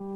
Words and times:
Good 0.00 0.08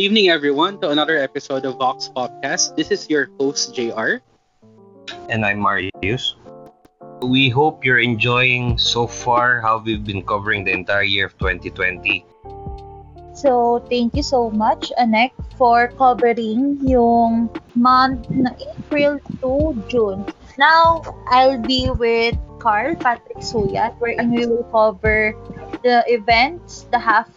evening, 0.00 0.32
everyone, 0.32 0.80
to 0.80 0.88
another 0.88 1.18
episode 1.18 1.66
of 1.66 1.76
Vox 1.76 2.08
Podcast. 2.08 2.72
This 2.74 2.90
is 2.90 3.10
your 3.10 3.28
host, 3.38 3.76
JR. 3.76 4.24
And 5.28 5.44
I'm 5.44 5.60
Marius. 5.60 6.36
We 7.20 7.50
hope 7.50 7.84
you're 7.84 8.00
enjoying 8.00 8.78
so 8.78 9.06
far 9.06 9.60
how 9.60 9.84
we've 9.84 10.06
been 10.06 10.24
covering 10.24 10.64
the 10.64 10.72
entire 10.72 11.04
year 11.04 11.26
of 11.26 11.36
2020. 11.36 12.24
So, 13.34 13.84
thank 13.92 14.16
you 14.16 14.22
so 14.22 14.48
much, 14.48 14.90
Anek, 14.98 15.36
for 15.58 15.90
covering 15.98 16.78
yung 16.86 17.50
month 17.74 18.30
na 18.30 18.54
April 18.78 19.18
to 19.42 19.74
June. 19.90 20.22
Now, 20.56 21.02
I'll 21.28 21.58
be 21.58 21.90
with 21.90 22.38
Carl 22.62 22.94
Patrick 22.94 23.42
Suyat, 23.42 23.98
wherein 23.98 24.30
we 24.30 24.46
will 24.46 24.66
cover 24.70 25.34
the 25.82 26.02
events, 26.06 26.86
the 26.90 26.98
half, 26.98 27.30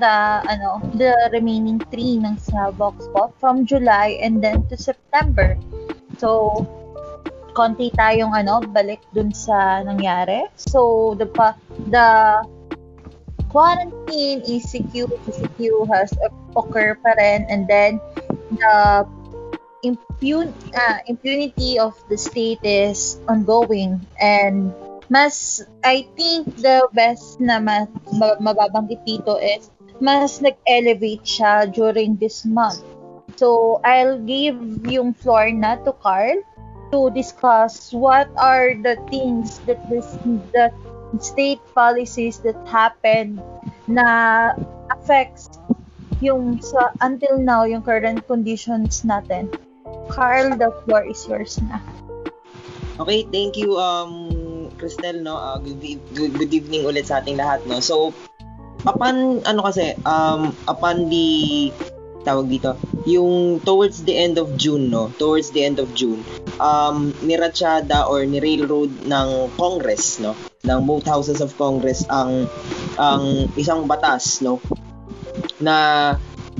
the 0.00 0.44
ano, 0.44 0.80
the 0.96 1.16
remaining 1.32 1.80
three 1.92 2.20
ng 2.20 2.36
sa 2.36 2.70
Vox 2.72 3.08
Pop 3.12 3.32
from 3.40 3.64
July 3.64 4.20
and 4.20 4.44
then 4.44 4.64
to 4.68 4.76
September. 4.76 5.56
So, 6.16 6.64
konti 7.56 7.92
tayong 7.96 8.36
ano, 8.36 8.60
balik 8.60 9.00
dun 9.12 9.32
sa 9.32 9.80
nangyari. 9.84 10.48
So, 10.56 11.12
the 11.16 11.28
the 11.88 12.08
quarantine 13.56 14.44
ECQ, 14.44 15.08
ECQ 15.24 15.88
has 15.88 16.12
occur 16.52 16.92
pa 17.00 17.16
rin 17.16 17.48
and 17.48 17.64
then 17.64 17.96
the 18.52 19.08
impun 19.80 20.52
uh, 20.76 21.00
impunity 21.08 21.80
of 21.80 21.96
the 22.12 22.20
state 22.20 22.60
is 22.60 23.16
ongoing 23.32 23.96
and 24.20 24.76
mas 25.08 25.64
I 25.80 26.04
think 26.20 26.52
the 26.60 26.84
best 26.92 27.40
na 27.40 27.56
mas 27.56 27.88
mababanggit 28.44 29.08
dito 29.08 29.40
is 29.40 29.72
mas 30.04 30.44
nag-elevate 30.44 31.24
siya 31.24 31.72
during 31.72 32.20
this 32.20 32.44
month. 32.44 32.84
So, 33.40 33.80
I'll 33.80 34.20
give 34.20 34.60
yung 34.84 35.16
floor 35.16 35.48
na 35.48 35.80
to 35.88 35.96
Carl 36.04 36.44
to 36.92 37.08
discuss 37.16 37.92
what 37.96 38.28
are 38.36 38.76
the 38.76 39.00
things 39.08 39.60
that 39.64 39.80
this 39.88 40.04
that 40.52 40.76
state 41.18 41.62
policies 41.74 42.38
that 42.42 42.58
happen 42.66 43.38
na 43.86 44.52
affects 44.90 45.48
yung 46.24 46.58
sa 46.64 46.92
until 47.04 47.36
now 47.36 47.64
yung 47.68 47.84
current 47.84 48.24
conditions 48.24 49.04
natin. 49.04 49.52
Carl, 50.08 50.54
the 50.56 50.70
floor 50.84 51.04
is 51.04 51.20
yours 51.26 51.58
na. 51.66 51.82
Okay, 52.96 53.28
thank 53.28 53.60
you 53.60 53.76
um 53.76 54.72
Cristel 54.80 55.20
no. 55.20 55.36
Uh, 55.36 55.58
good, 55.60 55.78
good, 56.16 56.32
good 56.36 56.52
evening 56.52 56.88
ulit 56.88 57.08
sa 57.08 57.20
ating 57.20 57.36
lahat 57.36 57.60
no. 57.68 57.80
So 57.84 58.16
upon 58.88 59.44
ano 59.44 59.60
kasi 59.66 59.92
um 60.08 60.56
upon 60.64 61.12
the 61.12 61.70
tawag 62.26 62.50
dito, 62.50 62.74
yung 63.06 63.62
towards 63.62 64.02
the 64.02 64.18
end 64.18 64.34
of 64.34 64.58
June, 64.58 64.90
no? 64.90 65.14
Towards 65.14 65.54
the 65.54 65.62
end 65.62 65.78
of 65.78 65.94
June, 65.94 66.26
um, 66.58 67.14
niratsyada 67.22 68.10
or 68.10 68.26
ni-railroad 68.26 68.90
ng 69.06 69.54
Congress, 69.54 70.18
no? 70.18 70.34
Ng 70.66 70.82
both 70.84 71.06
houses 71.06 71.38
of 71.38 71.54
Congress 71.54 72.02
ang 72.10 72.50
ang 72.98 73.46
isang 73.54 73.86
batas, 73.86 74.42
no? 74.42 74.58
Na 75.62 76.14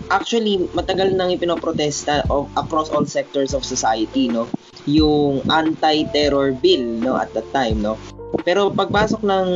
actually 0.06 0.62
matagal 0.70 1.12
nang 1.18 1.34
ipinoprotesta 1.34 2.22
of, 2.30 2.46
across 2.54 2.88
all 2.94 3.04
sectors 3.04 3.52
of 3.52 3.66
society, 3.66 4.30
no? 4.30 4.46
Yung 4.86 5.42
anti-terror 5.50 6.54
bill, 6.54 6.86
no? 7.02 7.18
At 7.18 7.34
that 7.34 7.50
time, 7.50 7.82
no? 7.82 7.98
Pero 8.46 8.70
pagpasok 8.70 9.26
ng 9.26 9.48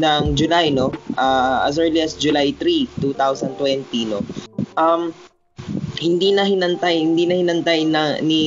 ng 0.00 0.22
July 0.36 0.68
no, 0.72 0.92
uh, 1.16 1.64
as 1.64 1.80
early 1.80 2.00
as 2.00 2.16
July 2.16 2.52
3, 2.56 2.88
2020 3.00 4.10
no. 4.10 4.20
Um 4.76 5.12
hindi 5.98 6.30
na 6.30 6.46
hinantay, 6.46 7.02
hindi 7.02 7.26
na 7.26 7.34
hinantay 7.34 7.80
na 7.84 8.02
ni 8.22 8.42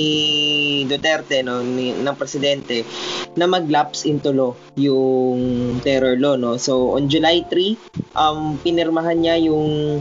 Duterte 0.88 1.44
no, 1.44 1.60
ni 1.60 1.92
ng 1.92 2.16
presidente 2.16 2.88
na 3.36 3.48
maglapse 3.48 4.08
into 4.08 4.32
law 4.32 4.56
yung 4.80 5.80
terror 5.84 6.16
law 6.16 6.40
no. 6.40 6.56
So 6.56 6.96
on 6.96 7.12
July 7.12 7.44
3, 7.48 8.16
um 8.16 8.56
pinirmahan 8.64 9.20
niya 9.20 9.36
yung 9.44 10.00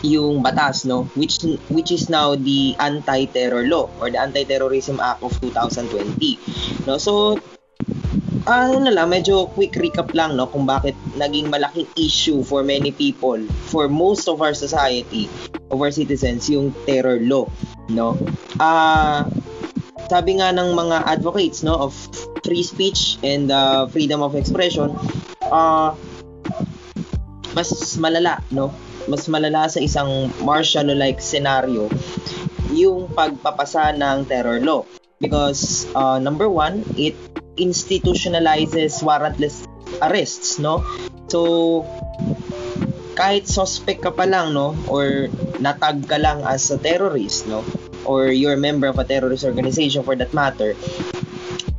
yung 0.00 0.40
batas 0.40 0.88
no 0.88 1.04
which 1.12 1.44
which 1.68 1.92
is 1.92 2.08
now 2.08 2.32
the 2.32 2.72
anti-terror 2.80 3.68
law 3.68 3.84
or 4.00 4.08
the 4.08 4.16
anti-terrorism 4.16 4.96
act 4.96 5.20
of 5.20 5.32
2020 5.44 6.88
no 6.88 6.96
so 6.96 7.36
ano 8.46 8.80
na 8.80 8.92
lang, 8.92 9.12
medyo 9.12 9.48
quick 9.52 9.76
recap 9.76 10.12
lang 10.16 10.36
no 10.36 10.48
kung 10.48 10.64
bakit 10.64 10.96
naging 11.16 11.52
malaking 11.52 11.88
issue 11.96 12.40
for 12.40 12.64
many 12.64 12.92
people, 12.92 13.40
for 13.68 13.88
most 13.88 14.28
of 14.28 14.40
our 14.40 14.56
society, 14.56 15.28
of 15.68 15.80
our 15.80 15.92
citizens, 15.92 16.48
yung 16.48 16.72
terror 16.88 17.20
law, 17.20 17.44
no? 17.92 18.16
Ah, 18.56 18.64
uh, 18.64 19.18
sabi 20.08 20.40
nga 20.40 20.50
ng 20.50 20.74
mga 20.74 21.06
advocates 21.06 21.62
no 21.62 21.76
of 21.76 21.92
free 22.42 22.64
speech 22.64 23.20
and 23.22 23.52
uh, 23.52 23.84
freedom 23.92 24.24
of 24.24 24.32
expression, 24.34 24.90
uh, 25.52 25.92
mas 27.52 27.70
malala, 28.00 28.40
no? 28.50 28.72
Mas 29.08 29.26
malala 29.28 29.66
sa 29.68 29.80
isang 29.80 30.28
martial 30.44 30.86
like 30.92 31.18
scenario 31.18 31.88
yung 32.70 33.10
pagpapasa 33.10 33.90
ng 33.98 34.22
terror 34.30 34.62
law 34.62 34.86
because 35.18 35.90
uh, 35.94 36.22
number 36.22 36.46
one, 36.46 36.86
it 36.94 37.18
institutionalizes 37.60 39.04
warrantless 39.04 39.68
arrests, 40.00 40.56
no? 40.56 40.80
So, 41.28 41.84
kahit 43.14 43.46
suspect 43.46 44.00
ka 44.00 44.10
pa 44.16 44.24
lang, 44.24 44.56
no? 44.56 44.72
Or 44.88 45.28
natag 45.60 46.08
ka 46.08 46.16
lang 46.16 46.40
as 46.48 46.72
a 46.72 46.80
terrorist, 46.80 47.44
no? 47.44 47.60
Or 48.08 48.32
you're 48.32 48.56
a 48.56 48.60
member 48.60 48.88
of 48.88 48.96
a 48.96 49.04
terrorist 49.04 49.44
organization 49.44 50.02
for 50.02 50.16
that 50.16 50.32
matter, 50.32 50.72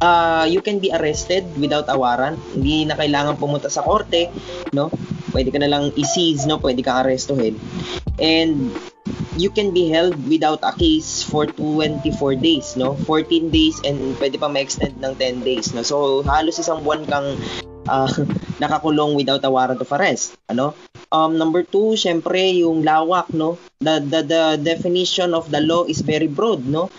uh, 0.01 0.45
you 0.49 0.61
can 0.61 0.77
be 0.77 0.93
arrested 0.93 1.45
without 1.57 1.89
a 1.89 1.97
warrant. 1.97 2.37
Hindi 2.53 2.85
na 2.85 2.95
kailangan 2.97 3.41
pumunta 3.41 3.73
sa 3.73 3.81
korte, 3.81 4.29
no? 4.73 4.93
Pwede 5.31 5.49
ka 5.49 5.59
na 5.61 5.69
lang 5.71 5.89
i-seize, 5.97 6.45
no? 6.45 6.61
Pwede 6.61 6.85
kang 6.85 7.01
arrestuhin. 7.01 7.57
And 8.21 8.75
you 9.37 9.49
can 9.49 9.71
be 9.71 9.87
held 9.87 10.17
without 10.27 10.59
a 10.63 10.73
case 10.75 11.23
for 11.23 11.45
24 11.47 12.35
days, 12.35 12.75
no? 12.75 12.95
14 13.07 13.49
days 13.49 13.79
and 13.87 14.15
pwede 14.19 14.35
pa 14.35 14.51
ma-extend 14.51 14.99
ng 14.99 15.13
10 15.15 15.47
days, 15.47 15.71
no? 15.71 15.83
So, 15.83 16.23
halos 16.27 16.59
isang 16.59 16.83
buwan 16.83 17.07
kang 17.07 17.39
uh, 17.87 18.09
nakakulong 18.61 19.15
without 19.15 19.43
a 19.47 19.51
warrant 19.51 19.79
of 19.79 19.91
arrest, 19.95 20.35
ano? 20.51 20.75
Um, 21.11 21.35
number 21.35 21.63
two, 21.63 21.99
syempre, 21.99 22.39
yung 22.55 22.83
lawak, 22.83 23.31
no? 23.31 23.59
The, 23.79 23.99
the, 24.03 24.21
the 24.23 24.43
definition 24.59 25.35
of 25.35 25.51
the 25.51 25.59
law 25.63 25.83
is 25.87 26.03
very 26.03 26.27
broad, 26.27 26.67
no? 26.67 26.91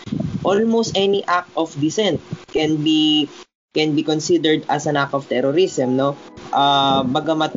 Almost 0.45 0.97
any 0.97 1.25
act 1.25 1.53
of 1.57 1.73
dissent 1.79 2.19
can 2.51 2.83
be 2.83 3.31
can 3.73 3.97
be 3.97 4.05
considered 4.05 4.69
as 4.69 4.85
an 4.85 5.01
act 5.01 5.17
of 5.17 5.25
terrorism, 5.29 5.97
no? 5.97 6.13
Uh, 6.53 7.01
bagamat 7.09 7.57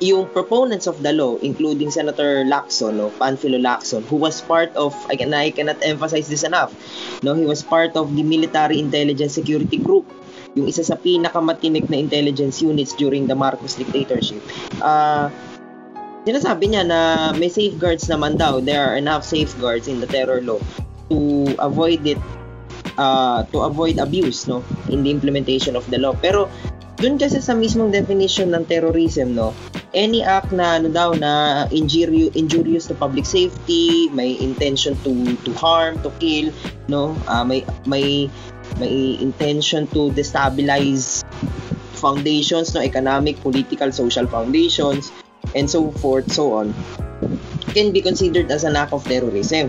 yung 0.00 0.28
proponents 0.32 0.86
of 0.86 1.02
the 1.04 1.12
law, 1.12 1.36
including 1.44 1.90
Senator 1.90 2.44
Lacson, 2.44 2.96
no, 2.96 3.10
Panfilo 3.20 3.60
Lacson, 3.60 4.02
who 4.08 4.16
was 4.16 4.40
part 4.40 4.72
of, 4.76 4.96
can, 5.12 5.34
I 5.34 5.50
cannot 5.50 5.84
emphasize 5.84 6.28
this 6.28 6.42
enough, 6.42 6.72
no, 7.22 7.34
he 7.34 7.44
was 7.44 7.62
part 7.62 7.96
of 7.96 8.14
the 8.16 8.22
Military 8.22 8.80
Intelligence 8.80 9.34
Security 9.34 9.76
Group, 9.76 10.08
yung 10.54 10.68
isa 10.68 10.84
sa 10.84 10.96
pinakamatinik 10.96 11.90
na 11.90 11.98
intelligence 11.98 12.62
units 12.62 12.94
during 12.96 13.26
the 13.26 13.34
Marcos 13.36 13.74
dictatorship. 13.76 14.40
Uh, 14.80 15.28
sinasabi 16.24 16.72
niya 16.72 16.82
na 16.88 16.98
may 17.36 17.52
safeguards 17.52 18.08
naman 18.08 18.40
daw, 18.40 18.64
there 18.64 18.80
are 18.80 18.96
enough 18.96 19.24
safeguards 19.26 19.84
in 19.84 20.00
the 20.00 20.08
terror 20.08 20.40
law 20.40 20.60
to 21.12 21.52
avoid 21.60 22.00
it 22.08 22.20
uh, 22.96 23.44
to 23.52 23.60
avoid 23.60 23.98
abuse 23.98 24.46
no 24.48 24.64
in 24.88 25.02
the 25.02 25.10
implementation 25.10 25.76
of 25.76 25.84
the 25.90 25.98
law 25.98 26.16
pero 26.16 26.48
dun 27.04 27.20
kasi 27.20 27.36
sa 27.36 27.52
mismong 27.52 27.92
definition 27.92 28.48
ng 28.56 28.64
terrorism, 28.64 29.36
no, 29.36 29.52
any 29.92 30.24
act 30.24 30.56
na 30.56 30.80
ano 30.80 30.88
daw 30.88 31.12
na 31.12 31.68
injurious, 31.68 32.32
injurious 32.32 32.88
to 32.88 32.96
public 32.96 33.28
safety, 33.28 34.08
may 34.16 34.32
intention 34.40 34.96
to 35.04 35.36
to 35.44 35.52
harm, 35.52 36.00
to 36.00 36.08
kill, 36.16 36.48
no, 36.88 37.12
uh, 37.28 37.44
may 37.44 37.60
may 37.84 38.32
may 38.80 39.20
intention 39.20 39.84
to 39.92 40.08
destabilize 40.16 41.20
foundations, 42.00 42.72
no, 42.72 42.80
economic, 42.80 43.36
political, 43.44 43.92
social 43.92 44.24
foundations, 44.24 45.12
and 45.52 45.68
so 45.68 45.92
forth, 46.00 46.24
so 46.32 46.56
on, 46.56 46.72
can 47.76 47.92
be 47.92 48.00
considered 48.00 48.48
as 48.48 48.64
an 48.64 48.80
act 48.80 48.96
of 48.96 49.04
terrorism. 49.04 49.68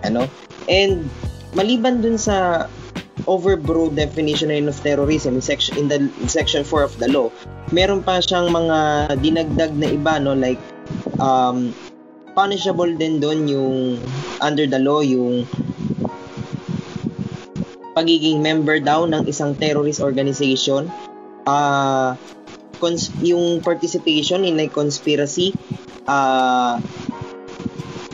Ano? 0.00 0.32
And 0.64 1.12
maliban 1.52 2.00
dun 2.00 2.16
sa 2.16 2.68
overbroad 3.26 3.96
definition 3.96 4.52
of 4.68 4.76
terrorism 4.80 5.36
in 5.36 5.42
section 5.42 5.76
in 5.76 5.86
the 5.88 5.98
in 6.00 6.28
section 6.28 6.64
4 6.64 6.82
of 6.82 6.94
the 6.98 7.08
law. 7.08 7.28
Meron 7.72 8.04
pa 8.04 8.20
siyang 8.22 8.48
mga 8.52 8.78
dinagdag 9.20 9.72
na 9.76 9.88
iba 9.90 10.16
no? 10.22 10.36
Like 10.36 10.60
um 11.20 11.74
punishable 12.32 12.90
din 12.96 13.18
doon 13.18 13.50
yung 13.50 13.74
under 14.40 14.64
the 14.64 14.78
law 14.78 15.02
yung 15.02 15.44
pagiging 17.92 18.40
member 18.40 18.78
daw 18.78 19.04
ng 19.04 19.26
isang 19.26 19.52
terrorist 19.58 19.98
organization. 19.98 20.86
Uh, 21.44 22.14
cons- 22.78 23.12
yung 23.20 23.60
participation 23.60 24.46
in 24.46 24.56
a 24.62 24.68
conspiracy 24.70 25.52
uh, 26.08 26.80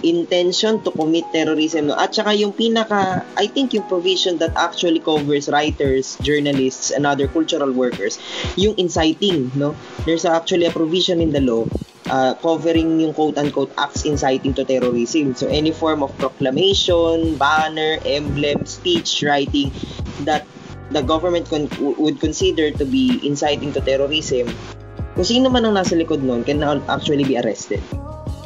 intention 0.07 0.81
to 0.83 0.91
commit 0.95 1.27
terrorism 1.35 1.91
no? 1.91 1.99
at 1.99 2.15
saka 2.15 2.33
yung 2.33 2.55
pinaka 2.55 3.27
I 3.37 3.51
think 3.51 3.75
yung 3.75 3.91
provision 3.91 4.39
that 4.39 4.55
actually 4.55 5.03
covers 5.03 5.51
writers, 5.51 6.17
journalists 6.23 6.95
and 6.95 7.05
other 7.05 7.27
cultural 7.27 7.71
workers 7.75 8.23
yung 8.55 8.79
inciting 8.79 9.51
no 9.59 9.75
there's 10.07 10.25
actually 10.25 10.67
a 10.67 10.73
provision 10.73 11.21
in 11.21 11.35
the 11.35 11.43
law 11.43 11.67
uh, 12.11 12.35
covering 12.39 13.01
yung 13.01 13.13
quote-unquote 13.15 13.73
acts 13.79 14.05
inciting 14.05 14.55
to 14.55 14.65
terrorism. 14.65 15.35
So, 15.35 15.49
any 15.49 15.73
form 15.73 16.03
of 16.03 16.17
proclamation, 16.19 17.37
banner, 17.37 17.99
emblem, 18.05 18.67
speech, 18.67 19.23
writing 19.27 19.73
that 20.23 20.47
the 20.91 21.03
government 21.03 21.51
con- 21.51 21.71
would 21.99 22.21
consider 22.21 22.71
to 22.71 22.85
be 22.85 23.19
inciting 23.27 23.73
to 23.75 23.81
terrorism, 23.81 24.47
kung 25.17 25.27
sino 25.27 25.51
man 25.51 25.67
ang 25.67 25.75
nasa 25.75 25.99
likod 25.99 26.23
nun 26.23 26.45
can 26.45 26.63
actually 26.63 27.25
be 27.25 27.41
arrested. 27.41 27.83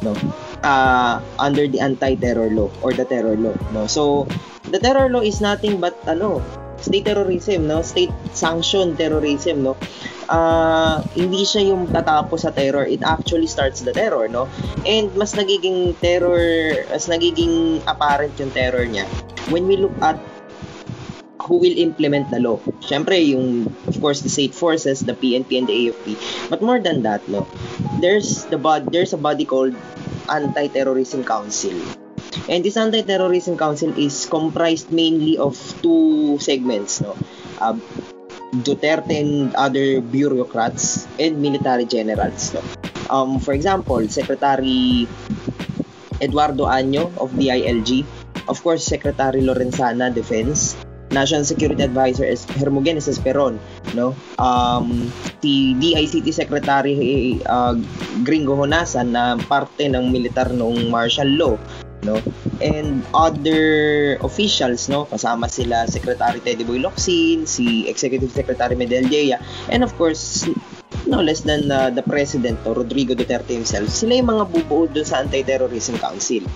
No? 0.01 0.15
Uh, 0.61 1.17
under 1.41 1.65
the 1.65 1.81
anti-terror 1.81 2.53
law 2.53 2.69
or 2.85 2.93
the 2.93 3.01
terror 3.01 3.33
law. 3.33 3.57
No? 3.73 3.89
So, 3.89 4.29
the 4.69 4.77
terror 4.77 5.09
law 5.09 5.25
is 5.25 5.41
nothing 5.41 5.81
but 5.81 5.97
ano, 6.05 6.37
state 6.81 7.05
terrorism, 7.05 7.67
no? 7.69 7.81
State 7.81 8.11
sanctioned 8.33 8.97
terrorism, 8.97 9.63
no? 9.63 9.77
Uh, 10.27 11.01
hindi 11.13 11.43
siya 11.45 11.73
yung 11.73 11.87
tatapos 11.87 12.45
sa 12.45 12.51
terror, 12.51 12.85
it 12.85 13.03
actually 13.05 13.47
starts 13.47 13.81
the 13.81 13.93
terror, 13.93 14.27
no? 14.27 14.49
And 14.85 15.13
mas 15.15 15.37
nagiging 15.37 15.97
terror, 16.01 16.73
mas 16.89 17.05
nagiging 17.05 17.85
apparent 17.85 18.33
yung 18.37 18.51
terror 18.51 18.85
niya 18.85 19.05
when 19.53 19.65
we 19.69 19.77
look 19.77 19.93
at 20.01 20.17
who 21.41 21.57
will 21.57 21.77
implement 21.77 22.29
the 22.29 22.39
law. 22.39 22.61
Siyempre, 22.85 23.17
yung, 23.17 23.65
of 23.89 23.97
course, 23.97 24.21
the 24.21 24.29
state 24.29 24.53
forces, 24.53 25.01
the 25.01 25.17
PNP 25.17 25.57
and 25.57 25.65
the 25.65 25.73
AFP. 25.89 26.15
But 26.49 26.61
more 26.61 26.77
than 26.77 27.01
that, 27.01 27.25
no, 27.27 27.49
there's 27.99 28.45
the 28.53 28.57
bod- 28.61 28.93
there's 28.93 29.13
a 29.13 29.17
body 29.17 29.45
called 29.45 29.73
Anti-Terrorism 30.29 31.23
Council. 31.23 31.77
And 32.49 32.63
this 32.63 32.77
Anti-Terrorism 32.77 33.57
Council 33.57 33.93
is 33.97 34.25
comprised 34.25 34.91
mainly 34.91 35.37
of 35.37 35.57
two 35.81 36.37
segments, 36.39 37.01
no? 37.01 37.15
Uh, 37.59 37.77
Duterte 38.51 39.15
and 39.15 39.55
other 39.55 40.01
bureaucrats 40.01 41.07
and 41.17 41.41
military 41.41 41.85
generals. 41.85 42.53
No? 42.53 42.61
Um, 43.09 43.39
for 43.39 43.53
example, 43.53 44.03
Secretary 44.07 45.07
Eduardo 46.19 46.65
Año 46.67 47.15
of 47.17 47.31
DILG, 47.31 48.05
of 48.47 48.61
course, 48.61 48.83
Secretary 48.83 49.41
Lorenzana, 49.41 50.13
Defense, 50.13 50.75
National 51.11 51.43
Security 51.43 51.83
Advisor 51.83 52.23
is 52.23 52.47
Hermogenes 52.55 53.11
Esperon, 53.11 53.59
no? 53.93 54.15
Um, 54.39 55.11
si 55.43 55.75
DICT 55.75 56.31
Secretary 56.31 57.37
uh, 57.45 57.75
Gringo 58.23 58.55
Honasan 58.55 59.11
na 59.11 59.35
parte 59.35 59.91
ng 59.91 60.07
militar 60.09 60.55
noong 60.55 60.87
martial 60.87 61.27
law, 61.35 61.55
no? 62.07 62.17
And 62.63 63.03
other 63.11 64.15
officials, 64.23 64.87
no? 64.87 65.05
Kasama 65.11 65.51
sila 65.51 65.85
Secretary 65.91 66.39
Teddy 66.39 66.63
Boy 66.63 66.79
Locsin, 66.79 67.43
si 67.43 67.91
Executive 67.91 68.31
Secretary 68.31 68.73
Medel 68.79 69.11
Dea, 69.11 69.35
and 69.67 69.83
of 69.83 69.91
course, 69.99 70.47
no 71.11 71.19
less 71.19 71.43
than 71.43 71.67
uh, 71.71 71.91
the 71.91 72.03
President, 72.07 72.55
no, 72.63 72.73
Rodrigo 72.73 73.13
Duterte 73.13 73.51
himself. 73.51 73.91
Sila 73.91 74.15
yung 74.15 74.31
mga 74.31 74.43
bubuo 74.47 74.87
doon 74.87 75.03
sa 75.03 75.19
Anti-Terrorism 75.19 75.99
Council. 75.99 76.47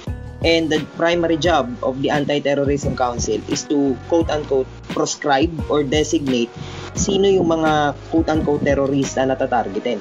And 0.46 0.70
the 0.70 0.86
primary 0.94 1.42
job 1.42 1.74
of 1.82 2.06
the 2.06 2.14
Anti-Terrorism 2.14 2.94
Council 2.94 3.42
is 3.50 3.66
to 3.66 3.98
quote-unquote 4.14 4.70
proscribe 4.94 5.50
or 5.74 5.82
designate 5.82 6.54
sino 6.94 7.28
yung 7.28 7.50
mga 7.50 7.98
quote-unquote 8.14 8.64
terrorista 8.64 9.26
na 9.28 9.36
tatargetin. 9.36 10.00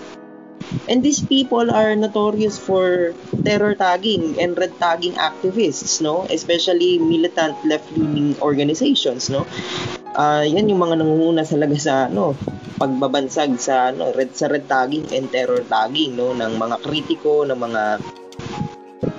And 0.89 1.01
these 1.01 1.23
people 1.23 1.71
are 1.71 1.95
notorious 1.95 2.59
for 2.59 3.15
terror 3.47 3.73
tagging 3.79 4.37
and 4.37 4.53
red 4.59 4.75
tagging 4.77 5.15
activists, 5.17 6.03
no? 6.03 6.27
Especially 6.29 6.99
militant 6.99 7.57
left-leaning 7.65 8.37
organizations, 8.43 9.31
no? 9.31 9.47
Uh, 10.15 10.45
yan 10.47 10.69
yung 10.71 10.83
mga 10.83 11.01
nangunguna 11.03 11.43
talaga 11.47 11.77
sa 11.79 11.95
ano, 12.11 12.37
pagbabansag 12.77 13.57
sa 13.59 13.95
ano, 13.95 14.13
red 14.13 14.35
sa 14.35 14.51
red 14.51 14.67
tagging 14.67 15.09
and 15.15 15.31
terror 15.31 15.63
tagging, 15.67 16.19
no, 16.19 16.35
ng 16.35 16.59
mga 16.59 16.77
kritiko, 16.83 17.47
ng 17.47 17.59
mga 17.59 17.83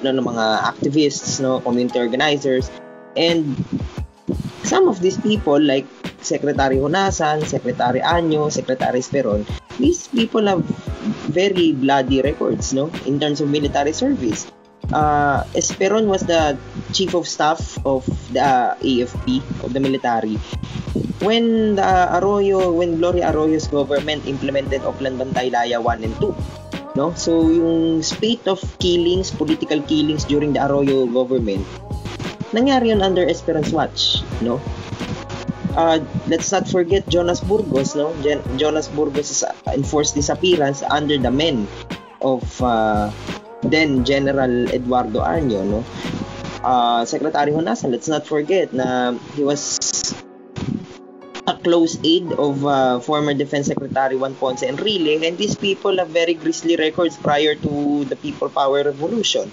no, 0.06 0.13
ng 0.13 0.22
mga 0.22 0.46
activists, 0.69 1.42
no, 1.42 1.57
community 1.66 1.98
organizers, 1.98 2.69
and 3.18 3.57
some 4.62 4.86
of 4.86 5.02
these 5.02 5.18
people 5.18 5.57
like 5.57 5.86
Secretary 6.22 6.78
Honasan, 6.78 7.46
Secretary 7.46 8.02
Anyo, 8.02 8.52
Secretary 8.54 9.02
Speron, 9.02 9.46
these 9.78 10.07
people 10.10 10.46
have 10.46 10.62
very 11.30 11.74
bloody 11.74 12.22
records, 12.22 12.74
no, 12.74 12.90
in 13.06 13.19
terms 13.19 13.42
of 13.42 13.50
military 13.50 13.94
service. 13.94 14.52
Uh, 14.94 15.42
Esperon 15.57 16.06
was 16.06 16.22
the 16.30 16.54
chief 16.94 17.18
of 17.18 17.25
staff 17.25 17.78
of 17.86 18.06
the 18.34 18.42
uh, 18.42 18.78
AFP 18.86 19.42
of 19.66 19.74
the 19.74 19.81
military 19.81 20.38
when 21.25 21.75
the 21.75 21.92
Arroyo, 22.13 22.72
when 22.72 23.01
Gloria 23.01 23.34
Arroyo's 23.34 23.66
government 23.66 24.25
implemented 24.28 24.81
Oplan 24.81 25.18
Bantay 25.18 25.51
Laya 25.51 25.81
1 25.81 26.04
and 26.04 26.16
2 26.22 26.36
no? 26.96 27.14
So 27.14 27.52
yung 27.52 28.02
spate 28.02 28.48
of 28.48 28.60
killings, 28.80 29.30
political 29.30 29.84
killings 29.84 30.24
during 30.24 30.56
the 30.56 30.64
Arroyo 30.64 31.06
government, 31.06 31.64
nangyari 32.56 32.96
yun 32.96 33.04
under 33.04 33.28
Esperance 33.28 33.72
Watch, 33.76 34.24
no? 34.42 34.60
Uh, 35.76 36.00
let's 36.32 36.48
not 36.56 36.64
forget 36.72 37.04
Jonas 37.12 37.44
Burgos, 37.44 38.00
no? 38.00 38.16
Gen- 38.24 38.44
Jonas 38.56 38.88
Burgos' 38.88 39.44
enforced 39.68 40.16
disappearance 40.16 40.82
under 40.88 41.20
the 41.20 41.32
men 41.32 41.68
of 42.24 42.42
uh, 42.64 43.12
then 43.68 44.08
General 44.08 44.72
Eduardo 44.72 45.20
Arño, 45.20 45.68
no? 45.68 45.84
Uh, 46.64 47.06
Secretary 47.06 47.52
Honasan, 47.52 47.92
let's 47.92 48.08
not 48.08 48.26
forget 48.26 48.74
na 48.74 49.14
he 49.36 49.44
was 49.44 49.78
a 51.48 51.54
close 51.54 51.98
aide 52.04 52.32
of 52.34 52.66
uh, 52.66 53.00
former 53.00 53.34
Defense 53.34 53.68
Secretary 53.68 54.16
Juan 54.16 54.34
Ponce 54.36 54.64
Enrile 54.64 55.22
and 55.28 55.38
these 55.38 55.56
people 55.56 55.98
have 55.98 56.10
very 56.10 56.34
grisly 56.34 56.76
records 56.76 57.18
prior 57.18 57.54
to 57.56 58.06
the 58.06 58.16
People 58.16 58.50
Power 58.50 58.84
Revolution. 58.84 59.52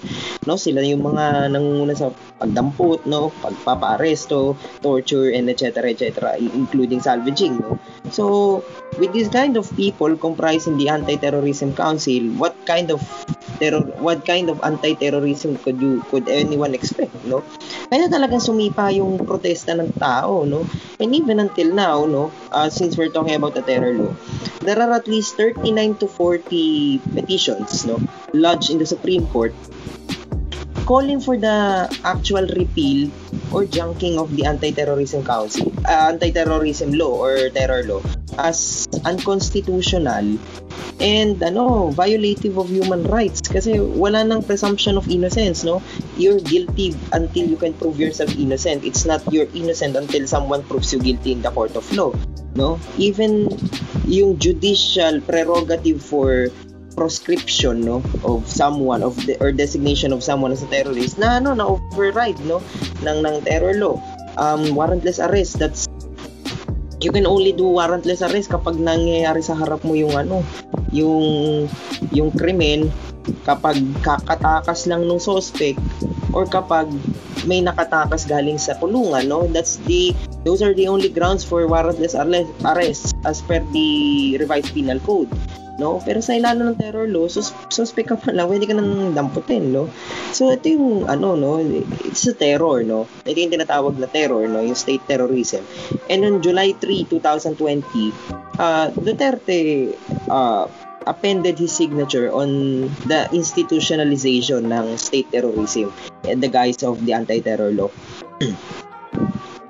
No, 0.49 0.57
sila 0.57 0.81
yung 0.81 1.05
mga 1.05 1.53
nangunguna 1.53 1.93
sa 1.93 2.09
pagdampot, 2.41 3.05
no, 3.05 3.29
pagpapaaresto, 3.45 4.57
torture 4.81 5.29
and 5.29 5.49
etc. 5.49 5.93
etc. 5.93 6.37
including 6.41 6.99
salvaging, 6.99 7.61
no. 7.61 7.77
So, 8.09 8.65
with 8.97 9.13
this 9.13 9.29
kind 9.29 9.57
of 9.57 9.69
people 9.77 10.17
comprising 10.17 10.77
the 10.77 10.89
Anti-Terrorism 10.89 11.77
Council, 11.77 12.33
what 12.41 12.57
kind 12.65 12.89
of 12.89 13.01
terror 13.59 13.85
what 14.01 14.25
kind 14.25 14.49
of 14.49 14.59
anti-terrorism 14.63 15.57
could 15.61 15.79
you 15.79 16.01
could 16.09 16.27
anyone 16.27 16.73
expect, 16.73 17.13
no? 17.25 17.45
Kaya 17.87 18.09
talagang 18.09 18.41
sumipa 18.41 18.89
yung 18.91 19.21
protesta 19.21 19.77
ng 19.77 19.93
tao, 19.95 20.43
no? 20.43 20.65
And 20.99 21.13
even 21.13 21.39
until 21.39 21.69
now, 21.71 21.82
no, 21.83 22.31
uh, 22.51 22.69
since 22.69 22.97
we're 22.97 23.09
talking 23.09 23.35
about 23.35 23.53
the 23.53 23.61
terror 23.61 23.93
law, 23.93 24.15
there 24.61 24.79
are 24.79 24.91
at 24.93 25.07
least 25.07 25.35
39 25.35 25.95
to 25.97 26.07
40 26.07 26.99
petitions, 27.13 27.85
no, 27.85 27.99
lodged 28.33 28.69
in 28.71 28.77
the 28.77 28.85
Supreme 28.85 29.27
Court 29.27 29.53
calling 30.83 31.19
for 31.19 31.37
the 31.37 31.87
actual 32.03 32.45
repeal 32.55 33.09
or 33.51 33.65
junking 33.65 34.17
of 34.17 34.35
the 34.35 34.45
Anti-Terrorism 34.45 35.25
Council, 35.25 35.71
uh, 35.85 36.11
Anti-Terrorism 36.11 36.93
Law 36.93 37.17
or 37.17 37.49
Terror 37.49 37.83
Law 37.83 38.01
as 38.37 38.87
unconstitutional 39.05 40.37
and 40.99 41.41
ano, 41.41 41.91
violative 41.91 42.57
of 42.57 42.69
human 42.69 43.03
rights 43.09 43.41
kasi 43.41 43.79
wala 43.79 44.23
nang 44.23 44.41
presumption 44.41 44.97
of 44.97 45.09
innocence, 45.09 45.63
no? 45.63 45.81
You're 46.17 46.39
guilty 46.39 46.95
until 47.11 47.45
you 47.49 47.57
can 47.57 47.73
prove 47.73 47.99
yourself 47.99 48.33
innocent. 48.37 48.83
It's 48.83 49.05
not 49.05 49.21
you're 49.33 49.49
innocent 49.53 49.95
until 49.95 50.27
someone 50.27 50.63
proves 50.63 50.93
you 50.93 50.99
guilty 50.99 51.33
in 51.33 51.41
the 51.41 51.51
court 51.51 51.75
of 51.75 51.85
law, 51.93 52.13
no? 52.55 52.79
Even 52.97 53.49
yung 54.05 54.37
judicial 54.37 55.21
prerogative 55.21 56.01
for 56.01 56.49
proscription 56.93 57.81
no 57.81 57.99
of 58.23 58.45
someone 58.45 59.01
of 59.01 59.17
the 59.25 59.35
or 59.41 59.51
designation 59.51 60.13
of 60.13 60.23
someone 60.23 60.53
as 60.53 60.61
a 60.63 60.69
terrorist 60.69 61.17
na 61.17 61.41
ano 61.41 61.53
na 61.57 61.65
override 61.65 62.39
no 62.45 62.61
ng 63.03 63.19
ng 63.25 63.35
terror 63.43 63.75
law. 63.77 63.97
Um 64.37 64.73
warrantless 64.73 65.21
arrest 65.21 65.61
that's 65.61 65.85
you 67.03 67.11
can 67.11 67.27
only 67.27 67.51
do 67.51 67.67
warrantless 67.67 68.23
arrest 68.23 68.47
kapag 68.49 68.79
nangyayari 68.79 69.43
sa 69.43 69.57
harap 69.57 69.83
mo 69.83 69.93
yung 69.93 70.15
ano 70.15 70.39
yung 70.95 71.67
yung 72.15 72.31
krimen 72.31 72.87
kapag 73.43 73.75
kakatakas 74.03 74.87
lang 74.87 75.03
ng 75.07 75.19
suspect 75.19 75.79
or 76.31 76.47
kapag 76.47 76.87
may 77.43 77.59
nakatakas 77.59 78.23
galing 78.23 78.55
sa 78.55 78.75
kulungan 78.79 79.27
no? 79.27 79.45
That's 79.51 79.79
the 79.83 80.15
those 80.47 80.63
are 80.63 80.71
the 80.71 80.87
only 80.87 81.11
grounds 81.11 81.43
for 81.43 81.67
warrantless 81.67 82.15
arrest 82.15 83.15
as 83.27 83.43
per 83.43 83.59
the 83.75 83.89
revised 84.39 84.71
penal 84.71 84.99
code 85.03 85.31
no? 85.77 86.01
Pero 86.03 86.21
sa 86.21 86.37
ilalim 86.37 86.73
ng 86.73 86.79
terror 86.79 87.09
law, 87.09 87.25
sus 87.25 87.53
suspect 87.69 88.13
ka 88.13 88.17
pa 88.17 88.33
pwede 88.33 88.69
ka 88.69 88.75
nang 88.77 89.13
damputin, 89.17 89.73
no? 89.73 89.89
So, 90.33 90.53
ito 90.53 90.69
yung, 90.69 91.09
ano, 91.09 91.33
no? 91.33 91.57
It's 92.05 92.25
a 92.29 92.33
terror, 92.33 92.85
no? 92.85 93.09
Ito 93.25 93.37
yung 93.37 93.53
tinatawag 93.53 93.97
na 93.97 94.09
terror, 94.09 94.45
no? 94.45 94.61
Yung 94.61 94.77
state 94.77 95.05
terrorism. 95.09 95.65
And 96.09 96.25
on 96.25 96.35
July 96.45 96.77
3, 96.77 97.09
2020, 97.09 98.13
uh, 98.59 98.93
Duterte, 98.93 99.93
uh, 100.29 100.65
appended 101.03 101.59
his 101.59 101.75
signature 101.75 102.31
on 102.31 102.87
the 103.11 103.27
institutionalization 103.35 104.71
ng 104.71 104.95
state 104.95 105.27
terrorism 105.35 105.91
in 106.23 106.39
the 106.39 106.47
guise 106.47 106.79
of 106.79 107.03
the 107.03 107.11
anti-terror 107.11 107.75
law. 107.75 107.91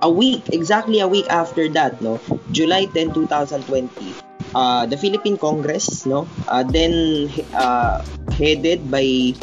a 0.03 0.10
week, 0.10 0.43
exactly 0.51 1.00
a 1.00 1.07
week 1.07 1.25
after 1.29 1.67
that, 1.69 2.01
no, 2.01 2.19
July 2.51 2.86
10, 2.86 3.13
2020, 3.13 4.13
uh, 4.55 4.86
the 4.86 4.98
Philippine 4.98 5.38
Congress, 5.38 6.05
no, 6.05 6.27
uh, 6.48 6.63
then 6.63 7.29
uh, 7.53 8.05
headed 8.38 8.89
by 8.89 9.33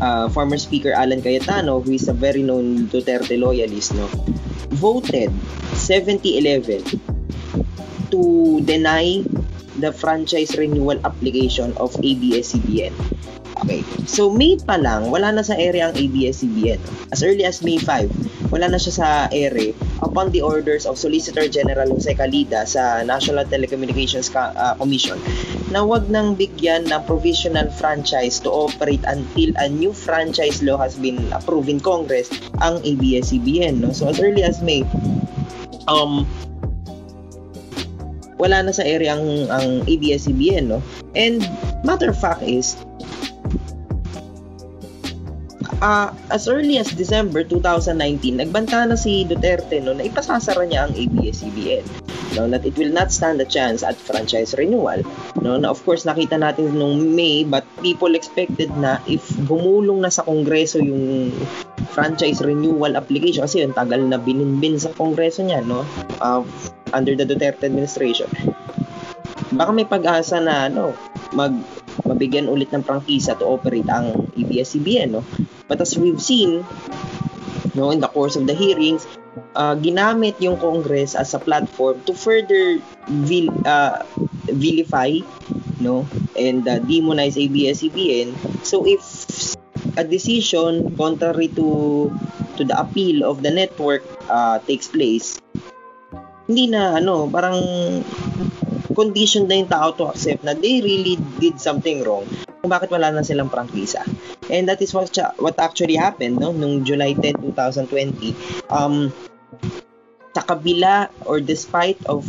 uh, 0.00 0.28
former 0.30 0.58
Speaker 0.58 0.92
Alan 0.92 1.22
Cayetano, 1.22 1.80
who 1.80 1.92
is 1.92 2.08
a 2.08 2.14
very 2.14 2.42
known 2.42 2.86
Duterte 2.88 3.38
loyalist, 3.38 3.94
no, 3.94 4.06
voted 4.78 5.30
70-11 5.76 7.00
to 8.10 8.60
deny 8.66 9.22
the 9.78 9.90
franchise 9.94 10.58
renewal 10.58 10.98
application 11.06 11.72
of 11.78 11.94
ABS-CBN. 12.02 12.92
Okay. 13.60 13.84
So, 14.08 14.32
May 14.32 14.56
pa 14.56 14.80
lang, 14.80 15.12
wala 15.12 15.36
na 15.36 15.44
sa 15.44 15.52
area 15.52 15.92
ang 15.92 15.94
ABS-CBN. 15.96 16.80
As 17.12 17.20
early 17.20 17.44
as 17.44 17.60
May 17.60 17.76
5, 17.76 18.48
wala 18.48 18.72
na 18.72 18.80
siya 18.80 18.92
sa 18.96 19.08
ere 19.30 19.76
upon 20.00 20.32
the 20.32 20.40
orders 20.40 20.88
of 20.88 20.96
Solicitor 20.96 21.46
General 21.46 21.86
Jose 21.92 22.10
Calida 22.16 22.64
sa 22.64 23.04
National 23.04 23.44
Telecommunications 23.46 24.32
uh, 24.34 24.74
Commission 24.80 25.20
na 25.70 25.86
wag 25.86 26.10
nang 26.10 26.34
bigyan 26.34 26.90
ng 26.90 27.02
provisional 27.06 27.70
franchise 27.70 28.42
to 28.42 28.50
operate 28.50 29.04
until 29.06 29.54
a 29.62 29.70
new 29.70 29.94
franchise 29.94 30.64
law 30.66 30.80
has 30.80 30.98
been 30.98 31.20
approved 31.30 31.70
in 31.70 31.78
Congress 31.78 32.32
ang 32.64 32.82
ABS-CBN. 32.82 33.78
No? 33.78 33.94
So, 33.94 34.10
as 34.10 34.18
early 34.18 34.42
as 34.42 34.58
May, 34.64 34.82
um, 35.86 36.26
wala 38.40 38.64
na 38.64 38.72
sa 38.72 38.82
area 38.82 39.12
ang, 39.12 39.52
ang 39.52 39.84
ABS-CBN, 39.84 40.72
no? 40.72 40.80
And 41.12 41.44
matter 41.84 42.08
of 42.08 42.16
fact 42.16 42.40
is, 42.40 42.80
uh, 45.84 46.12
as 46.30 46.48
early 46.48 46.78
as 46.78 46.88
December 46.92 47.44
2019, 47.44 48.40
nagbanta 48.40 48.88
na 48.88 48.96
si 48.96 49.28
Duterte 49.28 49.80
no, 49.84 49.92
na 49.92 50.06
ipasasara 50.08 50.64
niya 50.64 50.88
ang 50.88 50.92
ABS-CBN. 50.96 51.84
No, 52.38 52.46
that 52.46 52.62
it 52.62 52.78
will 52.78 52.94
not 52.94 53.10
stand 53.10 53.42
a 53.42 53.48
chance 53.48 53.82
at 53.82 53.98
franchise 53.98 54.54
renewal. 54.54 55.02
No, 55.42 55.58
na 55.58 55.74
of 55.74 55.82
course 55.82 56.06
nakita 56.06 56.38
natin 56.38 56.78
nung 56.78 57.18
May 57.18 57.42
but 57.42 57.66
people 57.82 58.14
expected 58.14 58.70
na 58.78 59.02
if 59.10 59.26
bumulong 59.50 60.06
na 60.06 60.14
sa 60.14 60.22
Kongreso 60.22 60.78
yung 60.78 61.34
franchise 61.90 62.38
renewal 62.38 62.94
application 62.94 63.42
kasi 63.42 63.66
yung 63.66 63.74
tagal 63.74 63.98
na 64.06 64.14
bininbin 64.14 64.78
sa 64.78 64.94
Kongreso 64.94 65.42
niya 65.42 65.66
no 65.66 65.82
uh, 66.22 66.46
under 66.92 67.14
the 67.14 67.26
Duterte 67.26 67.64
administration. 67.64 68.28
Baka 69.50 69.70
may 69.74 69.86
pag-asa 69.86 70.38
na 70.38 70.70
ano 70.70 70.94
mag 71.34 71.54
mabigyan 72.06 72.50
ulit 72.50 72.70
ng 72.70 72.86
prangkisa 72.86 73.38
to 73.38 73.46
operate 73.46 73.86
ang 73.90 74.30
ABS-CBN 74.34 75.18
no? 75.18 75.22
But 75.66 75.82
as 75.82 75.94
we've 75.98 76.22
seen 76.22 76.66
no 77.74 77.90
in 77.90 78.02
the 78.02 78.10
course 78.10 78.34
of 78.34 78.46
the 78.46 78.54
hearings 78.54 79.06
uh, 79.54 79.74
ginamit 79.78 80.38
yung 80.42 80.58
Congress 80.58 81.14
as 81.14 81.34
a 81.34 81.40
platform 81.40 82.02
to 82.06 82.14
further 82.14 82.82
vil, 83.06 83.50
uh, 83.66 84.02
vilify 84.50 85.22
no 85.78 86.06
and 86.34 86.66
uh, 86.66 86.78
demonize 86.82 87.38
ABS-CBN 87.38 88.34
so 88.66 88.86
if 88.86 89.02
a 89.96 90.04
decision 90.04 90.94
contrary 90.96 91.48
to 91.54 92.10
to 92.58 92.62
the 92.66 92.76
appeal 92.76 93.24
of 93.24 93.42
the 93.42 93.50
network 93.50 94.02
uh, 94.28 94.58
takes 94.66 94.88
place 94.88 95.40
hindi 96.50 96.66
na 96.66 96.98
ano 96.98 97.30
parang 97.30 97.62
condition 98.90 99.46
na 99.46 99.54
yung 99.62 99.70
tao 99.70 99.94
to 99.94 100.10
accept 100.10 100.42
na 100.42 100.50
they 100.50 100.82
really 100.82 101.14
did 101.38 101.62
something 101.62 102.02
wrong 102.02 102.26
kung 102.58 102.68
bakit 102.74 102.90
wala 102.90 103.14
na 103.14 103.24
silang 103.24 103.48
prangkisa. 103.48 104.02
And 104.50 104.66
that 104.66 104.82
is 104.82 104.92
what, 104.92 105.14
what 105.38 105.56
actually 105.62 105.94
happened 105.94 106.42
no 106.42 106.50
nung 106.50 106.82
July 106.82 107.14
10, 107.14 107.38
2020. 107.54 108.66
Um 108.68 109.14
sa 110.34 110.42
kabila 110.42 111.10
or 111.26 111.38
despite 111.38 111.98
of 112.06 112.26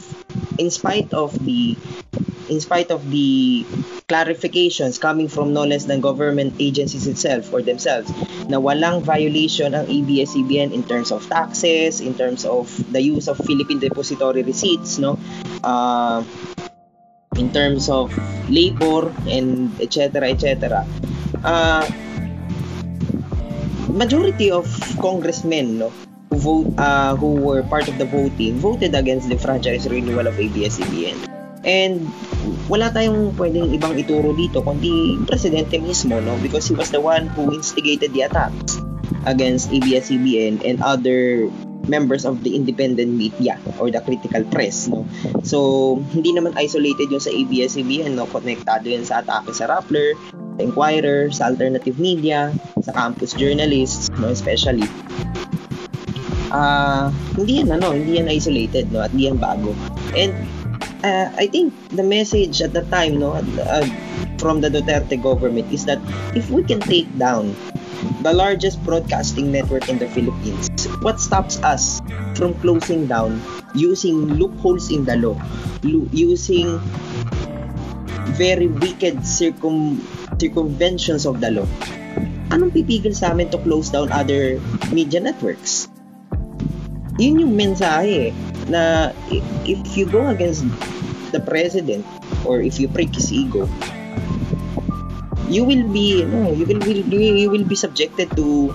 in 0.57 0.69
spite 0.69 1.09
of 1.17 1.33
the 1.41 1.77
in 2.51 2.59
spite 2.59 2.91
of 2.91 2.99
the 3.09 3.63
clarifications 4.11 4.99
coming 4.99 5.31
from 5.31 5.55
no 5.55 5.63
less 5.63 5.87
than 5.87 6.03
government 6.03 6.53
agencies 6.59 7.07
itself 7.07 7.47
or 7.55 7.63
themselves 7.63 8.11
na 8.51 8.59
walang 8.59 8.99
violation 8.99 9.71
ang 9.71 9.87
ABS-CBN 9.87 10.75
in 10.75 10.83
terms 10.83 11.15
of 11.15 11.23
taxes, 11.31 12.03
in 12.03 12.11
terms 12.13 12.43
of 12.43 12.67
the 12.91 12.99
use 12.99 13.31
of 13.31 13.39
Philippine 13.47 13.79
depository 13.79 14.43
receipts, 14.43 14.99
no? 14.99 15.15
Uh, 15.63 16.27
in 17.39 17.47
terms 17.55 17.87
of 17.87 18.11
labor 18.51 19.07
and 19.31 19.71
etc 19.79 20.27
etc 20.27 20.83
uh, 21.47 21.87
majority 23.87 24.51
of 24.51 24.67
congressmen 24.99 25.79
no 25.79 25.87
who 26.29 26.35
vote 26.35 26.67
uh, 26.75 27.15
who 27.15 27.39
were 27.39 27.63
part 27.63 27.87
of 27.87 27.95
the 27.95 28.03
voting 28.03 28.59
voted 28.59 28.91
against 28.95 29.31
the 29.31 29.39
franchise 29.39 29.87
renewal 29.87 30.27
of 30.27 30.35
ABS-CBN 30.35 31.15
and 31.63 32.11
wala 32.67 32.89
tayong 32.89 33.35
pwedeng 33.37 33.69
ibang 33.73 33.93
ituro 33.97 34.33
dito 34.33 34.63
kundi 34.65 35.19
presidente 35.29 35.77
mismo 35.77 36.17
no? 36.21 36.37
Because 36.41 36.65
he 36.67 36.75
was 36.75 36.89
the 36.89 37.01
one 37.01 37.29
who 37.33 37.53
instigated 37.53 38.13
the 38.13 38.25
attacks 38.25 38.81
against 39.29 39.69
ABS-CBN 39.69 40.65
and 40.65 40.81
other 40.81 41.49
members 41.89 42.25
of 42.25 42.45
the 42.45 42.53
independent 42.53 43.09
media 43.09 43.57
or 43.81 43.89
the 43.89 44.01
critical 44.01 44.41
press 44.49 44.89
no? 44.89 45.05
So 45.45 45.97
hindi 46.13 46.33
naman 46.33 46.57
isolated 46.57 47.09
yung 47.13 47.23
sa 47.23 47.33
ABS-CBN 47.33 48.17
no? 48.17 48.25
Konektado 48.29 48.89
yan 48.89 49.05
sa 49.05 49.21
atake 49.21 49.53
sa 49.53 49.69
Rappler 49.69 50.17
sa 50.57 50.61
Inquirer 50.61 51.29
sa 51.33 51.49
alternative 51.49 51.97
media 52.01 52.53
sa 52.81 52.91
campus 52.93 53.37
journalists 53.37 54.09
no? 54.17 54.29
Especially 54.33 54.85
ah 56.51 56.59
uh, 56.59 57.05
hindi 57.39 57.63
yan 57.63 57.79
ano 57.79 57.95
hindi 57.95 58.19
yan 58.19 58.27
isolated 58.27 58.91
no? 58.91 59.05
At 59.05 59.13
hindi 59.15 59.31
yan 59.31 59.39
bago. 59.39 59.71
And 60.11 60.60
uh, 61.03 61.31
I 61.37 61.47
think 61.47 61.73
the 61.89 62.03
message 62.03 62.61
at 62.61 62.73
the 62.73 62.83
time 62.83 63.19
no 63.19 63.33
uh, 63.33 63.85
from 64.37 64.61
the 64.61 64.69
Duterte 64.69 65.21
government 65.21 65.71
is 65.71 65.85
that 65.85 65.99
if 66.35 66.49
we 66.49 66.63
can 66.63 66.79
take 66.79 67.09
down 67.17 67.55
the 68.21 68.33
largest 68.33 68.81
broadcasting 68.83 69.51
network 69.51 69.89
in 69.89 69.97
the 69.99 70.07
Philippines. 70.09 70.69
What 71.01 71.19
stops 71.19 71.61
us 71.61 72.01
from 72.33 72.53
closing 72.61 73.05
down 73.05 73.41
using 73.73 74.37
loopholes 74.41 74.89
in 74.89 75.05
the 75.05 75.17
law, 75.17 75.37
lo- 75.83 76.09
using 76.11 76.81
very 78.37 78.67
wicked 78.67 79.25
circum 79.25 80.01
circumventions 80.41 81.25
of 81.25 81.41
the 81.41 81.51
law? 81.61 81.67
Anong 82.49 82.73
pipigil 82.73 83.13
sa 83.13 83.31
amin 83.31 83.53
to 83.53 83.61
close 83.61 83.93
down 83.93 84.11
other 84.11 84.59
media 84.91 85.21
networks? 85.21 85.87
Yun 87.21 87.37
yung 87.37 87.53
mensahe 87.53 88.33
eh, 88.33 88.35
na 88.65 89.13
if 89.69 89.77
you 89.93 90.09
go 90.09 90.33
against 90.33 90.65
the 91.29 91.37
president 91.37 92.01
or 92.49 92.65
if 92.65 92.81
you 92.81 92.89
prick 92.89 93.13
his 93.13 93.29
ego, 93.29 93.69
you 95.45 95.61
will 95.61 95.85
be 95.85 96.25
no, 96.25 96.49
you 96.49 96.65
will, 96.65 96.81
will 96.81 97.05
you 97.13 97.49
will 97.53 97.67
be 97.67 97.77
subjected 97.77 98.25
to 98.33 98.73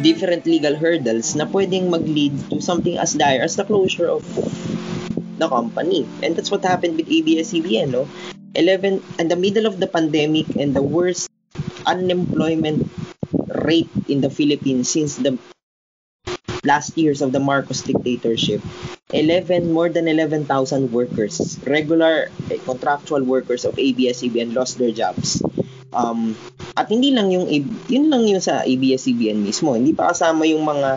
different 0.00 0.48
legal 0.48 0.72
hurdles 0.72 1.36
na 1.36 1.44
pwedeng 1.52 1.92
mag-lead 1.92 2.32
to 2.48 2.64
something 2.64 2.96
as 2.96 3.12
dire 3.12 3.44
as 3.44 3.60
the 3.60 3.66
closure 3.68 4.08
of 4.08 4.24
the 5.36 5.44
company. 5.52 6.08
And 6.24 6.32
that's 6.32 6.48
what 6.48 6.64
happened 6.64 6.96
with 6.96 7.12
ABS-CBN, 7.12 7.92
no? 7.92 8.08
11 8.56 9.04
in 9.20 9.26
the 9.28 9.36
middle 9.36 9.68
of 9.68 9.84
the 9.84 9.86
pandemic 9.86 10.48
and 10.56 10.72
the 10.72 10.82
worst 10.82 11.28
unemployment 11.84 12.88
rate 13.52 13.92
in 14.08 14.24
the 14.24 14.32
Philippines 14.32 14.88
since 14.88 15.20
the 15.20 15.36
last 16.62 16.94
years 16.94 17.20
of 17.22 17.34
the 17.34 17.42
Marcos 17.42 17.82
dictatorship, 17.82 18.62
11 19.10 19.72
more 19.72 19.90
than 19.90 20.06
11,000 20.06 20.46
workers, 20.92 21.58
regular 21.66 22.30
eh, 22.50 22.58
contractual 22.64 23.22
workers 23.26 23.66
of 23.66 23.74
ABS-CBN 23.78 24.54
lost 24.54 24.78
their 24.78 24.94
jobs. 24.94 25.42
Um, 25.92 26.38
at 26.72 26.88
hindi 26.88 27.12
lang 27.12 27.28
yung 27.28 27.50
yun 27.90 28.08
lang 28.08 28.24
yung 28.24 28.40
sa 28.40 28.64
ABS-CBN 28.64 29.44
mismo, 29.44 29.76
hindi 29.76 29.92
pa 29.92 30.14
kasama 30.14 30.48
yung 30.48 30.64
mga 30.64 30.96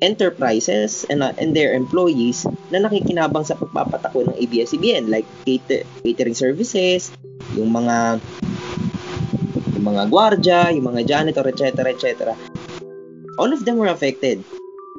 enterprises 0.00 1.04
and, 1.08 1.20
uh, 1.20 1.32
and 1.36 1.52
their 1.52 1.76
employees 1.76 2.48
na 2.72 2.80
nakikinabang 2.80 3.44
sa 3.44 3.56
pagpapatakbo 3.58 4.24
ng 4.32 4.36
ABS-CBN 4.40 5.12
like 5.12 5.28
cater, 5.44 5.84
catering 6.00 6.36
services, 6.36 7.12
yung 7.58 7.74
mga 7.74 8.22
yung 9.76 9.84
mga 9.84 10.02
gwardya, 10.08 10.60
yung 10.72 10.94
mga 10.94 11.02
janitor, 11.04 11.44
etc., 11.44 11.92
etc 11.92 12.53
all 13.38 13.52
of 13.52 13.64
them 13.64 13.78
were 13.78 13.90
affected 13.90 14.42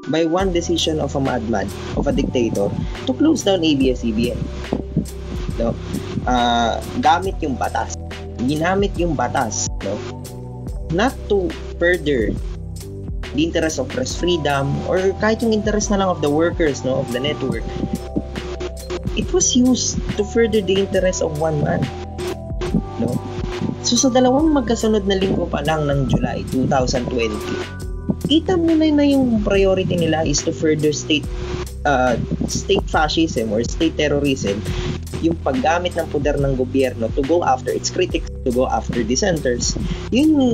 by 0.08 0.26
one 0.26 0.54
decision 0.54 1.00
of 1.00 1.16
a 1.16 1.22
madman, 1.22 1.70
of 1.98 2.08
a 2.08 2.14
dictator, 2.14 2.70
to 3.08 3.12
close 3.14 3.44
down 3.44 3.64
ABS-CBN. 3.64 4.38
No? 5.58 5.74
ah, 6.28 6.82
gamit 7.00 7.38
yung 7.40 7.56
batas. 7.56 7.96
Ginamit 8.44 8.94
yung 9.00 9.16
batas, 9.16 9.70
no? 9.82 9.96
Not 10.92 11.16
to 11.32 11.50
further 11.80 12.36
the 13.34 13.42
interest 13.44 13.80
of 13.80 13.90
press 13.90 14.16
freedom 14.16 14.76
or 14.88 15.00
kahit 15.20 15.42
yung 15.42 15.52
interest 15.56 15.90
na 15.90 16.00
lang 16.00 16.10
of 16.12 16.20
the 16.22 16.30
workers, 16.30 16.84
no, 16.84 17.02
of 17.02 17.10
the 17.12 17.22
network. 17.22 17.66
It 19.16 19.32
was 19.32 19.56
used 19.56 19.96
to 20.20 20.28
further 20.28 20.60
the 20.60 20.76
interest 20.84 21.24
of 21.24 21.40
one 21.40 21.64
man, 21.64 21.82
no? 23.00 23.16
So 23.86 23.96
sa 23.96 24.10
dalawang 24.12 24.52
magkasunod 24.52 25.08
na 25.08 25.16
linggo 25.16 25.48
pa 25.48 25.64
lang 25.64 25.88
ng 25.88 26.12
July 26.12 26.44
2020, 26.52 27.85
kita 28.26 28.58
mo 28.58 28.74
na 28.74 28.90
na 28.90 29.06
yung 29.06 29.42
priority 29.42 29.98
nila 29.98 30.26
is 30.26 30.42
to 30.42 30.54
further 30.54 30.94
state 30.94 31.26
uh, 31.86 32.18
state 32.50 32.86
fascism 32.90 33.54
or 33.54 33.62
state 33.66 33.94
terrorism 33.98 34.58
yung 35.26 35.38
paggamit 35.42 35.98
ng 35.98 36.06
poder 36.14 36.38
ng 36.38 36.54
gobyerno 36.54 37.10
to 37.18 37.26
go 37.26 37.42
after 37.42 37.74
its 37.74 37.90
critics, 37.90 38.30
to 38.46 38.52
go 38.54 38.70
after 38.70 39.02
dissenters, 39.02 39.74
yun 40.14 40.38
yung 40.38 40.54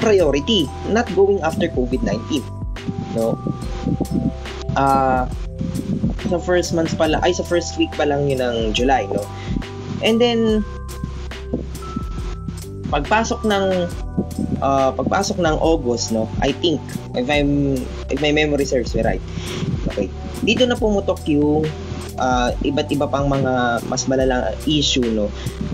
priority, 0.00 0.64
not 0.88 1.04
going 1.12 1.40
after 1.44 1.68
COVID-19. 1.68 2.40
No? 3.12 3.36
Ah, 4.78 5.28
sa 6.32 6.40
first 6.40 6.72
month 6.72 6.96
pa 6.96 7.12
lang, 7.12 7.20
ay 7.20 7.36
sa 7.36 7.44
first 7.44 7.76
week 7.76 7.92
pa 7.92 8.08
lang 8.08 8.32
yun 8.32 8.40
ng 8.40 8.72
July, 8.72 9.04
no? 9.12 9.20
And 10.00 10.16
then, 10.16 10.64
pagpasok 12.92 13.48
ng 13.48 13.64
uh, 14.60 14.90
pagpasok 14.92 15.40
ng 15.40 15.56
August, 15.56 16.12
no? 16.12 16.28
I 16.44 16.52
think, 16.52 16.78
if 17.16 17.24
I'm, 17.32 17.80
if 18.12 18.20
my 18.20 18.36
memory 18.36 18.68
serves 18.68 18.92
me 18.92 19.00
right, 19.00 19.22
okay, 19.88 20.12
dito 20.44 20.68
na 20.68 20.76
pumutok 20.76 21.24
yung 21.24 21.64
uh, 22.18 22.50
iba't 22.60 22.88
iba 22.92 23.06
pang 23.08 23.30
mga 23.30 23.84
mas 23.88 24.04
malalang 24.10 24.52
issue 24.68 25.04
no 25.06 25.30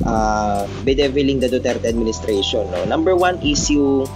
uh, 0.07 0.69
bedeviling 0.85 1.41
the 1.41 1.49
Duterte 1.49 1.89
administration 1.89 2.69
no. 2.71 2.85
Number 2.87 3.17
one 3.17 3.41
is 3.43 3.67
yung 3.73 4.07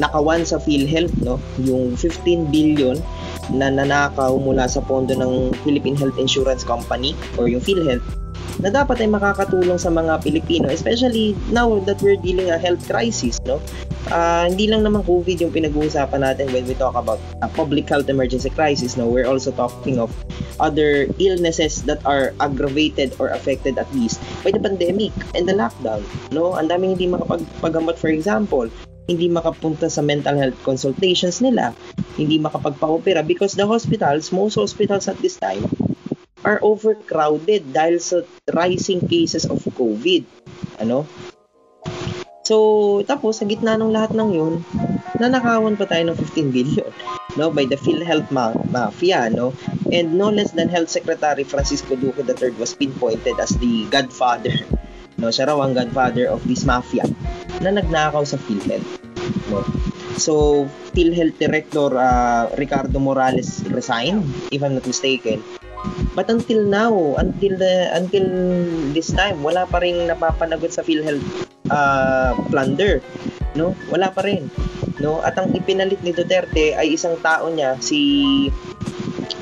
nakawan 0.00 0.48
sa 0.48 0.56
PhilHealth 0.58 1.12
no 1.20 1.38
yung 1.60 1.94
15 1.96 2.48
billion 2.48 2.96
na 3.50 3.68
nanakaw 3.68 4.38
mula 4.38 4.70
sa 4.70 4.80
pondo 4.80 5.12
ng 5.12 5.54
Philippine 5.66 5.98
Health 5.98 6.16
Insurance 6.16 6.62
Company 6.62 7.12
or 7.36 7.50
yung 7.50 7.60
PhilHealth 7.60 8.04
na 8.60 8.68
dapat 8.68 9.00
ay 9.00 9.08
makakatulong 9.08 9.80
sa 9.80 9.88
mga 9.88 10.20
Pilipino 10.20 10.68
especially 10.68 11.32
now 11.48 11.80
that 11.88 11.96
we're 12.04 12.20
dealing 12.20 12.52
a 12.52 12.58
health 12.60 12.80
crisis 12.84 13.40
no? 13.48 13.60
Uh, 14.08 14.48
hindi 14.48 14.68
lang 14.68 14.84
naman 14.84 15.04
COVID 15.04 15.38
yung 15.40 15.52
pinag-uusapan 15.52 16.20
natin 16.20 16.48
when 16.52 16.64
we 16.68 16.76
talk 16.76 16.96
about 16.96 17.20
a 17.40 17.48
public 17.48 17.88
health 17.88 18.08
emergency 18.08 18.52
crisis 18.52 18.96
no? 18.96 19.08
We're 19.08 19.28
also 19.28 19.52
talking 19.52 19.96
of 19.96 20.12
other 20.60 21.08
illnesses 21.16 21.84
that 21.88 22.04
are 22.04 22.36
aggravated 22.40 23.16
or 23.16 23.32
affected 23.32 23.80
at 23.80 23.88
least 23.96 24.20
by 24.44 24.52
the 24.52 24.60
pandemic 24.60 25.12
and 25.32 25.48
the 25.48 25.56
lockdown 25.56 26.04
no? 26.32 26.52
Ang 26.56 26.68
daming 26.68 26.96
hindi 26.96 27.08
makapagpagamot 27.08 27.96
for 27.96 28.12
example 28.12 28.68
hindi 29.10 29.26
makapunta 29.26 29.90
sa 29.90 30.06
mental 30.06 30.38
health 30.38 30.54
consultations 30.62 31.42
nila, 31.42 31.74
hindi 32.14 32.38
makapagpa-opera 32.38 33.26
because 33.26 33.58
the 33.58 33.66
hospitals, 33.66 34.30
most 34.30 34.54
hospitals 34.54 35.10
at 35.10 35.18
this 35.18 35.34
time, 35.34 35.66
are 36.44 36.60
overcrowded 36.64 37.72
dahil 37.72 38.00
sa 38.00 38.24
rising 38.52 39.04
cases 39.04 39.44
of 39.44 39.60
COVID. 39.76 40.24
Ano? 40.80 41.04
So, 42.50 42.98
tapos, 43.06 43.38
sa 43.38 43.46
gitna 43.46 43.78
ng 43.78 43.94
lahat 43.94 44.10
ng 44.16 44.30
yun, 44.34 44.54
nanakawan 45.22 45.78
pa 45.78 45.86
tayo 45.86 46.10
ng 46.10 46.18
15 46.18 46.50
billion 46.50 46.90
no, 47.38 47.46
by 47.52 47.62
the 47.62 47.78
PhilHealth 47.78 48.26
ma- 48.34 48.56
Mafia. 48.74 49.30
No? 49.30 49.54
And 49.94 50.18
no 50.18 50.34
less 50.34 50.50
than 50.50 50.66
Health 50.66 50.90
Secretary 50.90 51.46
Francisco 51.46 51.94
Duque 51.94 52.26
III 52.26 52.58
was 52.58 52.74
pinpointed 52.74 53.38
as 53.38 53.54
the 53.62 53.86
godfather. 53.94 54.54
No? 55.20 55.30
Siya 55.30 55.46
raw 55.46 55.62
ang 55.62 55.78
godfather 55.78 56.26
of 56.26 56.42
this 56.48 56.66
mafia 56.66 57.06
na 57.62 57.70
nagnakaw 57.70 58.26
sa 58.26 58.40
PhilHealth. 58.40 58.88
No? 59.52 59.62
So, 60.18 60.66
PhilHealth 60.90 61.38
Director 61.38 61.94
uh, 61.94 62.50
Ricardo 62.58 62.98
Morales 62.98 63.62
resigned, 63.70 64.26
if 64.50 64.58
I'm 64.64 64.74
not 64.74 64.90
mistaken. 64.90 65.38
But 66.12 66.28
until 66.28 66.66
now, 66.66 67.16
until 67.16 67.56
the, 67.56 67.88
until 67.94 68.26
this 68.92 69.14
time, 69.14 69.40
wala 69.40 69.64
pa 69.64 69.80
rin 69.80 70.10
napapanagot 70.10 70.74
sa 70.74 70.82
PhilHealth 70.82 71.24
uh, 71.70 72.34
plunder. 72.50 73.00
No? 73.54 73.72
Wala 73.88 74.12
pa 74.12 74.26
rin. 74.26 74.50
No? 74.98 75.22
At 75.24 75.38
ang 75.40 75.54
ipinalit 75.56 76.02
ni 76.04 76.12
Duterte 76.12 76.76
ay 76.76 76.98
isang 76.98 77.16
tao 77.22 77.48
niya, 77.48 77.78
si 77.80 78.50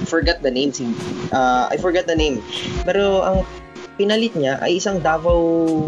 forgot 0.09 0.41
the 0.41 0.49
name 0.49 0.73
si 0.73 0.89
uh, 1.37 1.69
I 1.69 1.77
forgot 1.77 2.09
the 2.09 2.17
name. 2.17 2.41
Pero 2.89 3.21
ang 3.21 3.39
pinalit 4.01 4.33
niya 4.33 4.57
ay 4.65 4.81
isang 4.81 5.05
Davao 5.05 5.85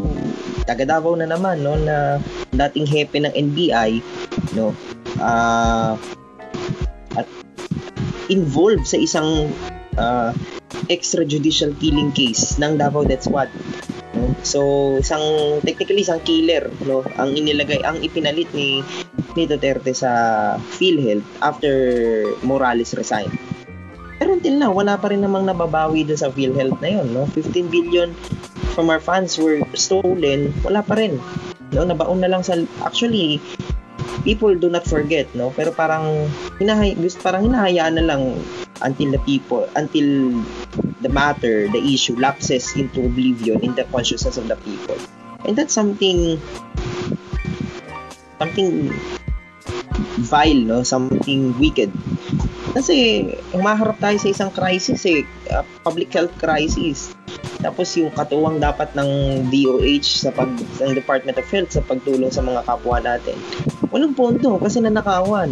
taga 0.68 0.84
Davao 0.84 1.16
na 1.16 1.24
naman 1.24 1.64
no 1.64 1.74
na 1.80 2.20
dating 2.52 2.84
hepe 2.84 3.16
ng 3.16 3.32
NBI 3.32 4.04
no 4.52 4.76
uh, 5.18 5.96
at 7.16 7.26
involved 8.28 8.84
sa 8.84 9.00
isang 9.00 9.48
uh, 10.00 10.32
extrajudicial 10.88 11.76
killing 11.76 12.08
case 12.16 12.56
ng 12.56 12.80
Davao 12.80 13.04
Death 13.04 13.28
Squad 13.28 13.52
no 14.16 14.34
so 14.42 14.60
isang 14.98 15.22
technically 15.62 16.02
isang 16.02 16.18
killer 16.26 16.66
no 16.88 17.06
ang 17.20 17.36
inilagay 17.36 17.78
ang 17.86 18.00
ipinalit 18.02 18.50
ni 18.56 18.82
ni 19.38 19.46
Duterte 19.46 19.94
sa 19.94 20.10
PhilHealth 20.58 21.28
after 21.44 21.76
Morales 22.42 22.96
resigned 22.96 23.36
pero 24.20 24.36
until 24.36 24.60
now, 24.60 24.68
wala 24.68 25.00
pa 25.00 25.08
rin 25.08 25.24
namang 25.24 25.48
nababawi 25.48 26.04
doon 26.04 26.20
sa 26.20 26.28
PhilHealth 26.28 26.76
na 26.84 27.00
yun, 27.00 27.08
no? 27.16 27.24
15 27.32 27.72
billion 27.72 28.12
from 28.76 28.92
our 28.92 29.00
funds 29.00 29.40
were 29.40 29.64
stolen, 29.72 30.52
wala 30.60 30.84
pa 30.84 31.00
rin. 31.00 31.16
No, 31.72 31.88
nabaon 31.88 32.20
na 32.20 32.28
lang 32.28 32.44
sa 32.44 32.60
actually 32.84 33.40
people 34.22 34.54
do 34.54 34.68
not 34.68 34.84
forget, 34.86 35.28
no? 35.34 35.52
Pero 35.54 35.72
parang 35.72 36.28
hinahay 36.60 36.96
parang 37.20 37.48
hinahayaan 37.48 38.00
na 38.00 38.04
lang 38.04 38.36
until 38.80 39.12
the 39.12 39.22
people 39.28 39.68
until 39.76 40.32
the 41.00 41.08
matter, 41.08 41.68
the 41.72 41.80
issue 41.80 42.16
lapses 42.16 42.76
into 42.76 43.04
oblivion 43.04 43.60
in 43.64 43.72
the 43.74 43.84
consciousness 43.88 44.36
of 44.36 44.48
the 44.48 44.56
people. 44.64 44.96
And 45.44 45.56
that's 45.56 45.72
something 45.72 46.36
something 48.36 48.92
vile, 50.20 50.62
no? 50.64 50.82
Something 50.84 51.56
wicked. 51.56 51.92
Kasi 52.70 53.26
umaharap 53.50 53.98
tayo 53.98 54.16
sa 54.20 54.28
isang 54.30 54.50
crisis 54.52 55.02
eh, 55.08 55.26
uh, 55.50 55.64
public 55.82 56.12
health 56.14 56.32
crisis. 56.38 57.16
Tapos 57.60 57.92
yung 57.98 58.12
katuwang 58.14 58.62
dapat 58.62 58.94
ng 58.96 59.42
DOH 59.52 60.24
sa 60.24 60.30
pag 60.32 60.48
ng 60.54 60.92
Department 60.96 61.36
of 61.36 61.48
Health 61.50 61.70
sa 61.76 61.82
pagtulong 61.84 62.32
sa 62.32 62.40
mga 62.40 62.64
kapwa 62.64 63.02
natin. 63.02 63.36
Walang 63.90 64.14
pondo 64.14 64.54
kasi 64.62 64.78
nanakawan. 64.78 65.50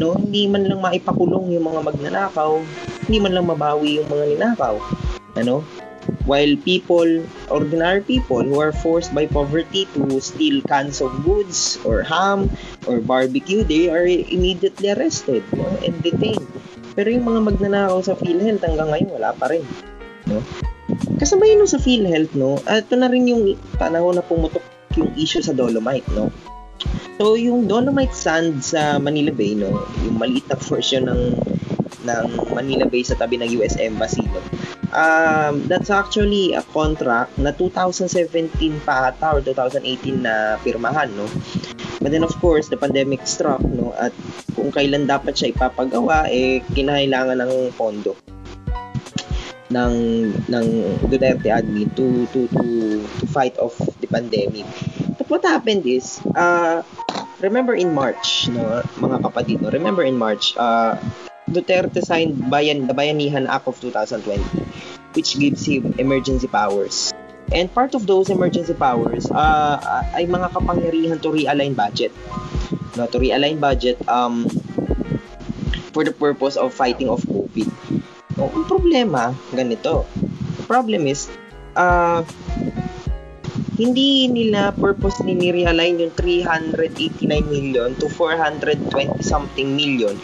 No, 0.00 0.16
hindi 0.16 0.48
man 0.48 0.66
lang 0.66 0.80
maipakulong 0.80 1.54
yung 1.54 1.68
mga 1.68 1.80
magnanakaw, 1.84 2.58
hindi 3.06 3.18
man 3.20 3.32
lang 3.36 3.46
mabawi 3.46 4.00
yung 4.00 4.08
mga 4.08 4.24
ninakaw. 4.34 4.80
Ano? 5.36 5.62
While 6.24 6.56
people, 6.60 7.24
ordinary 7.48 8.04
people 8.04 8.44
who 8.44 8.60
are 8.60 8.72
forced 8.72 9.12
by 9.12 9.24
poverty 9.28 9.88
to 9.96 10.20
steal 10.20 10.60
cans 10.64 11.00
of 11.00 11.12
goods 11.24 11.80
or 11.84 12.04
ham 12.04 12.48
or 12.88 13.00
barbecue, 13.00 13.64
they 13.64 13.92
are 13.92 14.04
immediately 14.08 14.92
arrested 14.92 15.44
no? 15.52 15.64
and 15.84 15.96
detained. 16.00 16.48
Pero 16.96 17.12
yung 17.12 17.28
mga 17.28 17.40
magnanakaw 17.52 18.00
sa 18.00 18.16
PhilHealth 18.16 18.64
hanggang 18.64 18.88
ngayon 18.88 19.10
wala 19.12 19.30
pa 19.36 19.52
rin. 19.52 19.64
No? 20.24 20.40
Kasabay 21.20 21.56
nun 21.56 21.68
sa 21.68 21.80
PhilHealth, 21.80 22.32
no? 22.36 22.60
Ito 22.64 22.96
na 22.96 23.08
rin 23.08 23.28
yung 23.28 23.56
panahon 23.76 24.16
na 24.16 24.24
pumutok 24.24 24.62
yung 24.96 25.10
issue 25.16 25.42
sa 25.42 25.56
Dolomite, 25.56 26.06
no? 26.12 26.30
So, 27.16 27.38
yung 27.38 27.70
Dolomite 27.70 28.14
Sand 28.14 28.60
sa 28.64 28.98
Manila 28.98 29.30
Bay, 29.30 29.54
no? 29.54 29.86
Yung 30.02 30.18
maliit 30.18 30.46
na 30.50 30.58
version 30.58 31.06
ng 31.06 31.22
ng 32.04 32.26
Manila 32.52 32.84
Bay 32.84 33.06
sa 33.06 33.16
tabi 33.16 33.40
ng 33.40 33.48
US 33.62 33.78
Embassy, 33.80 34.26
no? 34.28 34.42
um, 34.94 35.66
that's 35.66 35.90
actually 35.90 36.54
a 36.54 36.62
contract 36.70 37.36
na 37.36 37.50
2017 37.50 38.54
pa 38.86 39.10
ata 39.10 39.36
or 39.36 39.40
2018 39.42 40.22
na 40.22 40.56
pirmahan, 40.62 41.10
no? 41.12 41.26
But 42.00 42.14
then 42.14 42.22
of 42.22 42.32
course, 42.38 42.70
the 42.70 42.78
pandemic 42.78 43.26
struck, 43.26 43.60
no? 43.60 43.92
At 43.98 44.14
kung 44.54 44.70
kailan 44.70 45.10
dapat 45.10 45.34
siya 45.34 45.52
ipapagawa, 45.52 46.30
eh, 46.30 46.62
kinahailangan 46.72 47.42
ng 47.44 47.52
pondo 47.74 48.23
ng 49.72 49.94
ng 50.50 50.66
Duterte 51.08 51.48
admin 51.48 51.88
to 51.96 52.28
to 52.36 52.44
to 52.52 52.60
to 53.16 53.24
fight 53.32 53.56
off 53.56 53.76
the 54.00 54.08
pandemic. 54.08 54.68
But 55.16 55.30
what 55.30 55.42
happened 55.44 55.88
is, 55.88 56.20
uh, 56.36 56.84
remember 57.40 57.72
in 57.72 57.96
March, 57.96 58.48
no, 58.52 58.84
mga 59.00 59.24
kapatid, 59.24 59.64
remember 59.72 60.04
in 60.04 60.20
March, 60.20 60.52
uh, 60.60 61.00
Duterte 61.48 62.04
signed 62.04 62.50
Bayan, 62.50 62.88
the 62.88 62.96
Bayanihan 62.96 63.48
Act 63.48 63.68
of 63.68 63.80
2020, 63.80 64.40
which 65.16 65.38
gives 65.38 65.64
him 65.64 65.94
emergency 65.96 66.48
powers. 66.48 67.12
And 67.52 67.68
part 67.68 67.94
of 67.94 68.08
those 68.08 68.32
emergency 68.32 68.72
powers 68.72 69.28
uh, 69.30 69.76
ay 70.16 70.24
mga 70.24 70.56
kapangyarihan 70.56 71.20
to 71.20 71.28
realign 71.28 71.76
budget. 71.76 72.10
No, 72.96 73.04
to 73.06 73.20
realign 73.20 73.60
budget 73.60 74.00
um, 74.08 74.48
for 75.92 76.02
the 76.02 76.12
purpose 76.12 76.56
of 76.56 76.72
fighting 76.72 77.08
off 77.08 77.22
COVID. 77.28 77.68
No, 78.34 78.50
ang 78.50 78.66
problema, 78.66 79.30
ganito. 79.54 80.06
The 80.58 80.64
problem 80.66 81.06
is, 81.06 81.30
ah 81.78 82.26
hindi 83.74 84.30
nila 84.30 84.70
purposely 84.70 85.34
ni-realign 85.34 85.98
yung 85.98 86.14
389 86.14 87.26
million 87.50 87.90
to 87.98 88.06
420 88.06 89.18
something 89.18 89.74
million 89.74 90.14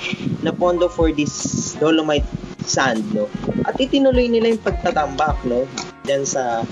na 0.46 0.54
pondo 0.54 0.86
for 0.86 1.10
this 1.10 1.74
dolomite 1.82 2.26
sand, 2.62 3.02
no? 3.10 3.26
At 3.66 3.74
itinuloy 3.82 4.30
nila 4.30 4.54
yung 4.54 4.62
pagtatambak, 4.62 5.42
no? 5.42 5.66
Diyan 6.06 6.22
sa 6.22 6.62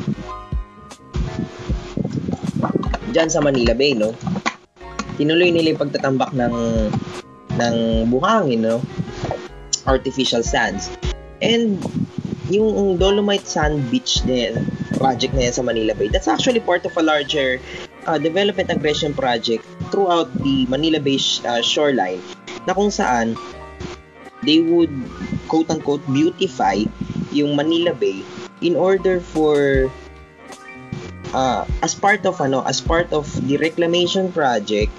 diyan 3.11 3.29
sa 3.31 3.43
Manila 3.43 3.75
Bay, 3.75 3.99
no? 3.99 4.15
Tinuloy 5.19 5.51
nila 5.51 5.75
yung 5.75 5.83
pagtatambak 5.83 6.31
ng 6.31 6.55
ng 7.59 7.77
buhangin, 8.07 8.63
no? 8.63 8.79
Artificial 9.83 10.47
sands. 10.47 10.95
And 11.39 11.79
yung 12.49 12.97
Dolomite 12.97 13.47
Sand 13.47 13.91
Beach 13.93 14.25
din, 14.25 14.65
project 14.97 15.37
na 15.37 15.47
yan 15.47 15.55
sa 15.55 15.63
Manila 15.63 15.95
Bay, 15.95 16.09
that's 16.09 16.27
actually 16.27 16.61
part 16.61 16.83
of 16.89 16.97
a 16.97 17.05
larger 17.05 17.61
uh, 18.09 18.19
development 18.19 18.73
aggression 18.73 19.13
project 19.13 19.63
throughout 19.93 20.33
the 20.43 20.65
Manila 20.67 20.99
Bay 20.99 21.21
sh- 21.21 21.45
uh, 21.45 21.61
shoreline 21.61 22.25
na 22.65 22.73
kung 22.73 22.89
saan 22.89 23.37
they 24.43 24.65
would 24.65 24.91
quote-unquote 25.47 26.03
beautify 26.09 26.81
yung 27.31 27.53
Manila 27.53 27.93
Bay 27.93 28.25
in 28.65 28.75
order 28.75 29.21
for 29.21 29.87
uh, 31.37 31.69
as 31.85 31.93
part 31.93 32.25
of 32.25 32.41
ano 32.41 32.65
as 32.65 32.81
part 32.81 33.13
of 33.13 33.29
the 33.47 33.61
reclamation 33.61 34.33
project 34.33 34.93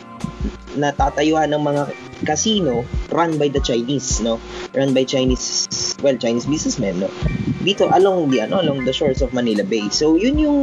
na 0.77 0.93
tatayuan 0.93 1.49
ng 1.49 1.61
mga 1.61 1.83
casino 2.23 2.85
run 3.19 3.35
by 3.35 3.51
the 3.51 3.59
Chinese 3.59 4.23
no? 4.23 4.39
Run 4.71 4.95
by 4.95 5.03
Chinese 5.03 5.67
well 5.99 6.15
Chinese 6.15 6.47
businessmen 6.47 7.03
no? 7.03 7.11
Dito 7.59 7.91
along 7.91 8.31
the 8.31 8.47
ano 8.47 8.63
along 8.63 8.87
the 8.87 8.95
shores 8.95 9.19
of 9.19 9.35
Manila 9.35 9.67
Bay. 9.67 9.91
So 9.91 10.15
yun 10.15 10.39
yung 10.39 10.59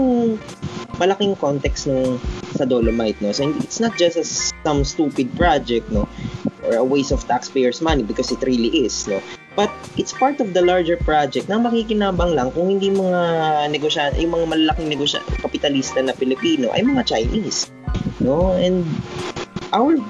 malaking 0.97 1.37
context 1.37 1.85
no 1.85 2.17
sa 2.57 2.65
Dolomite 2.65 3.21
no? 3.21 3.37
So 3.37 3.53
it's 3.61 3.77
not 3.77 4.01
just 4.01 4.17
a, 4.17 4.25
some 4.65 4.89
stupid 4.89 5.37
project 5.37 5.93
no? 5.93 6.09
Or 6.65 6.81
a 6.81 6.85
waste 6.85 7.13
of 7.13 7.21
taxpayers 7.29 7.85
money 7.85 8.03
because 8.03 8.33
it 8.33 8.41
really 8.41 8.89
is 8.89 9.05
no? 9.05 9.21
But 9.53 9.73
it's 9.97 10.13
part 10.13 10.41
of 10.41 10.53
the 10.53 10.61
larger 10.61 10.97
project 11.01 11.49
na 11.49 11.61
makikinabang 11.61 12.37
lang 12.37 12.53
kung 12.53 12.73
hindi 12.73 12.93
mga 12.93 13.69
negosyante 13.73 14.21
yung 14.21 14.33
mga 14.33 14.47
malalaking 14.49 14.89
negosya 14.89 15.21
kapitalista 15.45 16.01
na 16.01 16.17
Pilipino 16.17 16.73
ay 16.73 16.81
mga 16.81 17.05
Chinese 17.05 17.69
no? 18.25 18.57
And 18.57 18.89
our 19.77 20.01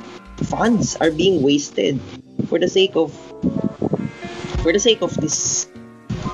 funds 0.46 0.94
are 1.02 1.11
being 1.11 1.42
wasted 1.42 1.98
for 2.44 2.59
the 2.61 2.68
sake 2.68 2.94
of 2.96 3.12
for 4.61 4.72
the 4.72 4.81
sake 4.81 5.01
of 5.01 5.14
this 5.16 5.66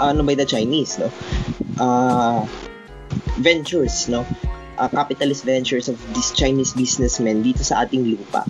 ano 0.00 0.22
by 0.22 0.34
the 0.34 0.44
Chinese 0.46 0.98
no? 0.98 1.08
Uh, 1.78 2.46
ventures 3.38 4.08
no? 4.08 4.26
Uh, 4.78 4.88
capitalist 4.88 5.44
ventures 5.44 5.88
of 5.88 6.00
these 6.14 6.32
Chinese 6.32 6.72
businessmen 6.72 7.44
dito 7.44 7.62
sa 7.62 7.84
ating 7.84 8.02
lupa. 8.02 8.42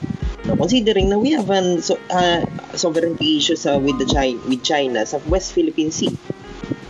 No 0.47 0.57
considering 0.57 1.11
na 1.11 1.19
we 1.19 1.35
have 1.35 1.51
an 1.51 1.83
so, 1.83 1.99
uh, 2.11 2.43
sovereignty 2.75 3.39
issues 3.39 3.67
uh, 3.67 3.79
with 3.79 3.99
the 3.99 4.07
China 4.07 4.39
with 4.49 4.63
China 4.63 5.05
sa 5.05 5.19
West 5.29 5.53
Philippine 5.53 5.91
Sea. 5.91 6.15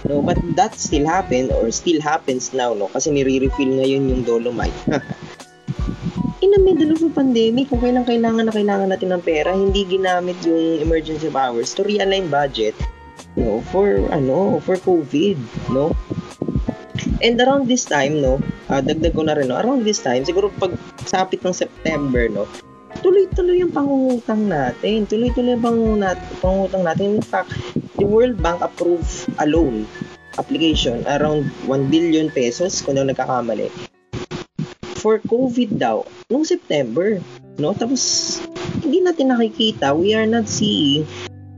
No 0.07 0.21
but 0.21 0.37
that 0.55 0.77
still 0.77 1.09
happen 1.09 1.51
or 1.51 1.73
still 1.73 2.01
happens 2.01 2.53
now 2.53 2.77
no? 2.77 2.93
Kasi 2.93 3.11
nire-refill 3.11 3.83
ngayon 3.83 4.09
yung 4.13 4.23
dolomite 4.23 4.77
in 6.43 6.51
the 6.51 6.59
middle 6.59 6.91
of 6.91 7.01
a 7.07 7.11
pandemic, 7.15 7.71
kung 7.71 7.79
kailang 7.79 8.03
kailangan 8.03 8.51
na 8.51 8.53
kailangan 8.53 8.91
natin 8.91 9.15
ng 9.15 9.23
pera, 9.23 9.55
hindi 9.55 9.87
ginamit 9.87 10.35
yung 10.43 10.83
emergency 10.83 11.31
powers 11.31 11.71
to 11.71 11.87
realign 11.87 12.27
budget, 12.27 12.75
no, 13.39 13.63
for, 13.71 13.87
ano, 14.11 14.59
for 14.59 14.75
COVID, 14.75 15.39
no? 15.71 15.95
And 17.23 17.39
around 17.39 17.71
this 17.71 17.87
time, 17.87 18.19
no, 18.19 18.43
uh, 18.67 18.83
dagdag 18.83 19.15
ko 19.15 19.23
na 19.23 19.39
rin, 19.39 19.55
no, 19.55 19.63
around 19.63 19.87
this 19.87 20.03
time, 20.03 20.27
siguro 20.27 20.51
pag 20.59 20.75
sapit 21.07 21.47
ng 21.47 21.55
September, 21.55 22.27
no, 22.27 22.51
tuloy-tuloy 23.07 23.63
yung 23.63 23.71
pangungutang 23.71 24.51
natin. 24.51 25.07
Tuloy-tuloy 25.07 25.55
yung 25.55 25.63
pangungutang, 25.63 26.83
natin. 26.83 27.19
In 27.19 27.25
fact, 27.25 27.55
the 27.99 28.07
World 28.07 28.43
Bank 28.43 28.63
approved 28.63 29.31
a 29.39 29.47
loan 29.47 29.87
application 30.41 31.07
around 31.07 31.47
1 31.69 31.93
billion 31.93 32.33
pesos 32.33 32.81
kung 32.81 32.97
ano 32.97 33.13
nagkakamali 33.13 33.92
for 35.03 35.19
COVID 35.19 35.83
daw 35.83 36.07
nung 36.31 36.47
September, 36.47 37.19
no? 37.59 37.75
Tapos 37.75 38.39
hindi 38.87 39.03
natin 39.03 39.35
nakikita, 39.35 39.91
we 39.91 40.15
are 40.15 40.31
not 40.31 40.47
seeing 40.47 41.03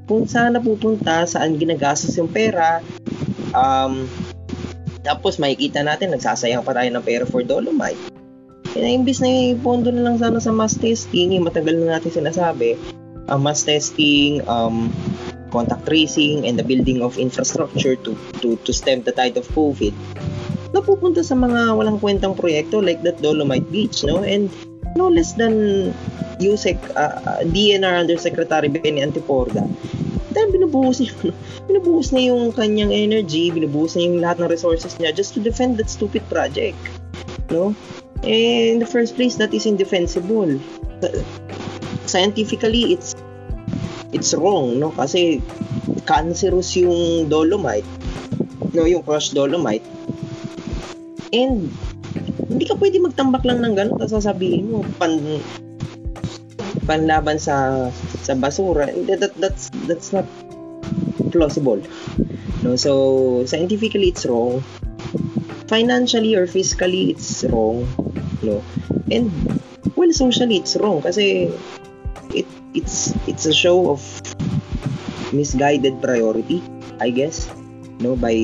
kung 0.08 0.24
saan 0.24 0.56
napupunta, 0.56 1.28
saan 1.28 1.60
ginagastos 1.60 2.16
yung 2.16 2.32
pera. 2.32 2.80
Um, 3.52 4.08
tapos 5.04 5.36
makikita 5.36 5.84
natin, 5.84 6.16
nagsasayang 6.16 6.64
pa 6.64 6.72
tayo 6.72 6.88
ng 6.88 7.04
pera 7.04 7.28
for 7.28 7.44
Dolomite. 7.44 8.00
Kaya 8.72 8.88
imbis 8.90 9.20
na 9.20 9.52
ipondo 9.52 9.92
na 9.92 10.08
lang 10.08 10.16
sana 10.16 10.40
sa 10.40 10.50
mass 10.50 10.80
testing, 10.80 11.36
yung 11.36 11.44
matagal 11.44 11.76
na 11.76 12.00
natin 12.00 12.10
sinasabi, 12.10 12.80
uh, 13.28 13.38
mass 13.38 13.62
testing, 13.62 14.40
um, 14.48 14.88
contact 15.54 15.86
tracing, 15.86 16.48
and 16.48 16.58
the 16.58 16.66
building 16.66 16.98
of 17.04 17.20
infrastructure 17.20 17.94
to, 18.02 18.16
to, 18.42 18.58
to 18.66 18.72
stem 18.74 19.04
the 19.06 19.14
tide 19.14 19.38
of 19.38 19.46
COVID 19.54 19.94
napupunta 20.74 21.22
sa 21.22 21.38
mga 21.38 21.78
walang 21.78 22.02
kwentang 22.02 22.34
proyekto 22.34 22.82
like 22.82 22.98
that 23.06 23.22
Dolomite 23.22 23.70
Beach, 23.70 24.02
no? 24.02 24.26
And 24.26 24.50
no 24.98 25.06
less 25.06 25.38
than 25.38 25.94
USEC, 26.42 26.78
uh, 26.98 27.46
DNR 27.46 28.02
Undersecretary 28.02 28.66
Benny 28.66 28.98
Antiporda. 28.98 29.62
Dahil 30.34 30.50
binubuhos 30.50 30.98
niya, 30.98 31.14
binubuhos 31.70 32.10
niya 32.10 32.34
yung 32.34 32.50
kanyang 32.50 32.90
energy, 32.90 33.54
binubuhos 33.54 33.94
niya 33.94 34.04
yung 34.10 34.18
lahat 34.18 34.36
ng 34.42 34.50
resources 34.50 34.98
niya 34.98 35.14
just 35.14 35.30
to 35.30 35.38
defend 35.38 35.78
that 35.78 35.86
stupid 35.86 36.26
project. 36.26 36.78
No? 37.54 37.70
Eh, 38.26 38.74
in 38.74 38.82
the 38.82 38.88
first 38.88 39.14
place, 39.14 39.38
that 39.38 39.54
is 39.54 39.68
indefensible. 39.68 40.58
Scientifically, 42.08 42.96
it's 42.96 43.14
it's 44.16 44.32
wrong, 44.32 44.80
no? 44.80 44.90
Kasi 44.96 45.44
cancerous 46.08 46.72
yung 46.74 47.28
dolomite, 47.28 47.86
no? 48.72 48.88
Yung 48.88 49.04
crushed 49.04 49.36
dolomite 49.36 49.84
And, 51.34 51.74
hindi 52.46 52.64
ka 52.70 52.78
pwede 52.78 53.02
magtambak 53.02 53.42
lang 53.42 53.58
ng 53.66 53.74
ganun 53.74 53.98
tapos 53.98 54.22
sasabihin 54.22 54.70
mo, 54.70 54.86
pan, 55.02 55.42
panlaban 56.86 57.42
sa 57.42 57.88
sa 58.22 58.38
basura. 58.38 58.86
That, 59.10 59.18
that, 59.18 59.34
that's, 59.42 59.74
that's 59.90 60.14
not 60.14 60.28
plausible. 61.34 61.82
No? 62.62 62.78
So, 62.78 63.42
scientifically, 63.50 64.14
it's 64.14 64.22
wrong. 64.24 64.62
Financially 65.66 66.38
or 66.38 66.46
fiscally, 66.46 67.10
it's 67.10 67.42
wrong. 67.50 67.82
No? 68.46 68.62
And, 69.10 69.34
well, 69.98 70.12
socially, 70.14 70.62
it's 70.62 70.76
wrong 70.78 71.02
kasi 71.02 71.50
it 72.30 72.46
it's 72.74 73.14
it's 73.30 73.46
a 73.46 73.54
show 73.54 73.90
of 73.90 74.02
misguided 75.32 75.98
priority, 76.02 76.62
I 77.00 77.10
guess, 77.10 77.50
no, 77.98 78.14
by 78.14 78.34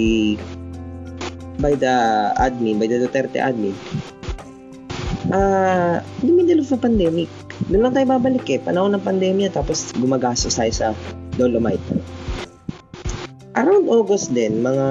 by 1.60 1.76
the 1.76 1.94
admin, 2.40 2.80
by 2.80 2.88
the 2.88 3.04
Duterte 3.04 3.38
admin, 3.38 3.76
ah, 5.30 6.00
uh, 6.00 6.24
in 6.24 6.34
middle 6.34 6.64
of 6.64 6.72
a 6.72 6.78
pandemic, 6.80 7.28
doon 7.68 7.84
lang 7.84 7.94
tayo 7.94 8.06
babalik 8.16 8.48
eh. 8.48 8.58
Panahon 8.58 8.96
ng 8.96 9.04
pandemya, 9.04 9.52
tapos 9.52 9.92
gumagastos 9.94 10.56
tayo 10.56 10.72
sa 10.72 10.88
Dolomite. 11.36 11.84
Around 13.54 13.86
August 13.92 14.32
din, 14.32 14.64
mga 14.64 14.86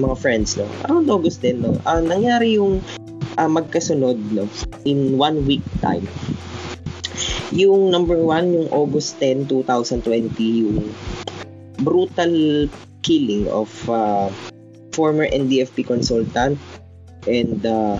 mga 0.00 0.16
friends, 0.18 0.58
no? 0.58 0.66
Around 0.90 1.06
August 1.06 1.40
din, 1.44 1.62
no? 1.62 1.78
Uh, 1.86 2.02
nangyari 2.02 2.58
yung 2.58 2.82
uh, 3.38 3.50
magkasunod, 3.50 4.18
no? 4.34 4.50
In 4.82 5.14
one 5.14 5.46
week 5.46 5.62
time. 5.78 6.04
Yung 7.54 7.94
number 7.94 8.18
one, 8.18 8.50
yung 8.50 8.68
August 8.74 9.22
10, 9.22 9.46
2020, 9.46 10.34
yung 10.42 10.90
brutal 11.78 12.66
killing 13.04 13.46
of 13.52 13.70
uh, 13.86 14.32
former 14.94 15.26
NDFP 15.26 15.82
consultant 15.82 16.54
and 17.26 17.58
uh, 17.66 17.98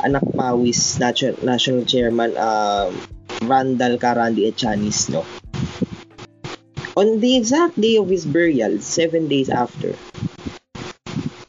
anak 0.00 0.24
Pawis 0.32 0.96
national, 0.96 1.36
national 1.44 1.84
chairman 1.84 2.32
uh, 2.36 2.88
Randall 3.44 4.00
Karandi 4.00 4.48
Echanis 4.48 5.12
no? 5.12 5.28
On 6.96 7.20
the 7.20 7.36
exact 7.36 7.76
day 7.76 7.96
of 8.00 8.08
his 8.08 8.24
burial 8.24 8.80
seven 8.80 9.28
days 9.28 9.52
after 9.52 9.92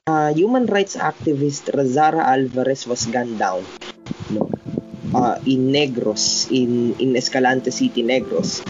uh, 0.07 0.35
human 0.35 0.67
rights 0.67 0.99
activist 0.99 1.71
Razara 1.71 2.23
Alvarez 2.27 2.83
was 2.83 3.07
gunned 3.07 3.39
down 3.39 3.63
no? 4.29 4.51
Uh, 5.13 5.37
in 5.45 5.69
Negros 5.69 6.49
in 6.49 6.97
in 6.97 7.15
Escalante 7.15 7.69
City 7.69 8.01
Negros 8.01 8.65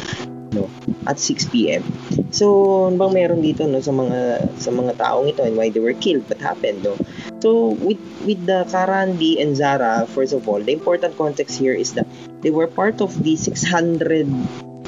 no 0.54 0.70
at 1.06 1.20
6 1.20 1.50
p.m. 1.52 1.84
So, 2.32 2.88
ano 2.88 2.96
bang 2.98 3.14
meron 3.14 3.42
dito 3.44 3.68
no 3.68 3.84
sa 3.84 3.92
mga 3.92 4.20
sa 4.58 4.72
mga 4.72 4.96
taong 5.02 5.28
ito 5.30 5.44
and 5.44 5.60
why 5.60 5.68
they 5.68 5.84
were 5.84 5.98
killed 5.98 6.24
what 6.30 6.40
happened 6.40 6.86
no? 6.86 6.96
So, 7.44 7.76
with 7.82 8.00
with 8.24 8.46
the 8.46 8.64
Karandi 8.72 9.42
and 9.42 9.58
Zara, 9.58 10.08
first 10.08 10.32
of 10.32 10.48
all, 10.48 10.64
the 10.64 10.72
important 10.72 11.20
context 11.20 11.60
here 11.60 11.76
is 11.76 11.94
that 12.00 12.08
they 12.40 12.54
were 12.54 12.70
part 12.70 13.04
of 13.04 13.12
the 13.20 13.36
600 13.36 14.30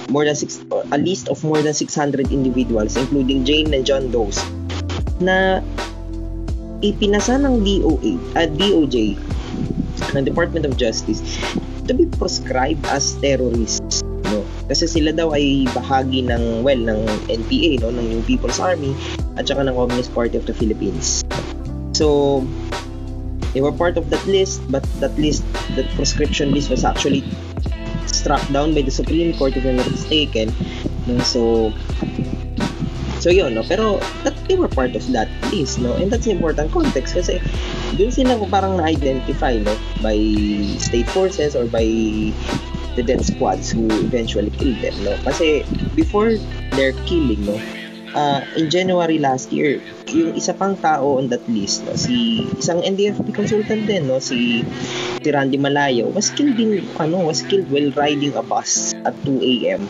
more 0.10 0.24
than 0.24 0.38
six, 0.38 0.62
a 0.72 0.98
list 1.02 1.28
of 1.28 1.44
more 1.44 1.62
than 1.62 1.74
600 1.74 2.30
individuals 2.30 2.96
including 2.96 3.44
Jane 3.44 3.74
and 3.74 3.82
John 3.82 4.14
Doe's 4.14 4.38
na 5.18 5.64
ipinasa 6.84 7.40
ng 7.40 7.64
DOA, 7.64 8.14
at 8.36 8.54
DOJ, 8.60 9.16
ng 10.14 10.24
Department 10.24 10.68
of 10.68 10.76
Justice, 10.76 11.24
to 11.88 11.94
be 11.96 12.06
proscribed 12.20 12.84
as 12.92 13.16
terrorists 13.24 14.04
kasi 14.66 14.90
sila 14.90 15.14
daw 15.14 15.34
ay 15.34 15.70
bahagi 15.74 16.26
ng 16.26 16.66
well 16.66 16.80
ng 16.80 17.02
NPA 17.30 17.86
no 17.86 17.94
ng 17.94 18.26
People's 18.26 18.58
Army 18.58 18.98
at 19.38 19.46
saka 19.46 19.66
ng 19.66 19.76
Communist 19.76 20.12
Party 20.14 20.38
of 20.38 20.46
the 20.50 20.56
Philippines 20.56 21.22
so 21.94 22.42
they 23.54 23.62
were 23.62 23.74
part 23.74 23.96
of 23.96 24.10
that 24.10 24.24
list 24.26 24.60
but 24.74 24.84
that 25.00 25.14
list 25.22 25.46
that 25.78 25.86
prescription 25.94 26.52
list 26.52 26.74
was 26.74 26.84
actually 26.84 27.22
struck 28.10 28.42
down 28.50 28.74
by 28.74 28.82
the 28.82 28.94
Supreme 28.94 29.34
Court 29.38 29.54
if 29.54 29.64
I'm 29.66 29.78
not 29.78 29.90
mistaken 29.90 30.50
no 31.06 31.22
so 31.22 31.70
So 33.26 33.34
yun, 33.34 33.58
no? 33.58 33.66
Pero 33.66 33.98
that, 34.22 34.38
they 34.46 34.54
were 34.54 34.70
part 34.70 34.94
of 34.94 35.02
that 35.10 35.26
list, 35.50 35.82
no? 35.82 35.98
And 35.98 36.14
that's 36.14 36.30
important 36.30 36.70
context 36.70 37.18
kasi 37.18 37.42
dun 37.98 38.14
sila 38.14 38.38
parang 38.54 38.78
na-identify, 38.78 39.58
no? 39.66 39.74
By 40.06 40.14
state 40.78 41.10
forces 41.10 41.58
or 41.58 41.66
by 41.66 41.90
the 42.96 43.04
death 43.04 43.24
squads 43.24 43.72
who 43.72 43.88
eventually 44.04 44.50
killed 44.56 44.80
them, 44.82 44.96
no? 45.04 45.16
Kasi 45.24 45.64
before 45.96 46.36
their 46.76 46.92
killing, 47.06 47.44
no? 47.46 47.60
Uh, 48.16 48.40
in 48.56 48.72
January 48.72 49.20
last 49.20 49.52
year, 49.52 49.84
yung 50.08 50.40
isa 50.40 50.56
pang 50.56 50.80
tao 50.80 51.20
on 51.20 51.28
that 51.28 51.44
list, 51.52 51.84
no, 51.84 52.00
si 52.00 52.48
isang 52.56 52.80
NDFP 52.80 53.36
consultant 53.36 53.84
din, 53.84 54.08
no, 54.08 54.24
si 54.24 54.64
si 55.20 55.28
Randy 55.28 55.60
Malayo, 55.60 56.08
was 56.16 56.32
killed 56.32 56.56
din, 56.56 56.80
ano, 56.96 57.28
was 57.28 57.44
killed 57.44 57.68
while 57.68 57.92
riding 58.00 58.32
a 58.40 58.44
bus 58.44 58.96
at 59.04 59.12
2 59.28 59.44
a.m 59.44 59.84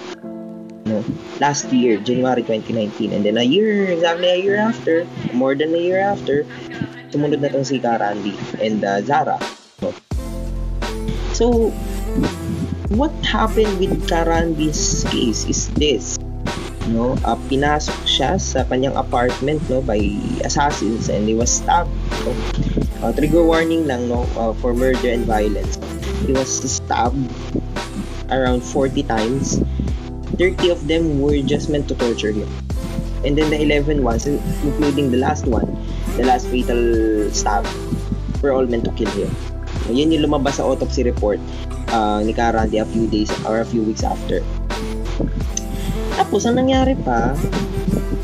no 0.86 1.02
last 1.42 1.66
year 1.74 1.98
January 1.98 2.46
2019 2.46 3.12
and 3.12 3.26
then 3.26 3.38
a 3.38 3.44
year 3.44 3.90
exactly 3.90 4.30
a 4.30 4.38
year 4.38 4.56
after 4.56 5.04
more 5.34 5.58
than 5.58 5.74
a 5.74 5.82
year 5.82 6.00
after 6.00 6.46
sumunod 7.10 7.42
na 7.42 7.50
tong 7.50 7.66
si 7.66 7.82
Karandi 7.82 8.38
and 8.62 8.86
uh, 8.86 9.02
Zara 9.02 9.42
no? 9.82 9.90
so 11.34 11.74
what 12.94 13.10
happened 13.26 13.80
with 13.80 13.94
Karandi's 14.06 15.06
case 15.10 15.46
is 15.50 15.70
this 15.74 16.20
no 16.94 17.18
uh, 17.26 17.34
pinasok 17.50 17.98
siya 18.06 18.38
sa 18.38 18.62
kanyang 18.70 18.94
apartment 18.94 19.58
no 19.66 19.82
by 19.82 19.98
assassins 20.46 21.10
and 21.10 21.26
he 21.26 21.34
was 21.34 21.50
stabbed 21.50 21.90
no? 22.22 22.32
uh, 23.02 23.10
trigger 23.10 23.42
warning 23.42 23.90
lang 23.90 24.06
no 24.06 24.30
uh, 24.38 24.54
for 24.62 24.70
murder 24.78 25.10
and 25.10 25.26
violence 25.26 25.82
he 26.30 26.32
was 26.34 26.46
stabbed 26.46 27.18
around 28.30 28.62
40 28.62 29.02
times 29.10 29.66
30 30.36 30.70
of 30.70 30.88
them 30.88 31.22
were 31.22 31.40
just 31.42 31.70
meant 31.70 31.88
to 31.88 31.96
torture 31.96 32.32
him. 32.32 32.50
And 33.24 33.38
then 33.38 33.50
the 33.50 33.62
11 33.62 34.04
ones, 34.04 34.28
including 34.28 35.10
the 35.10 35.18
last 35.18 35.48
one, 35.48 35.66
the 36.18 36.26
last 36.26 36.48
fatal 36.48 37.32
stab, 37.32 37.66
were 38.42 38.52
all 38.52 38.68
meant 38.68 38.86
to 38.86 38.92
kill 38.92 39.10
him. 39.12 39.32
Yan 39.90 40.12
yung 40.12 40.28
lumabas 40.28 40.60
sa 40.60 40.68
autopsy 40.68 41.04
report 41.04 41.40
uh, 41.92 42.22
ni 42.24 42.32
Karandi 42.34 42.82
a 42.82 42.88
few 42.88 43.06
days 43.10 43.30
or 43.46 43.60
a 43.62 43.68
few 43.68 43.84
weeks 43.84 44.06
after. 44.06 44.40
Tapos, 46.16 46.48
ang 46.48 46.58
nangyari 46.58 46.96
pa, 47.04 47.36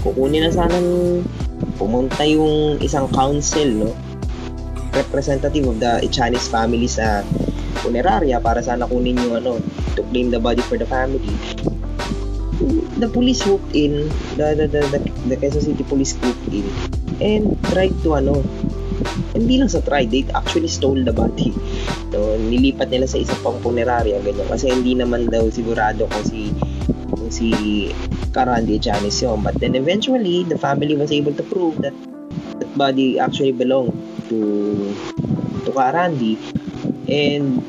kukunin 0.02 0.48
na 0.48 0.52
sana 0.54 0.78
pumunta 1.76 2.24
yung 2.24 2.80
isang 2.80 3.12
council, 3.12 3.68
no? 3.68 3.90
Representative 4.96 5.66
of 5.68 5.78
the 5.80 6.04
Chinese 6.12 6.48
family 6.48 6.88
sa 6.88 7.24
funeraria 7.84 8.40
para 8.40 8.64
sana 8.64 8.88
kunin 8.88 9.20
yung 9.20 9.44
ano, 9.44 9.60
to 9.98 10.04
claim 10.12 10.32
the 10.32 10.40
body 10.40 10.64
for 10.64 10.80
the 10.80 10.88
family 10.88 11.36
the 13.02 13.10
police 13.10 13.42
swooped 13.42 13.74
in, 13.74 14.08
the, 14.38 14.54
the, 14.54 14.68
the, 14.70 14.82
the, 14.94 15.00
the 15.34 15.38
Quezon 15.38 15.66
City 15.66 15.84
Police 15.84 16.14
swooped 16.14 16.48
in, 16.54 16.66
and 17.20 17.58
tried 17.74 17.94
to, 18.06 18.16
ano, 18.16 18.46
hindi 19.36 19.60
lang 19.60 19.72
sa 19.72 19.84
try, 19.84 20.08
they 20.08 20.28
actually 20.36 20.68
stole 20.72 21.00
the 21.00 21.14
body. 21.16 21.52
So, 22.12 22.36
nilipat 22.40 22.92
nila 22.92 23.08
sa 23.08 23.20
isang 23.20 23.40
pang 23.44 23.60
funeraria, 23.64 24.20
ganyan. 24.24 24.48
Kasi 24.48 24.72
hindi 24.72 24.96
naman 24.96 25.32
daw 25.32 25.48
sigurado 25.52 26.08
kung 26.12 26.26
si 26.28 26.52
kung 27.12 27.32
si 27.32 27.52
Karandi 28.32 28.80
Janice 28.80 29.24
yun. 29.24 29.44
But 29.44 29.60
then 29.60 29.76
eventually, 29.76 30.48
the 30.48 30.60
family 30.60 30.96
was 30.96 31.12
able 31.12 31.36
to 31.36 31.44
prove 31.44 31.80
that 31.84 31.96
that 32.60 32.72
body 32.76 33.20
actually 33.20 33.56
belonged 33.56 33.96
to 34.32 34.40
to 35.68 35.70
Karandi. 35.72 36.40
And 37.12 37.64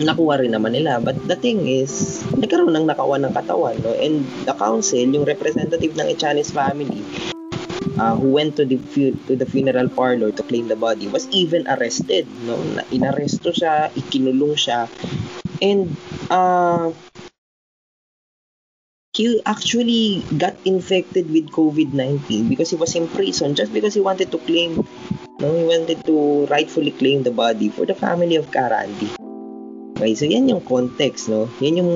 nakuha 0.00 0.44
rin 0.44 0.52
naman 0.52 0.76
nila. 0.76 1.00
But 1.00 1.16
the 1.28 1.36
thing 1.36 1.64
is, 1.68 2.20
nagkaroon 2.36 2.74
ng 2.74 2.88
nakawan 2.88 3.24
ng 3.24 3.32
katawan, 3.32 3.78
no? 3.80 3.94
And 3.94 4.26
the 4.44 4.54
council, 4.56 5.04
yung 5.04 5.24
representative 5.24 5.94
ng 5.96 6.08
Echanes 6.12 6.50
family, 6.50 7.00
uh, 7.98 8.16
who 8.16 8.32
went 8.32 8.56
to 8.56 8.64
the 8.64 8.76
fu- 8.76 9.16
to 9.26 9.36
the 9.36 9.46
funeral 9.46 9.88
parlor 9.88 10.32
to 10.32 10.42
claim 10.42 10.68
the 10.68 10.76
body 10.76 11.08
was 11.08 11.28
even 11.30 11.66
arrested, 11.68 12.26
no? 12.44 12.56
Inaresto 12.90 13.54
siya, 13.54 13.90
ikinulong 13.94 14.56
siya. 14.58 14.86
And 15.62 15.96
uh, 16.30 16.92
he 19.14 19.40
actually 19.46 20.26
got 20.36 20.58
infected 20.66 21.30
with 21.30 21.46
COVID-19 21.54 22.50
because 22.50 22.70
he 22.70 22.76
was 22.76 22.94
in 22.98 23.06
prison 23.06 23.54
just 23.54 23.72
because 23.72 23.94
he 23.94 24.02
wanted 24.02 24.34
to 24.34 24.38
claim 24.42 24.82
no 25.38 25.54
he 25.54 25.62
wanted 25.62 26.02
to 26.02 26.46
rightfully 26.50 26.90
claim 26.90 27.22
the 27.22 27.30
body 27.30 27.70
for 27.70 27.86
the 27.86 27.94
family 27.94 28.34
of 28.34 28.50
Karandi 28.50 29.14
Okay, 29.94 30.18
so 30.18 30.26
yan 30.26 30.50
yung 30.50 30.58
context, 30.66 31.30
no? 31.30 31.46
Yan 31.62 31.78
yung 31.78 31.92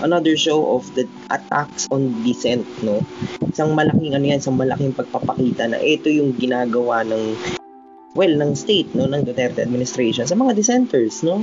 another 0.00 0.36
show 0.36 0.76
of 0.76 0.86
the 0.94 1.08
attacks 1.30 1.86
on 1.90 2.10
dissent, 2.22 2.66
no? 2.82 3.02
Isang 3.48 3.74
malaking 3.74 4.14
ano 4.14 4.24
yan, 4.24 4.38
isang 4.38 4.58
malaking 4.58 4.94
pagpapakita 4.94 5.70
na 5.70 5.78
ito 5.82 6.08
yung 6.10 6.34
ginagawa 6.36 7.02
ng 7.06 7.34
well, 8.18 8.34
ng 8.34 8.54
state, 8.58 8.90
no, 8.98 9.06
ng 9.06 9.22
Duterte 9.22 9.62
administration 9.62 10.26
sa 10.26 10.34
mga 10.34 10.58
dissenters, 10.58 11.22
no? 11.22 11.42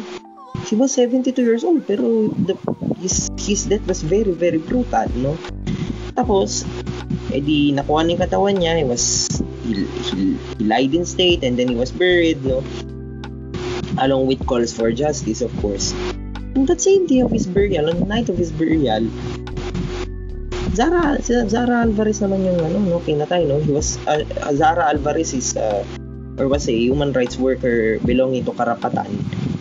He 0.65 0.73
was 0.73 0.95
72 0.97 1.35
years 1.43 1.63
old 1.63 1.85
pero 1.85 2.31
the, 2.31 2.55
his, 2.99 3.29
his 3.37 3.69
death 3.69 3.85
was 3.85 4.01
very, 4.01 4.31
very 4.31 4.59
brutal, 4.59 5.07
no? 5.19 5.37
Tapos, 6.15 6.63
edi 7.35 7.75
nakuha 7.75 8.07
ng 8.07 8.19
katawan 8.19 8.55
niya, 8.55 8.79
he 8.79 8.85
was 8.87 9.27
he, 9.67 9.83
he, 9.83 10.39
he 10.57 10.63
lied 10.63 10.95
in 10.95 11.03
state 11.03 11.43
and 11.43 11.59
then 11.59 11.67
he 11.67 11.75
was 11.75 11.91
buried, 11.91 12.39
no? 12.43 12.63
along 13.99 14.27
with 14.27 14.45
calls 14.45 14.73
for 14.73 14.91
justice, 14.91 15.41
of 15.41 15.51
course. 15.61 15.93
On 16.55 16.65
that 16.65 16.79
same 16.79 17.05
day 17.05 17.19
of 17.19 17.31
his 17.31 17.45
burial, 17.45 17.89
on 17.91 17.99
the 17.99 18.07
night 18.07 18.29
of 18.31 18.37
his 18.39 18.51
burial, 18.51 19.11
Zara, 20.75 21.19
Zara 21.23 21.83
Alvarez 21.83 22.19
naman 22.19 22.47
yung 22.47 22.59
ano, 22.59 22.79
no, 22.79 22.99
pinatay, 22.99 23.47
no? 23.47 23.59
He 23.59 23.71
was, 23.71 23.95
uh, 24.07 24.23
Zara 24.55 24.91
Alvarez 24.91 25.31
is, 25.35 25.55
uh, 25.55 25.83
or 26.39 26.47
was 26.47 26.67
a 26.67 26.75
human 26.75 27.11
rights 27.11 27.39
worker 27.39 27.99
belonging 28.03 28.43
to 28.43 28.51
Karapatan 28.51 29.07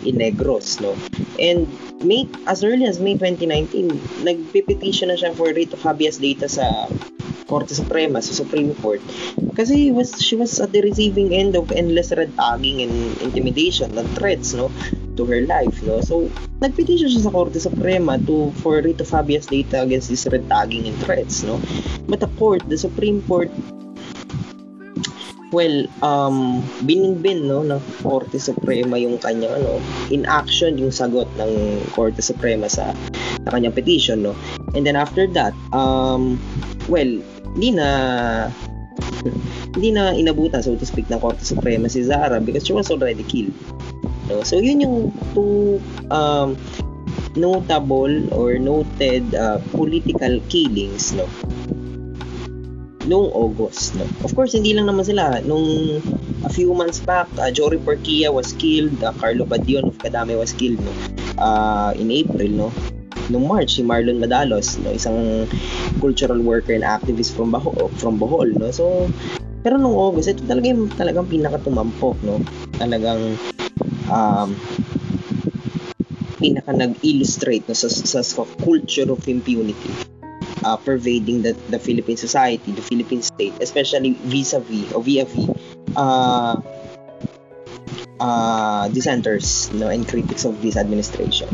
in 0.03 0.19
Negros, 0.19 0.79
no? 0.83 0.95
And 1.39 1.67
May, 2.03 2.27
as 2.47 2.63
early 2.63 2.83
as 2.83 2.99
May 2.99 3.15
2019, 3.15 4.27
nagpipetition 4.27 5.07
na 5.07 5.15
siya 5.15 5.31
for 5.35 5.55
writ 5.55 5.71
of 5.71 5.79
habeas 5.83 6.19
data 6.19 6.51
sa 6.51 6.91
Korte 7.47 7.73
Suprema, 7.73 8.21
sa 8.21 8.33
Supreme 8.33 8.73
Court. 8.81 9.01
Kasi 9.53 9.91
was, 9.91 10.17
she 10.19 10.35
was 10.35 10.59
at 10.59 10.73
the 10.73 10.81
receiving 10.81 11.33
end 11.33 11.55
of 11.55 11.71
endless 11.71 12.11
red 12.11 12.33
tagging 12.35 12.81
and 12.81 12.93
intimidation 13.21 13.93
and 13.97 14.09
threats, 14.17 14.53
no? 14.53 14.71
to 15.15 15.25
her 15.25 15.41
life, 15.47 15.81
no? 15.83 16.03
So, 16.03 16.27
nagpetition 16.59 17.07
siya 17.07 17.23
sa 17.23 17.31
Korte 17.31 17.59
Suprema 17.59 18.19
to 18.27 18.51
for 18.59 18.83
writ 18.83 18.99
of 18.99 19.09
habeas 19.09 19.47
data 19.47 19.81
against 19.81 20.11
this 20.11 20.27
red 20.27 20.47
tagging 20.51 20.87
and 20.87 20.97
threats, 20.99 21.43
no? 21.43 21.59
But 22.07 22.19
the 22.19 22.31
court, 22.35 22.67
the 22.67 22.77
Supreme 22.77 23.23
Court 23.23 23.51
well, 25.55 25.87
um, 26.03 26.59
biningbin 26.83 27.47
no 27.47 27.63
ng 27.63 27.79
Korte 28.03 28.35
Suprema 28.35 28.99
yung 28.99 29.15
kanyang 29.23 29.63
ano, 29.63 29.79
in 30.11 30.27
action 30.27 30.75
yung 30.75 30.91
sagot 30.91 31.31
ng 31.39 31.79
Korte 31.95 32.19
Suprema 32.19 32.67
sa, 32.67 32.91
sa 33.39 33.49
kanyang 33.55 33.71
petition, 33.71 34.19
no. 34.19 34.35
And 34.75 34.83
then 34.83 34.99
after 34.99 35.23
that, 35.31 35.55
um, 35.71 36.35
well, 36.91 37.23
hindi 37.55 37.71
na 37.73 37.87
hindi 39.75 39.89
na 39.95 40.11
inabutan 40.11 40.61
so 40.61 40.75
to 40.75 40.85
speak 40.85 41.07
ng 41.07 41.19
Korte 41.19 41.41
Suprema 41.41 41.87
si 41.87 42.03
Zara 42.03 42.43
because 42.43 42.67
she 42.67 42.75
was 42.75 42.91
already 42.91 43.23
killed. 43.23 43.55
No? 44.27 44.43
So 44.43 44.59
yun 44.59 44.83
yung 44.83 44.97
two 45.33 45.79
um, 46.11 46.59
notable 47.35 48.11
or 48.31 48.59
noted 48.59 49.33
uh, 49.35 49.59
political 49.71 50.39
killings 50.51 51.15
no 51.15 51.27
noong 53.05 53.29
August. 53.31 53.95
No? 53.95 54.05
Of 54.25 54.33
course, 54.33 54.57
hindi 54.57 54.73
lang 54.73 54.89
naman 54.89 55.05
sila. 55.05 55.39
Nung 55.45 56.01
a 56.41 56.49
few 56.49 56.73
months 56.73 56.99
back, 56.99 57.29
uh, 57.37 57.53
Jory 57.53 57.77
Porquia 57.77 58.33
was 58.33 58.53
killed, 58.57 58.97
uh, 59.05 59.13
Carlo 59.21 59.45
Badion 59.45 59.93
of 59.93 59.97
Kadame 60.01 60.33
was 60.33 60.51
killed 60.57 60.81
no? 60.81 60.93
uh, 61.37 61.93
in 61.93 62.09
April. 62.09 62.49
No? 62.49 62.67
Nung 63.33 63.49
March, 63.49 63.77
si 63.77 63.81
Marlon 63.81 64.21
Madalos, 64.21 64.77
no? 64.81 64.93
isang 64.93 65.49
cultural 65.97 66.37
worker 66.41 66.77
and 66.77 66.85
activist 66.85 67.33
from 67.33 67.49
Bohol, 67.49 67.89
from 67.97 68.21
Bohol. 68.21 68.53
No? 68.53 68.69
So, 68.69 69.09
pero 69.65 69.81
nung 69.81 69.97
August, 69.97 70.29
ito 70.29 70.45
talaga 70.45 70.69
yung 70.69 70.93
talagang 70.93 71.25
pinakatumampok. 71.25 72.21
No? 72.21 72.37
Talagang 72.77 73.33
um, 74.13 74.53
pinaka 76.37 76.71
nag-illustrate 76.75 77.65
no, 77.65 77.73
sa, 77.73 77.89
sa, 77.89 78.21
sa 78.21 78.45
culture 78.61 79.09
of 79.09 79.25
impunity 79.25 79.89
uh, 80.65 80.77
pervading 80.77 81.41
the, 81.41 81.53
the 81.69 81.79
Philippine 81.79 82.17
society, 82.17 82.71
the 82.71 82.81
Philippine 82.81 83.21
state, 83.21 83.53
especially 83.61 84.13
vis-a-vis 84.25 84.91
or 84.93 85.01
via-vis 85.01 85.49
uh, 85.95 86.61
uh, 88.19 88.87
dissenters 88.89 89.71
no, 89.73 89.87
and 89.87 90.07
critics 90.07 90.43
of 90.43 90.61
this 90.61 90.75
administration. 90.75 91.47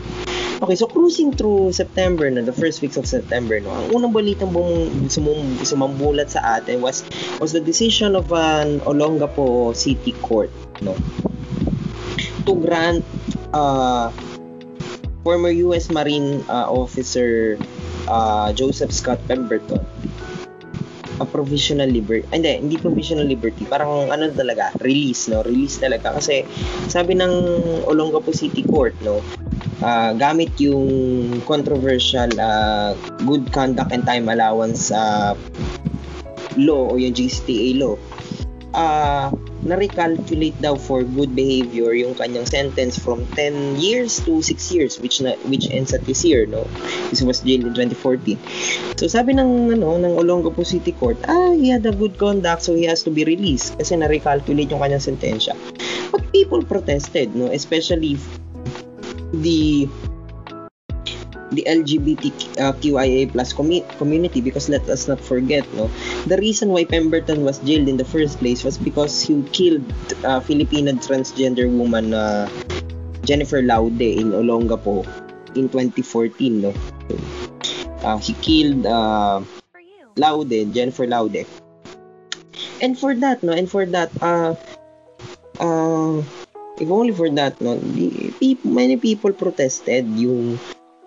Okay, 0.62 0.78
so 0.78 0.86
cruising 0.86 1.34
through 1.34 1.74
September 1.74 2.30
na, 2.30 2.45
the 2.45 2.54
first 2.54 2.86
weeks 2.86 2.93
of 2.93 3.10
September, 3.10 3.58
no, 3.58 3.74
ang 3.74 3.97
unang 3.97 4.13
balitang 4.13 4.54
bum, 4.54 5.10
sumum, 5.10 5.58
sumambulat 5.65 6.30
sa 6.30 6.62
atin 6.62 6.86
was 6.86 7.02
was 7.41 7.50
the 7.50 7.58
decision 7.58 8.13
of 8.13 8.30
an 8.30 8.78
Olongapo 8.86 9.74
City 9.74 10.13
Court, 10.21 10.54
no, 10.86 10.93
to 12.45 12.54
grant 12.62 13.02
uh, 13.58 14.13
former 15.26 15.50
U.S. 15.74 15.89
Marine 15.89 16.45
uh, 16.45 16.69
officer 16.69 17.58
uh, 18.06 18.54
Joseph 18.54 18.93
Scott 18.93 19.17
Pemberton 19.26 19.82
a 21.19 21.26
provisional 21.26 21.89
liberty. 21.89 22.24
Hindi, 22.32 22.62
hindi 22.62 22.76
provisional 22.80 23.28
liberty. 23.28 23.67
Parang 23.67 24.08
ano 24.13 24.32
talaga, 24.32 24.71
release, 24.86 25.28
no? 25.28 25.43
Release 25.43 25.82
talaga. 25.82 26.15
Kasi 26.15 26.45
sabi 26.88 27.17
ng 27.17 27.34
Olongapo 27.89 28.32
City 28.32 28.63
Court, 28.63 28.95
no? 29.04 29.19
Uh, 29.82 30.13
gamit 30.13 30.54
yung 30.62 30.86
controversial 31.50 32.30
uh, 32.38 32.93
good 33.26 33.50
conduct 33.50 33.89
and 33.89 34.06
time 34.06 34.30
allowance 34.30 34.93
uh, 34.93 35.34
law 36.54 36.93
o 36.93 37.02
yung 37.02 37.17
GCTA 37.17 37.82
law 37.82 37.97
uh, 38.78 39.34
na-recalculate 39.62 40.58
daw 40.62 40.74
for 40.76 41.04
good 41.06 41.34
behavior 41.38 41.93
yung 41.93 42.17
kanyang 42.17 42.45
sentence 42.45 42.97
from 42.97 43.26
10 43.38 43.78
years 43.78 44.21
to 44.26 44.41
6 44.41 44.74
years 44.74 44.97
which 45.00 45.21
na 45.21 45.38
which 45.47 45.69
ends 45.69 45.93
at 45.93 46.02
this 46.10 46.26
year 46.26 46.50
no? 46.50 46.65
This 47.13 47.21
was 47.21 47.45
jailed 47.45 47.69
in 47.69 47.74
2014 47.93 48.97
so 48.97 49.06
sabi 49.06 49.38
ng 49.38 49.78
ano 49.78 50.02
ng 50.02 50.13
Olongapo 50.17 50.65
City 50.65 50.93
Court 50.97 51.17
ah 51.30 51.54
he 51.54 51.69
had 51.69 51.86
a 51.86 51.93
good 51.93 52.17
conduct 52.17 52.65
so 52.65 52.74
he 52.74 52.89
has 52.89 53.06
to 53.06 53.13
be 53.13 53.21
released 53.24 53.78
kasi 53.78 53.97
na-recalculate 53.97 54.69
yung 54.74 54.82
kanyang 54.82 55.04
sentensya. 55.04 55.54
But 56.12 56.26
people 56.34 56.62
protested 56.65 57.34
no? 57.38 57.47
Especially 57.50 58.17
the 59.32 59.88
the 61.51 61.63
LGBTQIA 61.67 63.31
plus 63.31 63.53
commu- 63.53 63.85
community 63.97 64.41
because 64.41 64.69
let 64.69 64.87
us 64.87 65.07
not 65.07 65.19
forget 65.19 65.67
no 65.75 65.91
the 66.25 66.37
reason 66.37 66.69
why 66.69 66.85
Pemberton 66.85 67.43
was 67.43 67.59
jailed 67.59 67.87
in 67.87 67.97
the 67.97 68.07
first 68.07 68.39
place 68.39 68.63
was 68.63 68.77
because 68.77 69.21
he 69.21 69.43
killed 69.51 69.83
uh, 70.23 70.39
Filipino 70.39 70.91
transgender 71.03 71.67
woman 71.67 72.13
uh, 72.13 72.47
Jennifer 73.23 73.61
Laude 73.61 74.01
in 74.01 74.31
Olongapo 74.31 75.05
in 75.55 75.67
2014 75.69 76.61
no. 76.61 76.73
Uh, 78.01 78.17
he 78.17 78.33
killed 78.41 78.85
uh, 78.85 79.41
Laude 80.17 80.73
Jennifer 80.73 81.05
Laude. 81.05 81.45
And 82.81 82.97
for 82.97 83.13
that 83.13 83.43
no 83.43 83.53
and 83.53 83.69
for 83.69 83.85
that 83.85 84.09
uh 84.23 84.55
uh 85.61 86.17
if 86.81 86.89
only 86.89 87.13
for 87.13 87.29
that 87.29 87.61
no 87.61 87.77
the, 87.77 88.57
many 88.65 88.97
people 88.97 89.33
protested 89.33 90.09
yung 90.17 90.57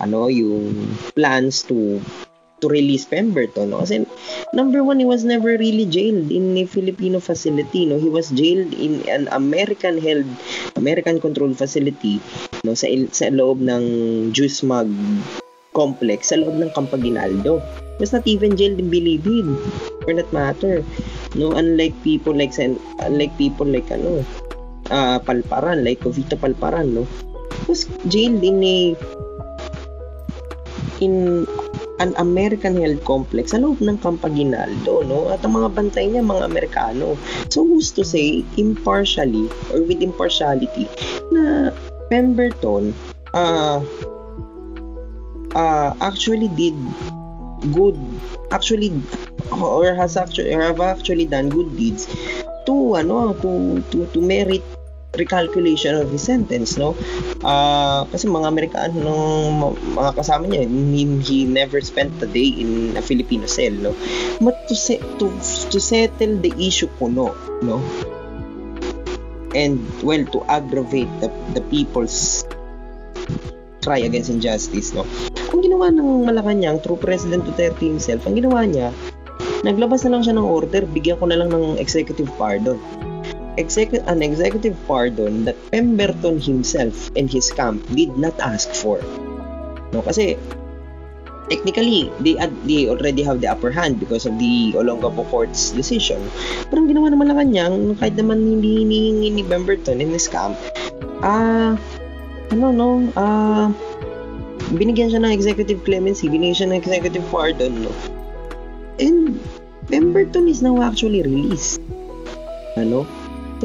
ano 0.05 0.29
yung 0.29 0.93
plans 1.17 1.64
to 1.64 1.99
to 2.64 2.73
release 2.73 3.05
Pemberton 3.05 3.77
no? 3.77 3.85
kasi 3.85 4.09
number 4.57 4.81
one 4.81 4.97
he 4.97 5.05
was 5.05 5.21
never 5.21 5.57
really 5.61 5.85
jailed 5.85 6.33
in 6.33 6.57
a 6.57 6.64
Filipino 6.64 7.21
facility 7.21 7.85
no? 7.85 8.01
He 8.01 8.09
was 8.09 8.33
jailed 8.33 8.73
in 8.73 9.05
an 9.09 9.29
American 9.33 10.01
held 10.01 10.25
American 10.81 11.21
controlled 11.21 11.61
facility 11.61 12.21
no? 12.64 12.73
Sa 12.73 12.88
sa 13.12 13.29
loob 13.29 13.61
ng 13.61 13.85
Juice 14.33 14.64
Mag 14.64 14.88
complex 15.77 16.31
sa 16.31 16.40
loob 16.40 16.57
ng 16.57 16.73
Campaginaldo 16.73 17.61
he 17.99 18.01
was 18.03 18.14
not 18.14 18.27
even 18.27 18.55
jailed 18.57 18.79
in 18.79 18.88
Bilibid 18.88 19.45
for 20.07 20.17
that 20.17 20.31
matter 20.33 20.81
no? 21.37 21.53
Unlike 21.53 21.97
people 22.01 22.33
like 22.33 22.57
unlike 22.57 23.35
people 23.37 23.67
like 23.67 23.93
ano 23.93 24.25
uh, 24.88 25.19
Palparan 25.21 25.85
like 25.85 26.01
Covito 26.01 26.40
Palparan 26.40 26.97
no? 26.97 27.05
He 27.67 27.77
was 27.77 27.85
jailed 28.09 28.40
in 28.40 28.64
a 28.64 28.79
in 31.00 31.46
an 32.02 32.14
American 32.18 32.74
held 32.74 32.98
complex 33.07 33.54
sa 33.54 33.62
loob 33.62 33.78
ng 33.78 33.98
Campaginaldo, 34.02 35.07
no? 35.07 35.30
At 35.30 35.46
ang 35.46 35.54
mga 35.54 35.70
bantay 35.78 36.11
niya, 36.11 36.26
mga 36.26 36.44
Amerikano. 36.50 37.14
So, 37.54 37.62
who's 37.62 37.94
to 37.94 38.02
say, 38.02 38.42
impartially, 38.59 39.46
or 39.70 39.87
with 39.87 40.02
impartiality, 40.02 40.90
na 41.30 41.70
Pemberton, 42.11 42.90
uh, 43.30 43.78
uh, 45.54 45.90
actually 46.02 46.50
did 46.59 46.74
good, 47.70 47.94
actually, 48.50 48.90
or 49.54 49.94
has 49.94 50.18
actually, 50.18 50.50
or 50.50 50.66
have 50.66 50.83
actually 50.83 51.30
done 51.30 51.46
good 51.48 51.70
deeds 51.78 52.11
to, 52.66 52.98
ano, 52.98 53.38
to, 53.38 53.80
to, 53.94 54.11
to 54.11 54.18
merit 54.18 54.66
recalculation 55.16 55.98
of 56.00 56.11
his 56.11 56.22
sentence, 56.22 56.77
no? 56.77 56.94
Uh, 57.42 58.05
kasi 58.11 58.27
mga 58.27 58.46
Amerikano, 58.46 58.94
nung 58.98 59.74
mga 59.94 60.11
kasama 60.18 60.50
niya, 60.50 60.66
he, 60.66 61.03
he 61.22 61.38
never 61.46 61.81
spent 61.81 62.11
a 62.22 62.29
day 62.29 62.48
in 62.48 62.94
a 62.98 63.03
Filipino 63.03 63.46
cell, 63.46 63.72
no? 63.72 63.92
But 64.40 64.68
to, 64.68 64.74
se- 64.74 65.03
to, 65.18 65.31
to 65.70 65.79
settle 65.79 66.38
the 66.38 66.53
issue 66.59 66.90
po, 66.98 67.09
no? 67.09 67.35
no? 67.62 67.83
And, 69.55 69.79
well, 70.03 70.27
to 70.35 70.42
aggravate 70.50 71.11
the, 71.22 71.31
the 71.55 71.62
people's 71.70 72.42
try 73.81 74.03
against 74.03 74.31
injustice, 74.31 74.92
no? 74.92 75.07
Ang 75.55 75.62
ginawa 75.62 75.94
ng 75.94 76.27
Malacanang 76.27 76.83
through 76.83 76.98
President 76.98 77.46
Duterte 77.46 77.87
himself, 77.87 78.27
ang 78.27 78.35
ginawa 78.35 78.66
niya, 78.66 78.90
naglabas 79.62 80.03
na 80.05 80.18
lang 80.18 80.22
siya 80.27 80.35
ng 80.35 80.44
order, 80.44 80.83
bigyan 80.90 81.20
ko 81.20 81.31
na 81.31 81.38
lang 81.38 81.53
ng 81.55 81.79
executive 81.79 82.29
pardon 82.35 82.81
execu- 83.57 84.05
an 84.07 84.23
executive 84.23 84.77
pardon 84.87 85.45
that 85.45 85.59
Pemberton 85.71 86.40
himself 86.40 87.11
and 87.17 87.31
his 87.31 87.51
camp 87.51 87.83
did 87.95 88.17
not 88.17 88.35
ask 88.40 88.71
for. 88.73 88.99
No, 89.95 90.03
kasi 90.03 90.38
technically 91.49 92.09
they 92.21 92.35
ad- 92.40 92.57
they 92.64 92.88
already 92.88 93.23
have 93.23 93.40
the 93.40 93.49
upper 93.49 93.71
hand 93.71 94.01
because 94.01 94.25
of 94.25 94.37
the 94.40 94.73
Olongapo 94.75 95.29
court's 95.29 95.71
decision. 95.71 96.21
Pero 96.69 96.83
ang 96.83 96.88
ginawa 96.88 97.12
naman 97.12 97.27
na 97.31 97.37
kanyang 97.37 97.77
kahit 98.01 98.17
naman 98.17 98.40
hindi 98.40 98.85
hinihingi 98.85 99.29
ni 99.38 99.43
Pemberton 99.45 100.01
in 100.01 100.11
his 100.11 100.27
camp, 100.27 100.57
ah 101.21 101.29
uh, 101.29 101.71
ano 102.53 102.67
no, 102.73 102.88
ah 103.14 103.23
uh, 103.23 103.67
binigyan 104.73 105.12
siya 105.12 105.21
ng 105.21 105.35
executive 105.35 105.85
clemency, 105.85 106.27
binigyan 106.27 106.57
siya 106.57 106.69
ng 106.73 106.81
executive 106.81 107.25
pardon, 107.29 107.85
no. 107.85 107.93
And 108.97 109.37
Pemberton 109.90 110.49
is 110.49 110.64
now 110.64 110.81
actually 110.81 111.21
released. 111.21 111.83
Ano? 112.79 113.05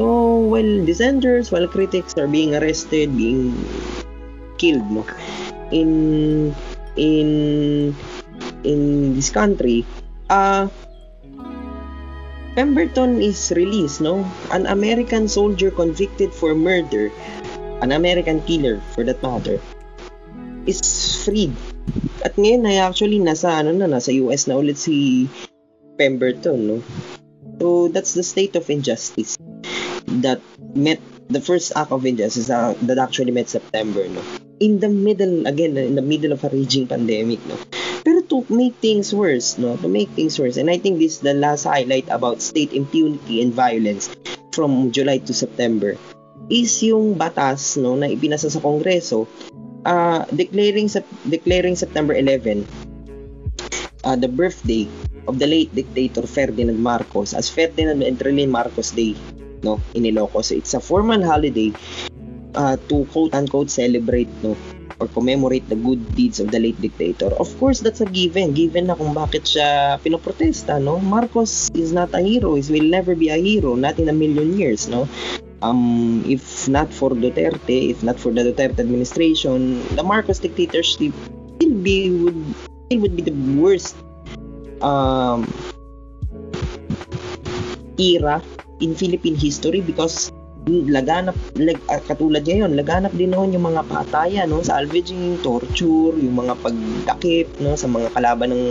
So, 0.00 0.48
while 0.48 0.80
dissenters, 0.88 1.52
while 1.52 1.68
critics 1.68 2.16
are 2.16 2.24
being 2.24 2.56
arrested, 2.56 3.12
being 3.12 3.52
killed, 4.56 4.88
no, 4.88 5.04
in 5.68 6.56
in 6.96 7.28
in 8.64 8.80
this 9.12 9.28
country, 9.28 9.84
uh, 10.32 10.72
Pemberton 12.56 13.20
is 13.20 13.52
released, 13.52 14.00
no? 14.00 14.24
An 14.48 14.64
American 14.72 15.28
soldier 15.28 15.68
convicted 15.68 16.32
for 16.32 16.56
murder, 16.56 17.12
an 17.84 17.92
American 17.92 18.40
killer 18.48 18.80
for 18.96 19.04
that 19.04 19.20
matter, 19.20 19.60
is 20.64 20.80
freed. 21.28 21.52
At 22.24 22.40
ngayon 22.40 22.64
ay 22.64 22.80
actually 22.80 23.20
nasa 23.20 23.52
ano 23.52 23.76
na 23.76 23.84
nasa 23.84 24.16
US 24.24 24.48
na 24.48 24.56
ulit 24.56 24.80
si 24.80 25.28
Pemberton, 26.00 26.58
no? 26.64 26.76
So 27.60 27.92
that's 27.92 28.16
the 28.16 28.24
state 28.24 28.56
of 28.56 28.64
injustice 28.72 29.36
that 30.24 30.42
met 30.74 31.00
the 31.30 31.40
first 31.40 31.72
act 31.76 31.92
of 31.92 32.04
injustice 32.04 32.50
uh, 32.50 32.74
that 32.82 32.98
actually 32.98 33.30
met 33.30 33.48
September, 33.48 34.06
no? 34.08 34.22
In 34.60 34.80
the 34.80 34.88
middle, 34.88 35.46
again, 35.46 35.76
in 35.76 35.94
the 35.94 36.04
middle 36.04 36.32
of 36.32 36.44
a 36.44 36.50
raging 36.50 36.86
pandemic, 36.86 37.40
no? 37.46 37.56
Pero 38.02 38.20
to 38.26 38.44
make 38.50 38.74
things 38.82 39.14
worse, 39.14 39.56
no? 39.56 39.76
To 39.78 39.88
make 39.88 40.10
things 40.18 40.38
worse, 40.38 40.56
and 40.58 40.68
I 40.68 40.78
think 40.78 40.98
this 40.98 41.18
is 41.18 41.22
the 41.22 41.34
last 41.34 41.64
highlight 41.64 42.08
about 42.10 42.42
state 42.42 42.72
impunity 42.72 43.40
and 43.40 43.54
violence 43.54 44.10
from 44.52 44.90
July 44.90 45.18
to 45.24 45.32
September 45.32 45.94
is 46.50 46.82
yung 46.82 47.14
batas, 47.14 47.78
no, 47.78 47.94
na 47.94 48.10
ipinasa 48.10 48.50
sa 48.50 48.58
Kongreso 48.58 49.30
uh, 49.86 50.26
declaring 50.34 50.90
declaring 51.28 51.76
September 51.76 52.12
11 52.12 52.66
uh, 54.04 54.16
the 54.16 54.28
birthday 54.28 54.88
of 55.28 55.38
the 55.38 55.46
late 55.46 55.70
dictator 55.72 56.26
Ferdinand 56.26 56.80
Marcos 56.80 57.32
as 57.32 57.48
Ferdinand 57.48 58.02
Entrelin 58.02 58.50
Marcos 58.50 58.90
Day 58.90 59.14
no 59.62 59.80
in 59.94 60.04
Ilocos. 60.04 60.52
It's 60.52 60.74
a 60.74 60.80
formal 60.80 61.22
holiday 61.24 61.72
uh, 62.54 62.76
to 62.88 63.04
quote 63.12 63.34
unquote 63.34 63.70
celebrate 63.70 64.28
no 64.42 64.56
or 65.00 65.08
commemorate 65.08 65.66
the 65.68 65.76
good 65.76 66.00
deeds 66.14 66.40
of 66.40 66.52
the 66.52 66.60
late 66.60 66.78
dictator. 66.80 67.32
Of 67.40 67.48
course, 67.58 67.80
that's 67.80 68.04
a 68.04 68.06
given. 68.06 68.52
Given 68.52 68.92
na 68.92 68.94
kung 68.94 69.16
bakit 69.16 69.48
siya 69.48 69.96
pinoprotesta, 70.04 70.76
no? 70.76 71.00
Marcos 71.00 71.72
is 71.72 71.90
not 71.96 72.12
a 72.12 72.20
hero. 72.20 72.54
He 72.54 72.68
will 72.68 72.84
never 72.92 73.16
be 73.16 73.32
a 73.32 73.40
hero. 73.40 73.74
Not 73.80 73.96
in 73.96 74.12
a 74.12 74.16
million 74.16 74.60
years, 74.60 74.92
no? 74.92 75.08
Um, 75.64 76.20
if 76.28 76.68
not 76.68 76.92
for 76.92 77.16
Duterte, 77.16 77.90
if 77.90 78.04
not 78.04 78.20
for 78.20 78.28
the 78.28 78.44
Duterte 78.52 78.80
administration, 78.80 79.80
the 79.96 80.04
Marcos 80.04 80.38
dictatorship 80.38 81.16
will 81.60 81.76
be 81.80 82.12
would 82.12 82.36
it 82.92 83.00
would 83.00 83.16
be 83.16 83.24
the 83.24 83.36
worst 83.56 83.96
um, 84.84 85.48
era 87.96 88.44
in 88.80 88.96
Philippine 88.96 89.36
history 89.36 89.80
because 89.80 90.32
laganap 90.68 91.36
lag, 91.56 91.78
uh, 91.88 92.02
katulad 92.04 92.44
ngayon 92.44 92.76
laganap 92.76 93.12
din 93.16 93.32
noon 93.32 93.54
yung 93.56 93.64
mga 93.72 93.82
patayan 93.88 94.52
no 94.52 94.60
salvaging 94.60 95.40
torture 95.40 96.12
yung 96.12 96.36
mga 96.36 96.54
pagdakip 96.60 97.48
no 97.64 97.74
sa 97.80 97.88
mga 97.88 98.12
kalaban 98.12 98.52
ng 98.52 98.64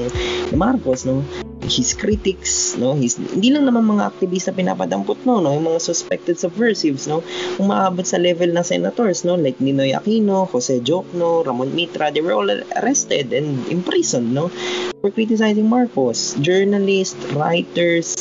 Marcos 0.53 1.05
no. 1.09 1.25
His 1.69 1.93
critics 1.93 2.77
no 2.81 2.97
his 2.97 3.17
hindi 3.17 3.53
lang 3.53 3.69
naman 3.69 3.85
mga 3.85 4.09
aktivista 4.09 4.49
pinapadampot 4.49 5.21
no 5.25 5.37
no 5.37 5.53
yung 5.53 5.69
mga 5.69 5.81
suspected 5.81 6.37
subversives 6.37 7.05
no 7.05 7.21
umaabot 7.61 8.05
sa 8.05 8.17
level 8.17 8.49
ng 8.53 8.65
senators 8.65 9.21
no 9.25 9.37
like 9.37 9.57
Ninoy 9.61 9.93
Aquino 9.93 10.49
Jose 10.49 10.81
Jokno 10.81 11.45
Ramon 11.45 11.73
Mitra 11.73 12.09
they 12.09 12.25
were 12.25 12.33
all 12.33 12.49
arrested 12.81 13.33
and 13.33 13.65
imprisoned 13.69 14.33
no 14.33 14.49
for 15.01 15.13
criticizing 15.13 15.69
Marcos 15.69 16.33
journalists 16.41 17.21
writers 17.37 18.17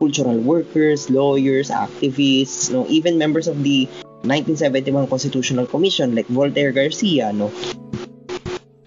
cultural 0.00 0.40
workers, 0.40 1.12
lawyers, 1.12 1.68
activists, 1.68 2.72
no, 2.72 2.88
even 2.88 3.20
members 3.20 3.46
of 3.46 3.62
the 3.62 3.84
1971 4.24 5.06
Constitutional 5.06 5.68
Commission 5.68 6.16
like 6.16 6.26
Voltaire 6.32 6.72
Garcia, 6.72 7.32
no. 7.32 7.52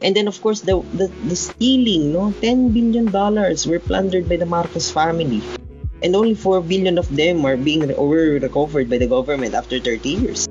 And 0.01 0.17
then 0.17 0.27
of 0.27 0.41
course 0.41 0.65
the 0.65 0.81
the, 0.97 1.07
the 1.29 1.37
stealing, 1.37 2.11
no, 2.11 2.33
10 2.41 2.73
billion 2.73 3.13
dollars 3.13 3.69
were 3.69 3.79
plundered 3.79 4.27
by 4.27 4.41
the 4.41 4.49
Marcos 4.49 4.89
family. 4.89 5.39
And 6.01 6.17
only 6.17 6.33
4 6.33 6.59
billion 6.65 6.97
of 6.97 7.07
them 7.15 7.45
are 7.45 7.55
being 7.55 7.87
were 7.95 8.41
recovered 8.41 8.89
by 8.89 8.97
the 8.97 9.07
government 9.07 9.53
after 9.53 9.79
30 9.79 10.09
years. 10.09 10.49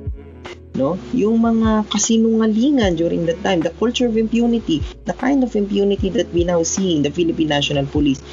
No? 0.78 0.96
Yung 1.12 1.42
mga 1.44 1.90
kasinungalingan 1.92 2.96
during 2.96 3.26
that 3.28 3.36
time, 3.44 3.60
the 3.60 3.74
culture 3.76 4.08
of 4.08 4.16
impunity, 4.16 4.80
the 5.04 5.12
kind 5.12 5.44
of 5.44 5.52
impunity 5.52 6.08
that 6.08 6.32
we 6.32 6.48
now 6.48 6.62
see 6.62 6.96
in 6.96 7.04
the 7.04 7.12
Philippine 7.12 7.52
National 7.52 7.84
Police 7.84 8.24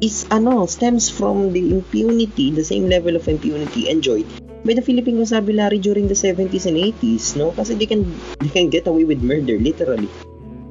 is 0.00 0.24
ano 0.32 0.64
stems 0.66 1.12
from 1.12 1.52
the 1.52 1.60
impunity, 1.60 2.50
the 2.50 2.64
same 2.64 2.88
level 2.88 3.16
of 3.16 3.28
impunity 3.28 3.88
enjoyed 3.88 4.26
by 4.64 4.76
the 4.76 4.84
Philippine 4.84 5.16
Constabulary 5.16 5.78
during 5.78 6.08
the 6.08 6.16
70s 6.16 6.66
and 6.68 6.76
80s, 6.76 7.36
no? 7.36 7.52
Kasi 7.52 7.76
they 7.76 7.88
can 7.88 8.04
they 8.40 8.52
can 8.52 8.68
get 8.68 8.88
away 8.88 9.04
with 9.04 9.20
murder 9.24 9.56
literally. 9.56 10.08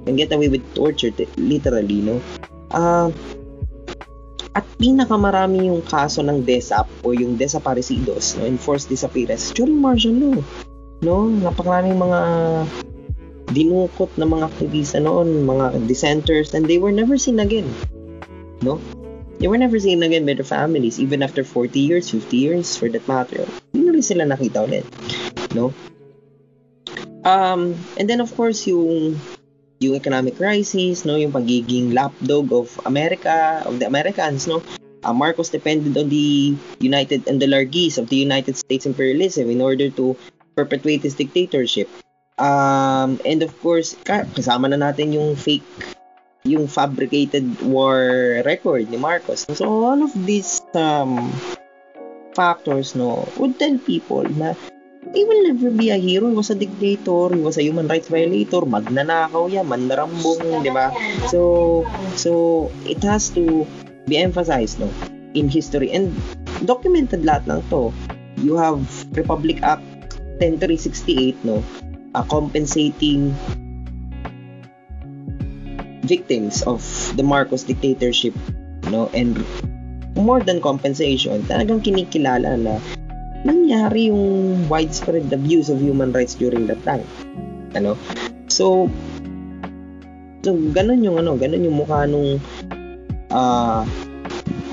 Can 0.05 0.17
get 0.17 0.33
away 0.33 0.49
with 0.49 0.65
torture 0.73 1.13
literally, 1.37 2.01
no? 2.01 2.21
Uh, 2.69 3.09
at 4.57 4.65
pinakamarami 4.81 5.69
yung 5.69 5.85
kaso 5.85 6.25
ng 6.25 6.41
DESAP 6.41 6.89
o 7.05 7.13
yung 7.13 7.37
desaparecidos, 7.37 8.37
no, 8.37 8.49
enforced 8.49 8.89
disappearance 8.89 9.53
during 9.53 9.77
martial 9.77 10.13
law. 10.13 10.41
No, 11.05 11.29
napakaraming 11.29 11.95
mga 11.95 12.19
dinukot 13.53 14.09
na 14.17 14.25
mga 14.25 14.49
aktivista 14.49 14.99
noon, 15.01 15.45
mga 15.45 15.87
dissenters, 15.89 16.53
and 16.53 16.65
they 16.65 16.77
were 16.77 16.93
never 16.93 17.17
seen 17.17 17.39
again. 17.39 17.65
No? 18.61 18.77
They 19.39 19.47
were 19.47 19.57
never 19.57 19.79
seen 19.79 20.03
again 20.03 20.27
by 20.27 20.35
their 20.35 20.43
families, 20.43 20.99
even 20.99 21.23
after 21.23 21.47
40 21.47 21.79
years, 21.79 22.11
50 22.11 22.35
years, 22.35 22.75
for 22.75 22.91
that 22.91 23.07
matter. 23.07 23.47
Hindi 23.71 23.87
na 23.87 23.91
rin 23.95 24.03
sila 24.03 24.23
nakita 24.27 24.67
ulit. 24.67 24.85
No? 25.55 25.71
Um, 27.23 27.79
and 27.95 28.11
then 28.11 28.19
of 28.19 28.35
course, 28.35 28.67
yung 28.67 29.15
yung 29.79 29.95
economic 29.95 30.35
crisis, 30.35 31.07
no, 31.07 31.15
yung 31.15 31.31
pagiging 31.31 31.95
lapdog 31.95 32.51
of 32.51 32.67
America, 32.83 33.63
of 33.63 33.79
the 33.79 33.87
Americans, 33.87 34.43
no. 34.43 34.59
Uh, 35.07 35.15
Marcos 35.15 35.47
depended 35.47 35.95
on 35.95 36.11
the 36.11 36.51
United 36.83 37.23
and 37.31 37.39
the 37.39 37.47
largesse 37.47 37.95
of 37.95 38.11
the 38.11 38.19
United 38.19 38.59
States 38.59 38.83
imperialism 38.83 39.47
in 39.47 39.63
order 39.63 39.87
to 39.87 40.19
perpetuate 40.59 41.07
his 41.07 41.15
dictatorship. 41.15 41.87
Um, 42.35 43.23
and 43.23 43.39
of 43.39 43.55
course, 43.63 43.95
kasama 44.03 44.67
na 44.67 44.91
natin 44.91 45.15
yung 45.15 45.39
fake 45.39 45.63
yung 46.47 46.71
fabricated 46.71 47.43
war 47.65 48.39
record 48.47 48.87
ni 48.87 48.95
Marcos. 48.95 49.43
So 49.51 49.67
all 49.67 49.99
of 50.03 50.13
these 50.15 50.63
um, 50.71 51.31
factors 52.31 52.95
no 52.95 53.27
would 53.35 53.59
tell 53.59 53.75
people 53.83 54.23
na 54.23 54.55
he 55.13 55.25
will 55.25 55.41
never 55.51 55.71
be 55.71 55.89
a 55.89 55.97
hero. 55.97 56.29
He 56.29 56.35
was 56.35 56.49
a 56.49 56.55
dictator. 56.55 57.33
He 57.33 57.41
was 57.41 57.57
a 57.57 57.63
human 57.63 57.87
rights 57.87 58.07
violator. 58.07 58.61
Magnanakaw 58.61 59.49
yan. 59.49 59.65
Mandarambong, 59.65 60.61
di 60.61 60.69
ba? 60.69 60.93
So, 61.31 61.87
so, 62.13 62.69
it 62.85 63.01
has 63.01 63.29
to 63.33 63.65
be 64.05 64.17
emphasized, 64.21 64.77
no? 64.77 64.91
In 65.33 65.49
history. 65.49 65.89
And 65.89 66.13
documented 66.67 67.25
lahat 67.25 67.49
ng 67.49 67.63
to. 67.73 67.89
You 68.37 68.55
have 68.55 68.85
Republic 69.17 69.63
Act 69.63 69.83
10368, 70.39 71.41
no? 71.41 71.63
Uh, 72.13 72.25
compensating 72.29 73.33
victims 76.09 76.65
of 76.65 76.81
the 77.13 77.21
Marcos 77.21 77.63
dictatorship 77.63 78.33
no 78.89 79.05
and 79.13 79.37
more 80.17 80.41
than 80.41 80.57
compensation 80.57 81.45
talagang 81.45 81.85
kinikilala 81.85 82.57
na 82.57 82.81
nangyari 83.45 84.09
yung 84.09 84.65
widespread 84.65 85.29
abuse 85.29 85.69
of 85.69 85.77
human 85.77 86.09
rights 86.09 86.33
during 86.33 86.65
that 86.65 86.81
time 86.81 87.05
ano 87.77 87.93
so 88.49 88.89
so 90.41 90.57
ganun 90.73 91.05
yung 91.05 91.21
ano 91.21 91.37
ganun 91.37 91.61
yung 91.61 91.77
mukha 91.77 92.09
nung 92.09 92.41
uh, 93.29 93.85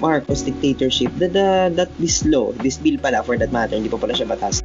Marcos 0.01 0.43
dictatorship. 0.43 1.13
That, 1.17 1.33
the, 1.33 1.73
that 1.77 1.91
this 1.99 2.25
law 2.25 2.53
this 2.53 2.77
bill 2.77 2.99
pala 2.99 3.23
for 3.23 3.37
that 3.37 3.53
matter 3.53 3.77
hindi 3.77 3.89
pa 3.89 3.97
pala 3.97 4.13
siya 4.13 4.29
batas. 4.29 4.63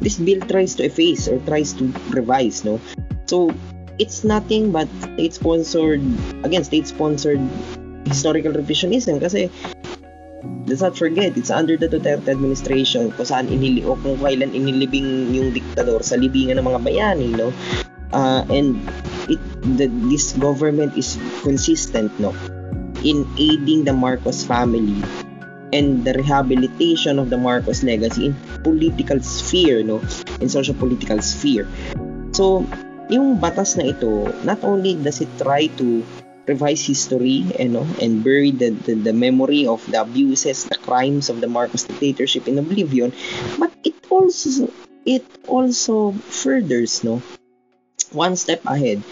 This 0.00 0.16
bill 0.16 0.40
tries 0.46 0.74
to 0.80 0.86
efface 0.86 1.28
or 1.28 1.38
tries 1.44 1.74
to 1.78 1.90
revise 2.10 2.64
no? 2.64 2.80
So 3.26 3.52
it's 4.00 4.24
nothing 4.24 4.72
but 4.72 4.88
state-sponsored, 5.14 6.00
again, 6.42 6.64
state-sponsored 6.64 7.40
historical 8.08 8.50
revisionism 8.56 9.20
kasi 9.20 9.52
let's 10.64 10.80
not 10.80 10.96
forget, 10.96 11.36
it's 11.36 11.52
under 11.52 11.76
the 11.76 11.84
Duterte 11.84 12.32
administration 12.32 13.12
kung 13.12 13.28
saan 13.28 13.46
inili 13.52 13.84
o 13.84 14.00
kung 14.00 14.16
kailan 14.16 14.56
inilibing 14.56 15.36
yung 15.36 15.52
diktador 15.52 16.00
sa 16.00 16.16
libingan 16.16 16.56
ng 16.56 16.64
mga 16.64 16.80
bayani, 16.80 17.28
no? 17.36 17.52
Uh, 18.10 18.42
and 18.50 18.80
it 19.28 19.38
the, 19.78 19.86
this 20.08 20.32
government 20.40 20.96
is 20.96 21.20
consistent, 21.44 22.08
no? 22.16 22.32
In 23.04 23.28
aiding 23.36 23.84
the 23.84 23.92
Marcos 23.92 24.42
family 24.42 24.96
and 25.76 26.02
the 26.02 26.16
rehabilitation 26.16 27.20
of 27.20 27.30
the 27.30 27.38
Marcos 27.38 27.84
legacy 27.84 28.32
in 28.32 28.34
political 28.64 29.20
sphere, 29.20 29.84
no? 29.84 30.00
In 30.40 30.48
social 30.48 30.74
political 30.74 31.20
sphere. 31.20 31.68
So, 32.32 32.64
yung 33.10 33.42
batas 33.42 33.74
na 33.74 33.90
ito, 33.90 34.30
not 34.46 34.62
only 34.62 34.94
does 34.94 35.20
it 35.20 35.28
try 35.36 35.66
to 35.76 36.06
revise 36.46 36.82
history 36.82 37.44
and, 37.58 37.74
no, 37.74 37.86
and 38.00 38.24
bury 38.24 38.50
the, 38.50 38.70
the, 38.86 38.94
the 38.94 39.12
memory 39.12 39.66
of 39.66 39.84
the 39.90 40.00
abuses, 40.00 40.64
the 40.64 40.78
crimes 40.78 41.28
of 41.28 41.42
the 41.42 41.50
Marcos 41.50 41.84
dictatorship 41.84 42.48
in 42.48 42.58
oblivion, 42.58 43.12
but 43.58 43.70
it 43.84 43.94
also 44.10 44.70
it 45.04 45.24
also 45.46 46.12
furthers 46.30 47.02
no 47.02 47.22
one 48.12 48.34
step 48.36 48.62
ahead. 48.66 49.02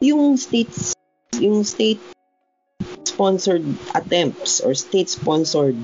Yung 0.00 0.36
states 0.36 0.94
yung 1.36 1.64
state 1.64 2.00
sponsored 3.04 3.64
attempts 3.94 4.60
or 4.60 4.72
state 4.72 5.08
sponsored 5.08 5.76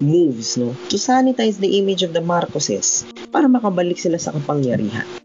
moves 0.00 0.58
no 0.58 0.74
to 0.90 0.96
sanitize 0.98 1.60
the 1.62 1.78
image 1.78 2.02
of 2.02 2.12
the 2.12 2.24
Marcoses 2.24 3.06
para 3.30 3.46
makabalik 3.46 3.96
sila 4.00 4.18
sa 4.18 4.34
kapangyarihan 4.34 5.21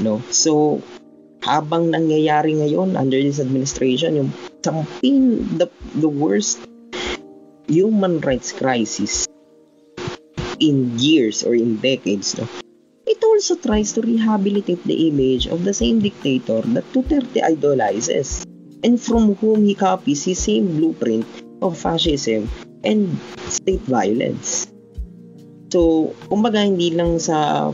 no 0.00 0.20
so 0.32 0.82
habang 1.40 1.88
nangyayari 1.88 2.56
ngayon 2.56 2.96
under 2.96 3.16
this 3.16 3.40
administration 3.40 4.16
yung 4.16 4.30
something 4.60 5.40
the 5.56 5.68
the 5.96 6.08
worst 6.08 6.60
human 7.70 8.20
rights 8.20 8.52
crisis 8.52 9.24
in 10.60 10.98
years 11.00 11.40
or 11.46 11.56
in 11.56 11.80
decades 11.80 12.36
no 12.36 12.44
it 13.10 13.18
also 13.24 13.56
tries 13.56 13.90
to 13.96 14.04
rehabilitate 14.04 14.82
the 14.84 15.08
image 15.08 15.48
of 15.48 15.64
the 15.64 15.74
same 15.74 15.98
dictator 15.98 16.62
that 16.76 16.86
Duterte 16.92 17.42
idolizes 17.42 18.46
and 18.84 19.00
from 19.00 19.34
whom 19.36 19.64
he 19.64 19.74
copies 19.74 20.24
his 20.24 20.38
same 20.38 20.78
blueprint 20.78 21.26
of 21.60 21.76
fascism 21.76 22.48
and 22.84 23.12
state 23.48 23.84
violence. 23.84 24.70
So, 25.70 26.12
kumbaga 26.30 26.64
hindi 26.64 26.90
lang 26.96 27.20
sa 27.20 27.70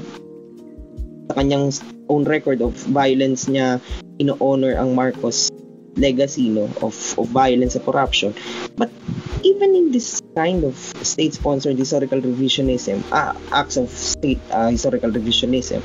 sa 1.27 1.33
kanyang 1.33 1.71
own 2.09 2.25
record 2.25 2.63
of 2.63 2.75
violence 2.91 3.47
niya 3.51 3.83
ino-honor 4.19 4.79
ang 4.79 4.95
Marcos 4.95 5.51
legacy 5.97 6.53
no 6.53 6.69
of 6.85 6.95
of 7.17 7.27
violence 7.33 7.75
and 7.75 7.85
corruption. 7.85 8.37
But 8.77 8.93
even 9.43 9.75
in 9.75 9.93
this 9.93 10.21
kind 10.37 10.65
of 10.65 10.77
state-sponsored 11.01 11.79
historical 11.79 12.21
revisionism 12.21 13.01
uh, 13.13 13.33
acts 13.53 13.77
of 13.77 13.89
state 13.89 14.41
uh, 14.51 14.69
historical 14.69 15.09
revisionism 15.09 15.81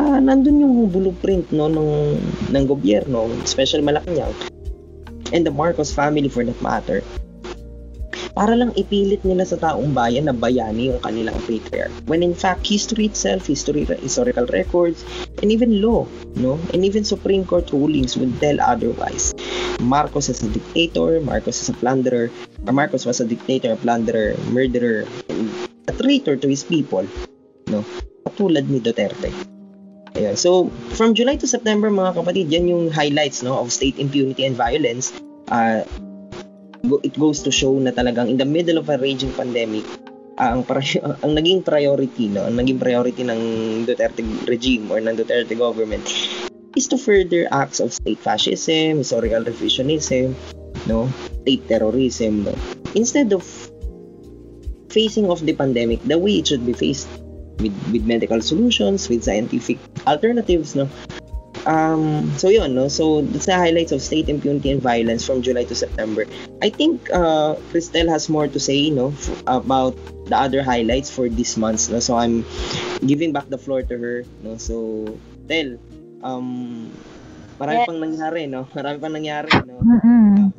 uh, 0.00 0.18
nandun 0.18 0.62
yung 0.64 0.74
blueprint 0.90 1.46
no 1.52 1.68
ng 1.70 2.18
ng 2.50 2.64
gobyerno 2.66 3.30
especially 3.46 3.84
Malacanang 3.84 4.34
and 5.30 5.46
the 5.46 5.54
Marcos 5.54 5.94
family 5.94 6.26
for 6.26 6.42
that 6.42 6.58
matter 6.58 7.04
para 8.32 8.56
lang 8.56 8.72
ipilit 8.74 9.20
nila 9.28 9.44
sa 9.44 9.60
taong 9.60 9.92
bayan 9.92 10.28
na 10.28 10.34
bayani 10.36 10.88
yung 10.88 11.00
kanilang 11.04 11.36
patriarch. 11.44 11.92
When 12.08 12.24
in 12.24 12.32
fact, 12.32 12.64
history 12.64 13.12
itself, 13.12 13.44
history, 13.44 13.84
historical 13.84 14.48
records, 14.48 15.04
and 15.44 15.52
even 15.52 15.84
law, 15.84 16.08
no? 16.36 16.56
And 16.72 16.84
even 16.84 17.04
Supreme 17.04 17.44
Court 17.44 17.68
rulings 17.72 18.16
would 18.16 18.40
tell 18.40 18.60
otherwise. 18.60 19.36
Marcos 19.80 20.32
as 20.32 20.40
a 20.40 20.48
dictator, 20.48 21.20
Marcos 21.20 21.60
as 21.60 21.68
a 21.68 21.76
plunderer, 21.76 22.32
or 22.64 22.72
Marcos 22.72 23.04
was 23.04 23.20
a 23.20 23.28
dictator, 23.28 23.76
plunderer, 23.76 24.36
murderer, 24.48 25.04
and 25.28 25.52
a 25.88 25.92
traitor 25.92 26.36
to 26.36 26.48
his 26.48 26.64
people. 26.64 27.04
No? 27.68 27.84
Katulad 28.24 28.68
ni 28.68 28.80
Duterte. 28.80 29.28
Ayan. 30.12 30.36
So, 30.36 30.68
from 30.92 31.16
July 31.16 31.40
to 31.40 31.48
September, 31.48 31.88
mga 31.88 32.20
kapatid, 32.20 32.52
yan 32.52 32.68
yung 32.68 32.92
highlights 32.92 33.40
no, 33.40 33.56
of 33.56 33.72
state 33.72 33.96
impunity 33.96 34.44
and 34.44 34.56
violence. 34.56 35.08
Uh, 35.48 35.88
it 37.02 37.14
goes 37.14 37.42
to 37.46 37.50
show 37.54 37.72
na 37.78 37.94
talagang 37.94 38.28
in 38.28 38.38
the 38.38 38.48
middle 38.48 38.78
of 38.78 38.90
a 38.90 38.98
raging 38.98 39.30
pandemic, 39.32 39.86
uh, 40.38 40.50
ang, 40.54 40.66
pri- 40.66 41.02
ang 41.24 41.32
naging 41.32 41.62
priority, 41.62 42.26
no, 42.28 42.46
ang 42.46 42.58
naging 42.58 42.78
priority 42.82 43.22
ng 43.22 43.40
Duterte 43.86 44.22
regime 44.50 44.90
or 44.90 44.98
ng 44.98 45.14
Duterte 45.14 45.54
government 45.54 46.02
is 46.74 46.88
to 46.88 46.96
further 46.96 47.46
acts 47.52 47.78
of 47.78 47.92
state 47.92 48.18
fascism, 48.18 48.98
historical 48.98 49.44
revisionism, 49.44 50.34
no, 50.88 51.06
state 51.44 51.68
terrorism, 51.68 52.48
no, 52.48 52.54
instead 52.94 53.30
of 53.32 53.44
facing 54.90 55.28
off 55.30 55.40
the 55.40 55.56
pandemic 55.56 56.02
the 56.04 56.18
way 56.18 56.36
it 56.36 56.46
should 56.46 56.64
be 56.66 56.76
faced 56.76 57.08
with 57.60 57.72
with 57.94 58.04
medical 58.04 58.40
solutions, 58.42 59.08
with 59.08 59.22
scientific 59.22 59.78
alternatives, 60.06 60.74
no. 60.74 60.88
Um, 61.66 62.30
so 62.38 62.48
yun, 62.48 62.74
no. 62.74 62.88
So 62.88 63.22
that's 63.22 63.46
the 63.46 63.54
highlights 63.56 63.92
of 63.92 64.02
state 64.02 64.28
impunity 64.28 64.70
and 64.70 64.82
violence 64.82 65.24
from 65.24 65.42
July 65.42 65.64
to 65.64 65.74
September. 65.74 66.26
I 66.62 66.70
think 66.70 67.08
uh, 67.12 67.54
Cristel 67.70 68.08
has 68.08 68.28
more 68.28 68.48
to 68.48 68.58
say, 68.60 68.90
no, 68.90 69.10
f- 69.14 69.30
about 69.46 69.94
the 70.26 70.36
other 70.36 70.62
highlights 70.62 71.10
for 71.10 71.28
this 71.28 71.56
month, 71.56 71.90
no. 71.90 72.00
So 72.00 72.16
I'm 72.16 72.44
giving 73.06 73.32
back 73.32 73.48
the 73.48 73.58
floor 73.58 73.82
to 73.82 73.98
her, 73.98 74.24
no. 74.42 74.56
So 74.58 75.18
Tel, 75.48 75.78
um, 76.22 76.90
marami 77.58 77.80
Yes. 77.80 77.86
pang 77.86 77.98
nangyari, 78.02 78.48
no. 78.50 78.66
Marami 78.74 78.98
pang 79.00 79.12
nangyari, 79.14 79.54
no. 79.66 79.86
Mm-mm. 79.86 80.52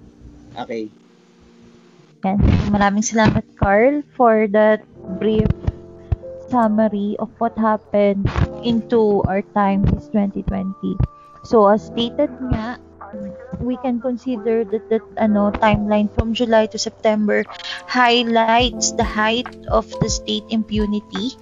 Okay. 0.57 0.89
Yan. 2.25 2.39
Maraming 2.73 3.03
salamat, 3.05 3.45
Carl, 3.59 4.01
for 4.15 4.47
that 4.51 4.81
brief 5.19 5.47
summary 6.49 7.15
of 7.19 7.29
what 7.39 7.57
happened 7.57 8.27
into 8.63 9.21
our 9.27 9.41
time 9.53 9.83
this 9.83 10.07
2020. 10.09 10.95
So, 11.43 11.67
as 11.67 11.87
stated 11.91 12.31
nga, 12.51 12.79
we 13.59 13.77
can 13.77 14.01
consider 14.01 14.63
that 14.65 14.89
that 14.89 15.05
ano 15.17 15.51
timeline 15.61 16.09
from 16.15 16.33
July 16.33 16.65
to 16.73 16.79
September 16.79 17.45
highlights 17.85 18.91
the 18.97 19.05
height 19.05 19.47
of 19.69 19.85
the 20.01 20.09
state 20.09 20.43
impunity 20.49 21.37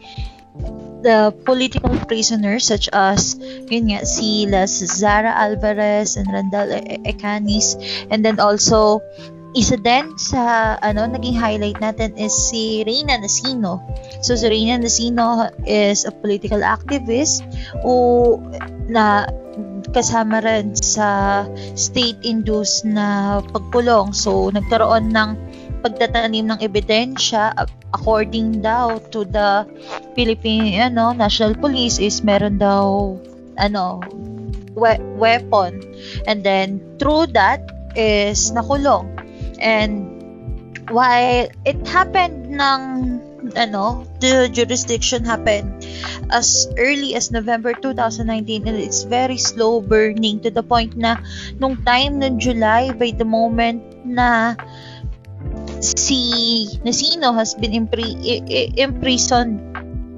the 1.01 1.33
political 1.45 1.89
prisoners 2.05 2.67
such 2.67 2.85
as 2.93 3.33
yun 3.71 3.89
nga 3.89 4.05
si 4.05 4.45
Zara 4.85 5.33
Alvarez 5.33 6.13
and 6.19 6.27
Randall 6.29 6.69
E- 6.77 7.01
E- 7.01 7.01
Ecanis 7.09 7.73
and 8.11 8.21
then 8.21 8.37
also 8.39 9.01
isa 9.51 9.75
din 9.75 10.15
sa 10.15 10.75
ano 10.79 11.03
naging 11.11 11.35
highlight 11.35 11.79
natin 11.83 12.15
is 12.15 12.31
si 12.31 12.87
Reina 12.87 13.19
Nasino. 13.19 13.83
So 14.23 14.39
si 14.39 14.47
Reina 14.47 14.79
Nasino 14.79 15.51
is 15.67 16.07
a 16.07 16.13
political 16.15 16.63
activist 16.63 17.43
o 17.83 18.39
na 18.87 19.27
kasama 19.91 20.39
rin 20.39 20.71
sa 20.71 21.43
state-induced 21.75 22.87
na 22.87 23.39
pagkulong. 23.51 24.15
So 24.15 24.47
nagkaroon 24.55 25.11
ng 25.11 25.29
pagtatanim 25.83 26.47
ng 26.47 26.59
ebidensya 26.63 27.51
according 27.91 28.63
daw 28.63 29.03
to 29.11 29.27
the 29.27 29.67
Philippine 30.15 30.79
ano 30.79 31.11
National 31.11 31.59
Police 31.59 31.99
is 31.99 32.23
meron 32.23 32.55
daw 32.55 33.17
ano 33.59 33.99
we- 34.79 35.03
weapon 35.19 35.81
and 36.29 36.45
then 36.45 36.79
through 37.01 37.27
that 37.35 37.59
is 37.97 38.53
nakulong 38.55 39.20
and 39.61 40.09
while 40.89 41.47
it 41.63 41.79
happened 41.87 42.49
ng 42.49 42.81
ano 43.55 44.05
the 44.19 44.49
jurisdiction 44.49 45.25
happened 45.25 45.85
as 46.29 46.67
early 46.77 47.15
as 47.15 47.31
November 47.31 47.73
2019 47.73 48.67
and 48.67 48.77
it's 48.77 49.03
very 49.03 49.37
slow 49.37 49.81
burning 49.81 50.41
to 50.41 50.49
the 50.49 50.61
point 50.61 50.97
na 50.97 51.17
nung 51.61 51.77
time 51.85 52.21
ng 52.21 52.37
July 52.41 52.91
by 52.93 53.13
the 53.13 53.25
moment 53.25 53.81
na 54.05 54.57
si 55.81 56.67
Nasino 56.85 57.33
has 57.33 57.53
been 57.57 57.73
imprisoned 57.73 59.57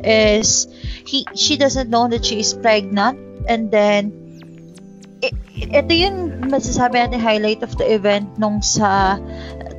is 0.04 0.68
he 1.08 1.24
she 1.36 1.56
doesn't 1.56 1.88
know 1.88 2.08
that 2.12 2.28
she 2.28 2.44
is 2.44 2.52
pregnant 2.54 3.20
and 3.48 3.72
then 3.72 4.23
ito 5.54 5.92
yung 5.94 6.50
masasabi 6.52 7.00
natin 7.00 7.22
highlight 7.22 7.62
of 7.64 7.72
the 7.80 7.88
event 7.88 8.28
nung 8.36 8.60
sa 8.60 9.22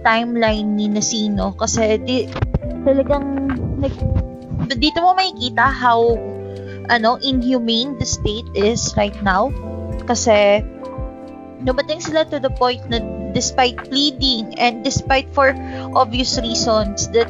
timeline 0.06 0.76
ni 0.76 0.88
Nasino. 0.88 1.52
Kasi 1.56 2.00
di, 2.00 2.28
talagang 2.84 3.50
nag, 3.80 3.94
dito 4.76 4.98
mo 5.04 5.12
makikita 5.16 5.68
how 5.68 6.16
ano 6.92 7.16
inhumane 7.24 7.96
the 7.96 8.08
state 8.08 8.48
is 8.56 8.92
right 8.96 9.16
now. 9.24 9.48
Kasi 10.04 10.60
dumating 11.64 12.00
sila 12.00 12.28
to 12.28 12.36
the 12.36 12.52
point 12.60 12.84
na 12.92 13.00
despite 13.32 13.74
pleading 13.88 14.54
and 14.60 14.84
despite 14.84 15.26
for 15.32 15.56
obvious 15.96 16.36
reasons 16.38 17.08
that 17.10 17.26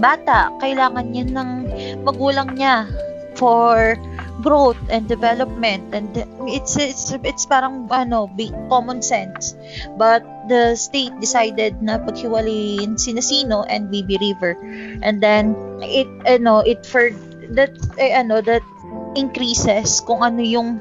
bata 0.00 0.48
kailangan 0.64 1.12
niya 1.12 1.28
ng 1.28 1.50
magulang 2.06 2.56
niya 2.56 2.88
for 3.36 4.00
growth 4.40 4.80
and 4.88 5.06
development 5.06 5.92
and 5.92 6.08
it's 6.48 6.76
it's 6.76 7.12
it's 7.12 7.44
parang 7.46 7.86
ano 7.92 8.28
common 8.68 9.00
sense. 9.00 9.54
But 9.96 10.24
the 10.48 10.74
state 10.74 11.14
decided 11.20 11.80
na 11.84 12.00
paghiwalayin 12.00 12.98
si 12.98 13.12
Nasino 13.12 13.64
and 13.68 13.92
Bibi 13.92 14.18
River. 14.18 14.56
And 15.04 15.20
then 15.20 15.54
it 15.84 16.08
ano 16.26 16.64
it 16.64 16.84
for 16.84 17.12
that 17.54 17.76
eh, 18.00 18.16
ano 18.16 18.40
that 18.40 18.64
increases 19.14 20.00
kung 20.02 20.22
ano 20.22 20.40
yung 20.42 20.80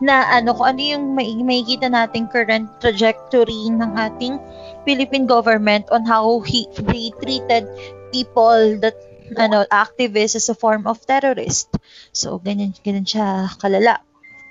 na 0.00 0.24
ano 0.32 0.56
kung 0.56 0.76
ano 0.76 0.80
yung 0.80 1.04
may, 1.12 1.36
makikita 1.36 1.92
nating 1.92 2.28
current 2.32 2.68
trajectory 2.80 3.68
ng 3.68 3.92
ating 3.96 4.40
Philippine 4.88 5.28
government 5.28 5.84
on 5.92 6.08
how 6.08 6.40
he 6.40 6.64
they 6.88 7.12
treated 7.20 7.68
people 8.08 8.80
that 8.80 8.96
ano 9.36 9.66
activists 9.70 10.38
as 10.38 10.48
a 10.48 10.56
form 10.56 10.86
of 10.86 11.02
terrorist. 11.06 11.70
So 12.10 12.38
ganyan 12.38 12.74
ganyan 12.82 13.06
siya 13.06 13.50
kalala. 13.58 14.02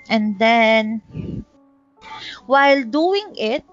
And 0.09 0.39
then 0.39 1.03
while 2.45 2.81
doing 2.85 3.35
it 3.37 3.63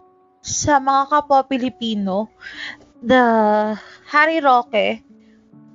sa 0.42 0.78
mga 0.78 1.10
kapwa 1.10 1.42
Pilipino, 1.46 2.30
the 3.02 3.24
Harry 4.10 4.38
Roque 4.38 5.02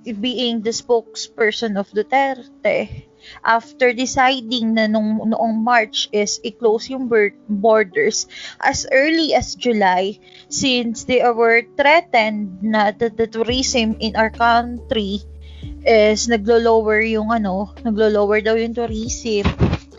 being 0.02 0.66
the 0.66 0.74
spokesperson 0.74 1.78
of 1.78 1.90
Duterte 1.94 3.11
after 3.44 3.94
deciding 3.94 4.78
na 4.78 4.86
nung 4.86 5.22
noong 5.30 5.62
March 5.62 6.10
is 6.14 6.40
i-close 6.46 6.90
yung 6.90 7.10
bor- 7.10 7.36
borders 7.50 8.30
as 8.62 8.86
early 8.94 9.34
as 9.34 9.58
July 9.58 10.18
since 10.50 11.06
they 11.06 11.22
were 11.26 11.66
threatened 11.78 12.62
na 12.62 12.92
the, 12.94 13.10
the 13.10 13.26
tourism 13.26 13.98
in 14.00 14.16
our 14.16 14.30
country 14.30 15.22
is 15.86 16.30
naglo-lower 16.30 17.02
yung 17.02 17.34
ano, 17.34 17.74
naglo-lower 17.82 18.42
daw 18.42 18.54
yung 18.54 18.74
tourism 18.74 19.46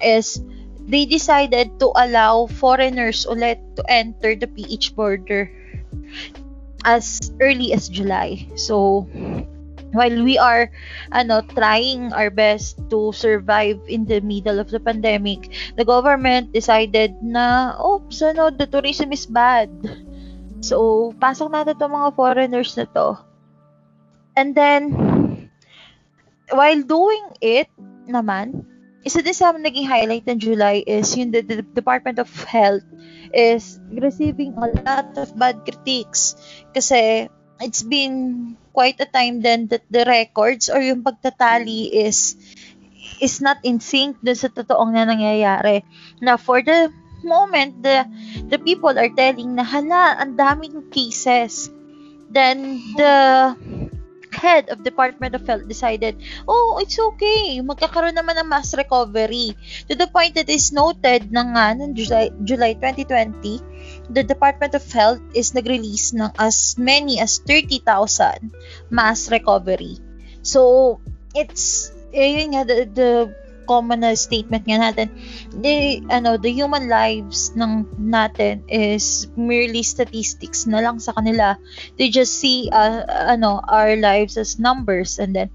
is 0.03 0.43
they 0.83 1.07
decided 1.07 1.79
to 1.79 1.91
allow 1.95 2.47
foreigners 2.47 3.27
ulit 3.27 3.59
to 3.79 3.83
enter 3.87 4.35
the 4.35 4.47
PH 4.51 4.95
border 4.95 5.51
as 6.85 7.31
early 7.39 7.71
as 7.73 7.87
July. 7.87 8.47
So 8.59 9.07
while 9.93 10.25
we 10.25 10.37
are 10.41 10.73
ano 11.13 11.45
trying 11.53 12.13
our 12.13 12.33
best 12.33 12.81
to 12.89 13.13
survive 13.13 13.79
in 13.87 14.05
the 14.09 14.21
middle 14.25 14.59
of 14.59 14.73
the 14.73 14.81
pandemic 14.81 15.53
the 15.77 15.85
government 15.85 16.53
decided 16.53 17.13
na 17.21 17.77
oops 17.81 18.21
ano 18.25 18.49
the 18.51 18.67
tourism 18.67 19.13
is 19.13 19.29
bad. 19.29 19.69
So 20.63 21.13
pasok 21.21 21.53
natin 21.53 21.79
tong 21.79 21.95
mga 21.95 22.15
foreigners 22.17 22.75
na 22.79 22.87
to. 22.97 23.19
And 24.39 24.57
then 24.57 24.83
while 26.49 26.83
doing 26.83 27.37
it 27.41 27.69
naman 28.09 28.67
isa 29.03 29.19
din 29.19 29.35
sa 29.35 29.51
naging 29.51 29.87
highlight 29.87 30.27
ng 30.31 30.39
July 30.39 30.87
is 30.87 31.11
yung 31.19 31.35
the, 31.35 31.43
the 31.43 31.67
Department 31.75 32.23
of 32.23 32.31
Health 32.47 32.87
is 33.35 33.83
receiving 33.91 34.55
a 34.55 34.71
lot 34.87 35.11
of 35.19 35.35
bad 35.35 35.67
critiques 35.67 36.39
kasi 36.71 37.27
it's 37.59 37.83
been 37.83 38.55
quite 38.73 38.99
a 38.99 39.09
time 39.09 39.45
then 39.45 39.69
that 39.69 39.85
the 39.93 40.03
records 40.09 40.73
or 40.73 40.81
yung 40.81 41.05
pagtatali 41.05 41.93
is 41.93 42.35
is 43.23 43.39
not 43.39 43.61
in 43.63 43.79
sync 43.79 44.19
dun 44.25 44.35
sa 44.35 44.51
totoong 44.51 44.97
na 44.97 45.07
nangyayari. 45.07 45.87
Na 46.19 46.35
for 46.41 46.65
the 46.65 46.91
moment, 47.23 47.79
the 47.85 48.03
the 48.51 48.59
people 48.59 48.93
are 48.93 49.13
telling 49.15 49.55
na 49.55 49.63
hala, 49.63 50.19
ang 50.19 50.35
daming 50.35 50.91
cases. 50.91 51.71
Then 52.33 52.81
the 52.99 53.15
head 54.35 54.69
of 54.71 54.83
Department 54.83 55.35
of 55.35 55.47
Health 55.47 55.69
decided, 55.69 56.17
oh, 56.49 56.81
it's 56.83 56.99
okay, 56.99 57.61
magkakaroon 57.61 58.17
naman 58.17 58.41
ng 58.41 58.49
mass 58.49 58.75
recovery. 58.75 59.55
To 59.89 59.95
the 59.95 60.09
point 60.09 60.35
that 60.35 60.49
is 60.49 60.73
noted 60.73 61.31
na 61.31 61.45
nga, 61.53 61.67
noong 61.77 61.95
July, 61.95 62.33
July 62.43 62.73
2020, 62.75 63.61
the 64.11 64.25
Department 64.25 64.75
of 64.75 64.85
Health 64.91 65.23
is 65.37 65.55
nag-release 65.55 66.17
ng 66.17 66.33
as 66.41 66.77
many 66.81 67.21
as 67.21 67.39
30,000 67.45 68.51
mass 68.91 69.31
recovery. 69.31 70.01
So, 70.43 70.99
it's, 71.37 71.93
eh, 72.11 72.43
yun 72.43 72.57
nga, 72.57 72.65
the, 72.67 72.89
the 72.89 73.11
common 73.67 74.01
na 74.01 74.15
statement 74.15 74.67
nga 74.67 74.91
natin, 74.91 75.09
the, 75.63 76.03
ano, 76.11 76.37
the 76.37 76.51
human 76.51 76.89
lives 76.89 77.53
ng 77.57 77.87
natin 77.99 78.63
is 78.69 79.29
merely 79.37 79.83
statistics 79.83 80.67
na 80.67 80.81
lang 80.81 80.99
sa 80.99 81.13
kanila. 81.13 81.57
They 81.99 82.11
just 82.11 82.39
see, 82.39 82.69
uh, 82.73 83.07
ano, 83.09 83.61
our 83.69 83.97
lives 83.97 84.37
as 84.37 84.59
numbers 84.59 85.19
and 85.19 85.35
then 85.35 85.49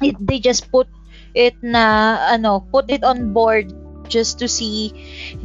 it, 0.00 0.16
they 0.20 0.38
just 0.38 0.70
put 0.70 0.88
it 1.34 1.56
na, 1.62 2.16
ano, 2.32 2.60
put 2.60 2.90
it 2.90 3.04
on 3.04 3.32
board 3.32 3.72
just 4.12 4.38
to 4.40 4.46
see 4.48 4.92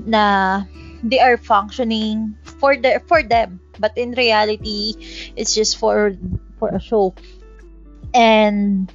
na 0.03 0.63
they 1.03 1.23
are 1.23 1.37
functioning 1.37 2.35
for 2.59 2.75
the 2.75 2.99
for 3.07 3.23
them 3.23 3.61
but 3.79 3.95
in 3.95 4.11
reality 4.17 4.93
it's 5.39 5.53
just 5.53 5.77
for 5.77 6.11
for 6.59 6.69
a 6.73 6.81
show 6.81 7.13
and 8.13 8.91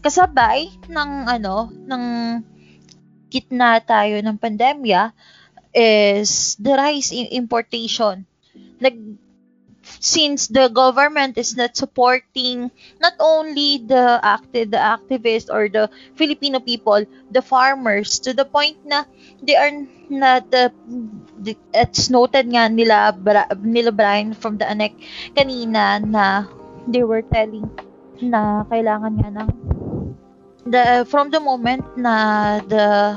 kasabay 0.00 0.72
ng 0.88 1.10
ano 1.28 1.68
ng 1.72 2.04
gitna 3.30 3.78
tayo 3.84 4.18
ng 4.18 4.36
pandemya 4.40 5.14
is 5.70 6.58
the 6.58 6.74
rise 6.74 7.14
in 7.14 7.30
importation. 7.30 8.26
Nag 8.82 8.96
since 10.00 10.46
the 10.48 10.68
government 10.68 11.36
is 11.36 11.56
not 11.56 11.76
supporting 11.76 12.70
not 13.00 13.14
only 13.18 13.80
the 13.80 14.20
active 14.22 14.70
the 14.70 14.78
activists 14.78 15.48
or 15.50 15.68
the 15.68 15.88
Filipino 16.14 16.60
people 16.60 17.02
the 17.32 17.42
farmers 17.42 18.20
to 18.20 18.32
the 18.32 18.44
point 18.44 18.76
na 18.84 19.04
they 19.42 19.56
are 19.56 19.72
not 20.08 20.46
the 20.52 20.70
it's 21.72 22.12
noted 22.12 22.46
nga 22.52 22.68
nila 22.68 23.16
nila 23.64 23.90
Brian 23.90 24.36
from 24.36 24.60
the 24.60 24.66
anek 24.68 24.94
kanina 25.34 25.98
na 26.04 26.46
they 26.86 27.02
were 27.02 27.24
telling 27.24 27.66
na 28.20 28.62
kailangan 28.68 29.16
nga 29.16 29.30
ng 29.32 29.48
the 30.66 31.06
from 31.08 31.30
the 31.30 31.40
moment 31.40 31.84
na 31.96 32.60
the 32.68 33.16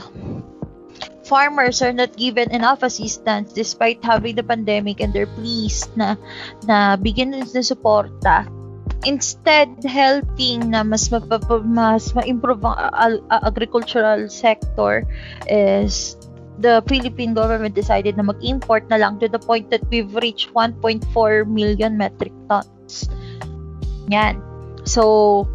farmers 1.24 1.82
are 1.82 1.94
not 1.94 2.16
given 2.16 2.52
enough 2.52 2.84
assistance 2.84 3.52
despite 3.54 4.04
having 4.04 4.36
the 4.36 4.44
pandemic 4.44 5.00
and 5.00 5.14
they're 5.14 5.30
pleased 5.40 5.92
na 5.96 6.16
na 6.68 6.96
bigyan 7.00 7.36
ng 7.36 7.48
suporta 7.48 8.48
instead 9.04 9.68
helping 9.84 10.72
na 10.72 10.84
mas 10.84 11.12
mapapa, 11.12 11.60
mas 11.64 12.12
ma-improve 12.16 12.64
ang 12.64 13.20
uh, 13.28 13.42
agricultural 13.44 14.28
sector 14.32 15.04
is 15.48 16.16
the 16.60 16.80
Philippine 16.88 17.34
government 17.34 17.76
decided 17.76 18.16
na 18.16 18.24
mag-import 18.24 18.88
na 18.88 18.98
lang 19.00 19.20
to 19.20 19.28
the 19.28 19.40
point 19.40 19.68
that 19.72 19.84
we've 19.92 20.14
reached 20.24 20.54
1.4 20.56 21.04
million 21.50 21.98
metric 21.98 22.32
tons. 22.48 23.10
Yan. 24.08 24.40
So, 24.86 25.48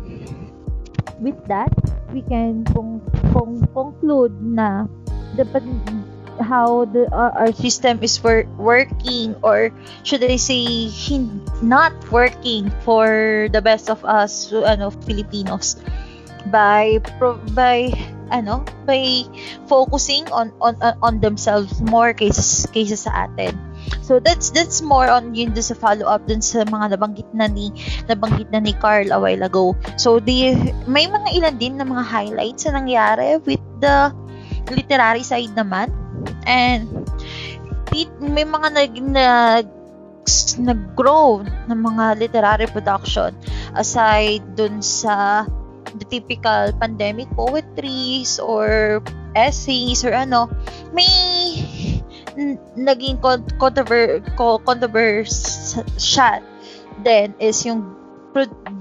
with 1.20 1.38
that, 1.46 1.72
we 2.12 2.22
can 2.22 2.64
con- 2.72 3.02
con- 3.32 3.66
conclude 3.74 4.34
na 4.40 4.86
the 5.36 5.44
how 6.40 6.86
the 6.86 7.10
uh, 7.10 7.34
our 7.34 7.52
system 7.52 7.98
is 8.02 8.22
wor- 8.22 8.46
working 8.58 9.34
or 9.42 9.70
should 10.02 10.22
I 10.22 10.38
say 10.38 10.86
hin- 10.86 11.42
not 11.62 11.92
working 12.10 12.70
for 12.86 13.48
the 13.50 13.60
best 13.60 13.90
of 13.90 14.04
us 14.06 14.52
ano 14.54 14.90
Filipinos 15.02 15.76
by 16.50 17.02
pro- 17.18 17.42
by 17.52 17.90
ano 18.30 18.62
by 18.86 19.26
focusing 19.66 20.30
on 20.30 20.54
on 20.62 20.78
on 21.02 21.20
themselves 21.20 21.82
more 21.82 22.14
kaysa 22.14 22.70
kaysa 22.70 22.96
sa 22.96 23.26
atin 23.26 23.67
So 24.02 24.16
that's 24.20 24.50
that's 24.50 24.80
more 24.80 25.08
on 25.08 25.36
yun 25.36 25.52
sa 25.58 25.76
follow 25.76 26.08
up 26.08 26.24
dun 26.24 26.40
sa 26.40 26.64
mga 26.64 26.96
nabanggit 26.96 27.28
na 27.36 27.48
ni 27.48 27.72
nabanggit 28.08 28.48
na 28.48 28.60
ni 28.60 28.72
Carl 28.72 29.12
a 29.12 29.18
while 29.20 29.44
ago. 29.44 29.76
So 30.00 30.20
the 30.20 30.56
may 30.88 31.06
mga 31.06 31.28
ilan 31.36 31.54
din 31.60 31.74
na 31.76 31.84
mga 31.84 32.04
highlights 32.08 32.64
na 32.68 32.80
nangyari 32.80 33.36
with 33.44 33.62
the 33.80 34.12
literary 34.72 35.24
side 35.24 35.52
naman. 35.52 35.92
And 36.48 36.88
may 38.20 38.44
mga 38.44 38.68
nag 38.74 38.92
nag 39.00 39.66
nag-grow 40.58 41.46
ng 41.70 41.80
mga 41.80 42.04
literary 42.20 42.68
production 42.68 43.32
aside 43.72 44.44
dun 44.58 44.84
sa 44.84 45.46
the 45.96 46.04
typical 46.04 46.68
pandemic 46.76 47.30
poetries 47.32 48.36
or 48.36 49.00
essays 49.32 50.04
or 50.04 50.12
ano 50.12 50.50
may 50.92 51.08
naging 52.78 53.18
controver 53.58 54.22
controversial 54.62 56.40
then 57.02 57.34
is 57.38 57.66
yung 57.66 57.98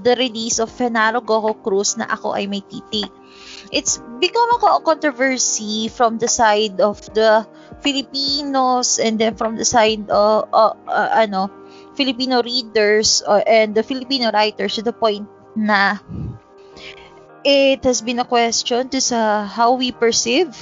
the 0.04 0.14
release 0.14 0.58
of 0.62 0.70
Fenaro 0.70 1.18
Goku 1.18 1.56
Cruz 1.62 1.98
na 1.98 2.06
ako 2.06 2.36
ay 2.36 2.46
may 2.46 2.62
titi. 2.62 3.02
It's 3.74 3.98
become 4.22 4.48
a 4.54 4.80
controversy 4.80 5.90
from 5.90 6.16
the 6.18 6.28
side 6.30 6.80
of 6.80 7.02
the 7.12 7.42
Filipinos 7.82 9.02
and 9.02 9.18
then 9.18 9.34
from 9.34 9.56
the 9.56 9.66
side 9.66 10.06
of 10.10 10.46
uh, 10.54 10.72
uh, 10.86 11.10
ano 11.12 11.50
Filipino 11.98 12.40
readers 12.42 13.22
uh, 13.26 13.42
and 13.44 13.74
the 13.74 13.82
Filipino 13.82 14.30
writers 14.30 14.78
to 14.78 14.82
the 14.82 14.94
point 14.94 15.26
na 15.58 15.98
it 17.42 17.82
has 17.82 18.00
been 18.02 18.22
a 18.22 18.28
question 18.28 18.88
to 18.88 19.02
sa 19.02 19.42
how 19.44 19.74
we 19.74 19.90
perceive 19.90 20.54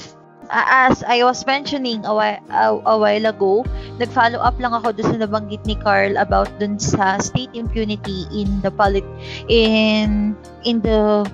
as 0.51 1.03
I 1.03 1.25
was 1.25 1.45
mentioning 1.47 2.05
a 2.05 2.15
while, 2.15 2.41
a, 2.51 2.65
a 2.75 2.97
while 2.99 3.27
ago, 3.27 3.65
nag-follow 3.99 4.39
up 4.39 4.59
lang 4.61 4.73
ako 4.75 4.93
dun 4.93 5.07
sa 5.07 5.17
nabanggit 5.21 5.63
ni 5.67 5.75
Carl 5.79 6.17
about 6.17 6.51
dun 6.59 6.79
sa 6.79 7.19
state 7.19 7.53
impunity 7.55 8.27
in 8.35 8.61
the 8.63 8.71
polit 8.71 9.07
in 9.51 10.35
in 10.65 10.83
the 10.83 11.25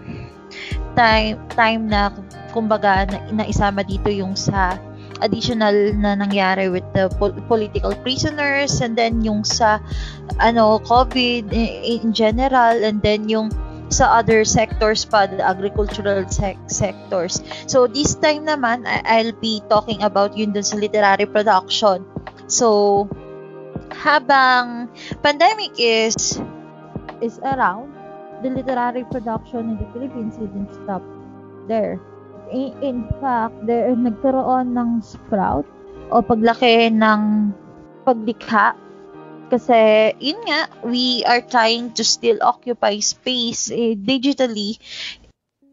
time 0.96 1.40
time 1.56 1.88
na 1.88 2.12
kumbaga 2.52 3.08
na, 3.08 3.18
na 3.42 3.44
isama 3.48 3.80
dito 3.80 4.12
yung 4.12 4.36
sa 4.36 4.76
additional 5.22 5.94
na 5.96 6.18
nangyari 6.18 6.66
with 6.66 6.84
the 6.92 7.06
po- 7.16 7.34
political 7.46 7.94
prisoners 8.02 8.82
and 8.82 8.98
then 8.98 9.22
yung 9.22 9.46
sa 9.46 9.78
ano 10.42 10.82
COVID 10.82 11.54
in, 11.54 11.70
in 12.02 12.10
general 12.10 12.74
and 12.82 13.00
then 13.00 13.30
yung 13.30 13.48
sa 13.92 14.18
other 14.18 14.42
sectors 14.42 15.04
pa, 15.04 15.28
the 15.28 15.44
agricultural 15.44 16.24
sec- 16.32 16.58
sectors. 16.66 17.44
So, 17.68 17.86
this 17.86 18.16
time 18.16 18.48
naman, 18.48 18.88
I- 18.88 19.04
I'll 19.04 19.36
be 19.36 19.60
talking 19.68 20.00
about 20.00 20.34
yun 20.34 20.56
dun 20.56 20.64
sa 20.64 20.80
literary 20.80 21.28
production. 21.28 22.02
So, 22.48 23.06
habang 23.92 24.88
pandemic 25.20 25.76
is 25.76 26.40
is 27.22 27.38
around, 27.44 27.94
the 28.42 28.50
literary 28.50 29.06
production 29.06 29.76
in 29.76 29.76
the 29.78 29.88
Philippines 29.94 30.34
didn't 30.40 30.74
stop 30.74 31.04
there. 31.70 32.00
In, 32.50 32.74
in 32.82 32.98
fact, 33.22 33.54
there 33.64 33.92
nagkaroon 33.94 34.74
ng 34.74 35.00
sprout 35.00 35.64
o 36.10 36.20
paglaki 36.20 36.90
ng 36.90 37.52
paglikha 38.02 38.74
kasi, 39.52 40.16
yun 40.16 40.40
nga, 40.48 40.72
we 40.80 41.20
are 41.28 41.44
trying 41.44 41.92
to 41.92 42.00
still 42.00 42.40
occupy 42.40 42.96
space 43.04 43.68
eh, 43.68 43.92
digitally 43.92 44.80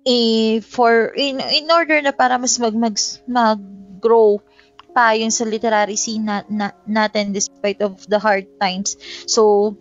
eh, 0.04 0.60
for 0.60 1.16
in 1.16 1.40
in 1.40 1.72
order 1.72 2.04
na 2.04 2.12
para 2.12 2.36
mas 2.36 2.60
mag 2.60 2.76
mag, 2.76 3.00
mag-grow 3.24 4.44
pa 4.92 5.16
yung 5.16 5.32
sa 5.32 5.48
literary 5.48 5.96
scene 5.96 6.28
na, 6.28 6.44
na, 6.52 6.76
natin 6.84 7.32
despite 7.32 7.80
of 7.80 8.04
the 8.12 8.20
hard 8.20 8.50
times. 8.60 9.00
So, 9.30 9.76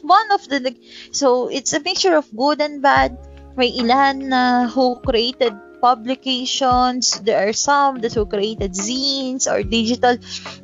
one 0.00 0.28
of 0.32 0.48
the 0.48 0.72
so 1.12 1.52
it's 1.52 1.76
a 1.76 1.82
mixture 1.84 2.16
of 2.16 2.30
good 2.32 2.64
and 2.64 2.80
bad. 2.80 3.18
May 3.52 3.68
ilan 3.76 4.32
na 4.32 4.64
who 4.72 4.96
created 5.04 5.52
publications. 5.82 7.18
There 7.26 7.42
are 7.42 7.52
some 7.52 7.98
that 8.06 8.14
who 8.14 8.24
created 8.24 8.78
zines 8.78 9.50
or 9.50 9.66
digital, 9.66 10.16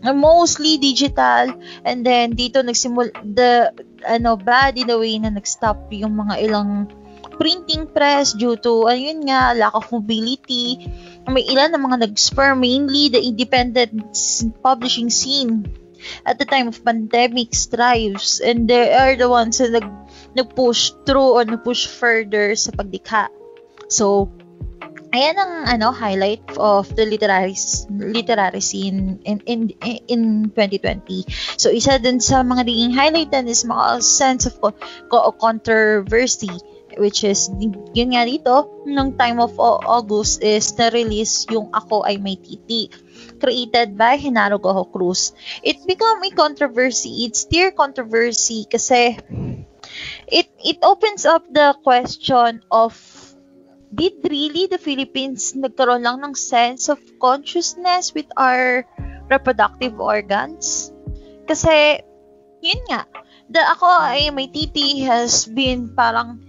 mostly 0.06 0.78
digital. 0.78 1.58
And 1.82 2.06
then 2.06 2.38
dito 2.38 2.62
nagsimul 2.62 3.10
the 3.34 3.74
ano 4.06 4.38
bad 4.38 4.78
in 4.78 4.86
the 4.86 4.94
way 4.94 5.18
na 5.18 5.34
nag-stop 5.34 5.90
yung 5.90 6.14
mga 6.14 6.46
ilang 6.46 6.86
printing 7.38 7.86
press 7.90 8.34
due 8.34 8.58
to 8.58 8.86
ayun 8.86 9.26
nga 9.26 9.58
lack 9.58 9.74
of 9.74 9.90
mobility. 9.90 10.86
May 11.26 11.42
ilan 11.50 11.74
na 11.74 11.82
mga 11.82 12.06
nag-spur 12.06 12.54
mainly 12.54 13.10
the 13.10 13.18
independent 13.18 13.90
publishing 14.62 15.10
scene 15.10 15.66
at 16.22 16.38
the 16.38 16.46
time 16.46 16.70
of 16.70 16.78
pandemic 16.86 17.54
strives 17.54 18.38
and 18.38 18.70
they 18.70 18.94
are 18.94 19.18
the 19.18 19.26
ones 19.26 19.58
na 19.58 19.82
nag 19.82 19.86
nag-push 20.38 20.94
through 21.02 21.34
or 21.34 21.42
nag-push 21.42 21.90
further 21.90 22.54
sa 22.54 22.70
pagdikha. 22.70 23.26
So, 23.88 24.30
ayan 25.12 25.36
ang 25.40 25.52
ano 25.66 25.92
highlight 25.92 26.44
of 26.60 26.88
the 26.94 27.04
literary 27.08 27.56
literary 27.90 28.60
scene 28.60 29.20
in 29.24 29.40
in 29.48 29.60
in 30.08 30.22
2020. 30.52 31.24
So 31.56 31.72
isa 31.72 31.96
din 31.98 32.20
sa 32.20 32.44
mga 32.44 32.68
naging 32.68 32.92
highlight 32.94 33.30
din 33.32 33.48
is 33.48 33.64
mga 33.64 34.04
sense 34.04 34.44
of 34.46 34.60
co- 34.60 35.32
controversy 35.40 36.52
which 36.98 37.22
is, 37.22 37.46
yun 37.94 38.10
nga 38.10 38.26
dito, 38.26 38.82
nung 38.84 39.14
time 39.14 39.38
of 39.38 39.54
Au- 39.54 39.78
August 39.86 40.42
is 40.42 40.74
na-release 40.74 41.46
yung 41.48 41.70
Ako 41.70 42.02
Ay 42.02 42.18
May 42.18 42.34
Titi 42.34 42.90
created 43.38 43.94
by 43.94 44.18
Genaro 44.18 44.58
Gojo 44.58 44.90
Cruz. 44.90 45.30
It 45.62 45.78
become 45.86 46.26
a 46.26 46.30
controversy. 46.34 47.24
It's 47.24 47.46
still 47.46 47.70
controversy 47.70 48.66
kasi 48.66 49.14
it 50.26 50.48
it 50.60 50.78
opens 50.82 51.24
up 51.24 51.46
the 51.48 51.74
question 51.86 52.60
of 52.70 52.92
did 53.92 54.20
really 54.28 54.68
the 54.68 54.78
Philippines 54.78 55.56
nagkaroon 55.56 56.04
lang 56.04 56.20
ng 56.24 56.34
sense 56.36 56.88
of 56.88 57.00
consciousness 57.20 58.12
with 58.12 58.28
our 58.36 58.84
reproductive 59.32 59.96
organs? 60.00 60.92
Kasi, 61.48 62.04
yun 62.60 62.82
nga, 62.92 63.08
the 63.48 63.62
ako 63.64 63.88
ay 63.88 64.28
may 64.28 64.48
titi 64.52 65.00
has 65.08 65.48
been 65.48 65.88
parang 65.96 66.44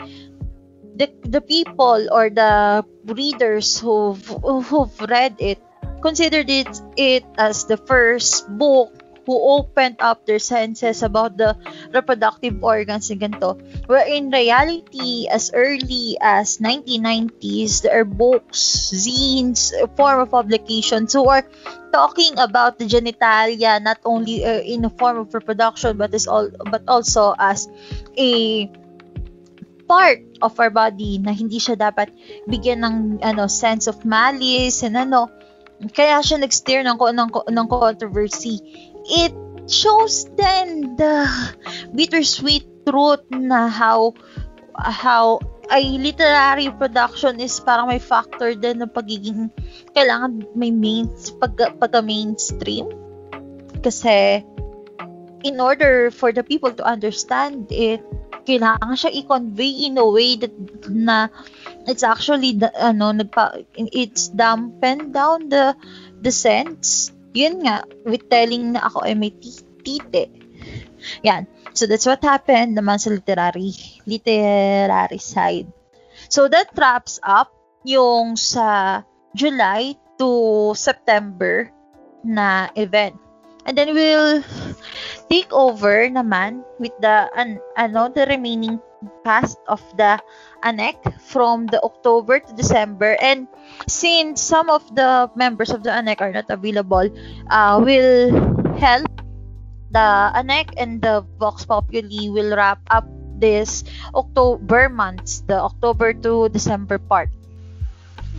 the 0.99 1.07
the 1.23 1.39
people 1.39 2.11
or 2.11 2.27
the 2.27 2.83
readers 3.07 3.79
who've 3.79 4.19
who've 4.43 4.99
read 5.07 5.31
it 5.39 5.63
considered 6.03 6.51
it 6.51 6.67
it 6.99 7.23
as 7.39 7.63
the 7.71 7.79
first 7.87 8.43
book 8.59 8.91
who 9.29 9.37
opened 9.61 10.01
up 10.01 10.25
their 10.25 10.41
senses 10.41 11.05
about 11.05 11.37
the 11.37 11.53
reproductive 11.93 12.57
organs 12.65 13.13
and 13.13 13.21
ganito. 13.21 13.61
Where 13.85 14.01
in 14.01 14.33
reality, 14.33 15.29
as 15.29 15.53
early 15.53 16.17
as 16.17 16.57
1990s, 16.57 17.85
there 17.85 18.01
are 18.01 18.09
books, 18.09 18.89
zines, 18.89 19.69
form 19.93 20.25
of 20.25 20.33
publications 20.33 21.13
who 21.13 21.29
are 21.29 21.45
talking 21.93 22.41
about 22.41 22.81
the 22.81 22.89
genitalia 22.89 23.77
not 23.77 24.01
only 24.01 24.41
uh, 24.41 24.65
in 24.65 24.81
a 24.85 24.89
form 24.97 25.21
of 25.21 25.33
reproduction 25.33 25.97
but 25.97 26.13
is 26.13 26.29
all 26.29 26.49
but 26.69 26.85
also 26.85 27.33
as 27.37 27.65
a 28.13 28.65
part 29.89 30.21
of 30.41 30.53
our 30.61 30.69
body 30.69 31.17
na 31.17 31.33
hindi 31.33 31.57
siya 31.57 31.73
dapat 31.73 32.13
bigyan 32.45 32.85
ng 32.85 32.95
ano 33.25 33.49
sense 33.49 33.89
of 33.89 34.05
malice 34.05 34.85
and 34.85 34.93
ano 34.93 35.33
kaya 35.95 36.19
siya 36.19 36.43
nag-steer 36.43 36.83
ng, 36.83 36.99
ng, 36.99 37.29
ng 37.31 37.67
controversy. 37.71 38.59
It 39.09 39.33
shows 39.69 40.29
then 40.37 40.95
the 40.97 41.25
bittersweet 41.93 42.65
truth 42.85 43.25
na 43.29 43.69
how 43.69 44.13
how 44.77 45.37
ay 45.69 46.01
literary 46.01 46.73
production 46.73 47.37
is 47.37 47.61
parang 47.61 47.89
may 47.89 48.01
factor 48.01 48.57
din 48.57 48.81
ng 48.81 48.89
pagiging 48.89 49.53
kailangan 49.93 50.41
may 50.57 50.73
main 50.73 51.09
pag, 51.37 51.53
pagka 51.77 52.01
mainstream. 52.01 52.89
Kasi 53.85 54.41
in 55.45 55.61
order 55.61 56.09
for 56.11 56.33
the 56.33 56.43
people 56.43 56.73
to 56.73 56.83
understand 56.83 57.69
it 57.69 58.01
kailangan 58.49 58.97
siya 58.97 59.13
i-convey 59.13 59.85
in 59.85 60.01
a 60.01 60.07
way 60.09 60.33
that 60.33 60.51
na 60.89 61.29
it's 61.85 62.01
actually 62.01 62.57
the, 62.57 62.73
ano 62.81 63.13
nagpa 63.13 63.61
it's 63.77 64.33
dampen 64.33 65.13
down 65.13 65.47
the 65.53 65.77
the 66.25 66.33
sense 66.33 67.13
yun 67.33 67.61
nga 67.65 67.85
with 68.05 68.25
telling 68.29 68.73
na 68.73 68.85
ako 68.85 69.05
ay 69.05 69.15
may 69.15 69.33
tite. 69.83 70.31
Yan. 71.23 71.47
So 71.73 71.87
that's 71.87 72.05
what 72.05 72.23
happened 72.25 72.75
naman 72.75 72.99
sa 72.99 73.13
literary 73.13 73.71
literary 74.03 75.21
side. 75.21 75.69
So 76.27 76.51
that 76.51 76.73
wraps 76.75 77.21
up 77.23 77.53
yung 77.87 78.35
sa 78.35 79.01
July 79.33 79.95
to 80.19 80.29
September 80.75 81.71
na 82.25 82.67
event. 82.75 83.15
And 83.63 83.77
then 83.77 83.93
we'll 83.95 84.43
take 85.31 85.53
over 85.53 86.09
naman 86.09 86.65
with 86.81 86.93
the 86.99 87.29
an, 87.37 87.61
ano 87.77 88.09
the 88.11 88.25
remaining 88.27 88.81
cast 89.23 89.61
of 89.69 89.79
the 89.95 90.19
ANEC 90.63 90.95
from 91.21 91.67
the 91.67 91.81
October 91.83 92.39
to 92.39 92.51
December 92.53 93.17
and 93.21 93.47
since 93.87 94.41
some 94.41 94.69
of 94.69 94.83
the 94.95 95.29
members 95.35 95.69
of 95.69 95.83
the 95.83 95.89
ANEC 95.89 96.21
are 96.21 96.31
not 96.31 96.49
available 96.49 97.07
uh, 97.49 97.79
will 97.83 98.31
help 98.77 99.09
the 99.91 100.09
ANEC 100.35 100.73
and 100.77 101.01
the 101.01 101.25
Vox 101.39 101.65
Populi 101.65 102.29
will 102.29 102.55
wrap 102.55 102.79
up 102.89 103.07
this 103.39 103.83
October 104.13 104.89
months 104.89 105.41
the 105.47 105.55
October 105.59 106.13
to 106.13 106.49
December 106.49 106.97
part 106.99 107.29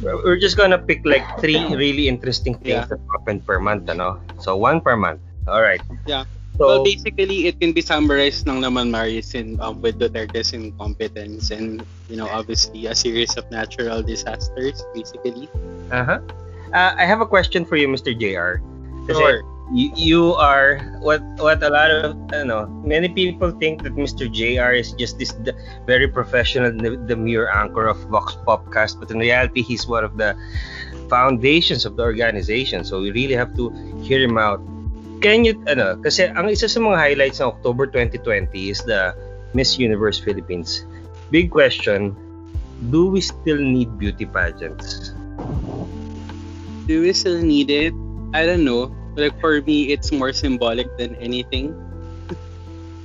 We're 0.02 0.40
just 0.40 0.56
gonna 0.56 0.78
pick 0.78 1.04
like 1.04 1.24
three 1.40 1.60
really 1.76 2.08
interesting 2.08 2.56
things 2.56 2.88
Yeah. 2.88 2.88
that 2.88 3.00
happened 3.12 3.44
per 3.44 3.60
month, 3.60 3.88
ano? 3.92 4.20
So 4.40 4.56
one 4.56 4.80
per 4.80 4.96
month. 4.96 5.20
All 5.44 5.60
right. 5.60 5.80
Yeah. 6.08 6.24
So 6.60 6.66
well, 6.68 6.84
basically, 6.84 7.48
it 7.48 7.56
can 7.56 7.72
be 7.72 7.80
summarized 7.80 8.44
ng 8.44 8.60
naman, 8.60 8.92
Marius, 8.92 9.32
in, 9.32 9.56
um, 9.64 9.80
with 9.80 9.96
Duterte's 9.96 10.52
incompetence 10.52 11.48
and, 11.48 11.80
you 12.12 12.20
know, 12.20 12.28
obviously 12.28 12.84
a 12.84 12.94
series 12.94 13.32
of 13.40 13.48
natural 13.48 14.04
disasters, 14.04 14.84
basically. 14.92 15.48
uh-huh. 15.88 16.20
Uh, 16.76 16.92
I 17.00 17.08
have 17.08 17.24
a 17.24 17.26
question 17.26 17.64
for 17.64 17.80
you, 17.80 17.88
Mr. 17.88 18.12
JR. 18.12 18.60
Sure. 19.08 19.40
You, 19.72 19.90
you 19.96 20.22
are 20.34 20.78
what 21.00 21.22
what 21.38 21.62
a 21.62 21.70
lot 21.70 21.90
of 21.90 22.18
you 22.34 22.44
know 22.44 22.66
many 22.82 23.08
people 23.08 23.54
think 23.54 23.82
that 23.86 23.94
Mr. 23.94 24.26
JR 24.26 24.74
is 24.74 24.92
just 24.98 25.18
this 25.18 25.30
very 25.86 26.06
professional 26.10 26.74
the, 26.74 27.14
mere 27.14 27.46
anchor 27.50 27.86
of 27.86 27.96
Vox 28.10 28.34
Popcast 28.46 28.98
but 28.98 29.10
in 29.10 29.18
reality 29.18 29.62
he's 29.62 29.86
one 29.86 30.02
of 30.02 30.18
the 30.18 30.34
foundations 31.08 31.86
of 31.86 31.94
the 31.94 32.02
organization 32.02 32.82
so 32.82 33.00
we 33.00 33.12
really 33.12 33.34
have 33.34 33.54
to 33.54 33.70
hear 34.02 34.18
him 34.18 34.38
out 34.38 34.58
can 35.20 35.44
you 35.44 35.54
ano 35.68 35.96
kasi 36.00 36.28
ang 36.32 36.48
isa 36.48 36.66
sa 36.66 36.80
mga 36.80 36.96
highlights 36.96 37.38
ng 37.44 37.48
October 37.48 37.86
2020 37.86 38.50
is 38.72 38.80
the 38.88 39.12
Miss 39.52 39.76
Universe 39.76 40.16
Philippines 40.16 40.88
big 41.28 41.52
question 41.52 42.16
do 42.88 43.12
we 43.12 43.20
still 43.20 43.60
need 43.60 43.92
beauty 44.00 44.24
pageants 44.24 45.12
Do 46.90 47.06
we 47.06 47.14
still 47.14 47.38
need 47.38 47.70
it? 47.70 47.94
I 48.34 48.42
don't 48.42 48.66
know. 48.66 48.90
Like, 49.14 49.38
for 49.38 49.62
me, 49.62 49.94
it's 49.94 50.10
more 50.10 50.34
symbolic 50.34 50.90
than 50.98 51.14
anything. 51.22 51.70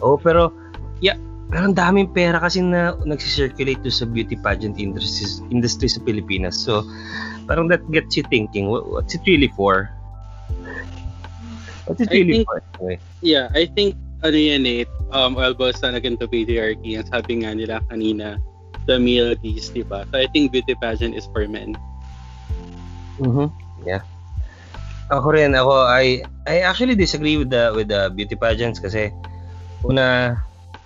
Oh, 0.04 0.20
pero 0.20 0.52
yeah, 1.00 1.16
pero 1.48 1.72
ang 1.72 1.74
daming 1.74 2.12
pera 2.12 2.36
kasi 2.36 2.60
na 2.60 3.00
nagsisirculate 3.08 3.80
to 3.80 3.88
sa 3.88 4.04
beauty 4.04 4.36
pageant 4.36 4.76
industry, 4.76 5.40
industry 5.48 5.88
sa 5.88 6.04
Pilipinas. 6.04 6.60
So, 6.60 6.84
parang 7.48 7.72
that 7.72 7.80
gets 7.96 8.20
you 8.20 8.28
thinking, 8.28 8.68
what, 8.68 8.84
what's 8.92 9.16
it 9.16 9.24
really 9.24 9.48
for? 9.56 9.88
What's 11.86 12.02
it 12.02 12.10
I 12.12 12.22
really 12.22 12.42
think- 12.42 12.48
for? 12.50 12.62
Anyway? 12.82 12.98
Yeah, 13.22 13.50
I 13.54 13.66
think, 13.70 13.96
ano 14.26 14.38
yan 14.38 14.66
eh, 14.66 14.86
um, 15.14 15.38
elbow 15.38 15.70
sa 15.70 15.94
naganto 15.94 16.26
patriarchy, 16.26 16.98
ang 16.98 17.06
sabi 17.10 17.46
nga 17.46 17.54
nila 17.54 17.82
kanina, 17.90 18.42
the 18.86 18.98
male 18.98 19.34
gaze, 19.38 19.70
di 19.70 19.82
ba? 19.86 20.06
So, 20.10 20.18
I 20.18 20.28
think 20.34 20.54
beauty 20.54 20.74
pageant 20.78 21.14
is 21.18 21.26
for 21.34 21.46
men. 21.46 21.78
Mhm. 23.22 23.50
Yeah. 23.86 24.02
Ako 25.14 25.38
rin, 25.38 25.54
ako, 25.54 25.86
I, 25.86 26.26
I 26.50 26.66
actually 26.66 26.98
disagree 26.98 27.38
with 27.38 27.54
the, 27.54 27.70
with 27.78 27.94
the 27.94 28.10
beauty 28.10 28.34
pageants 28.34 28.82
kasi, 28.82 29.14
una, 29.86 30.38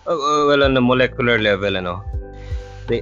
well, 0.05 0.63
on 0.63 0.75
a 0.75 0.83
molecular 0.83 1.39
level, 1.39 1.79
ano, 1.79 2.03
they, 2.91 2.99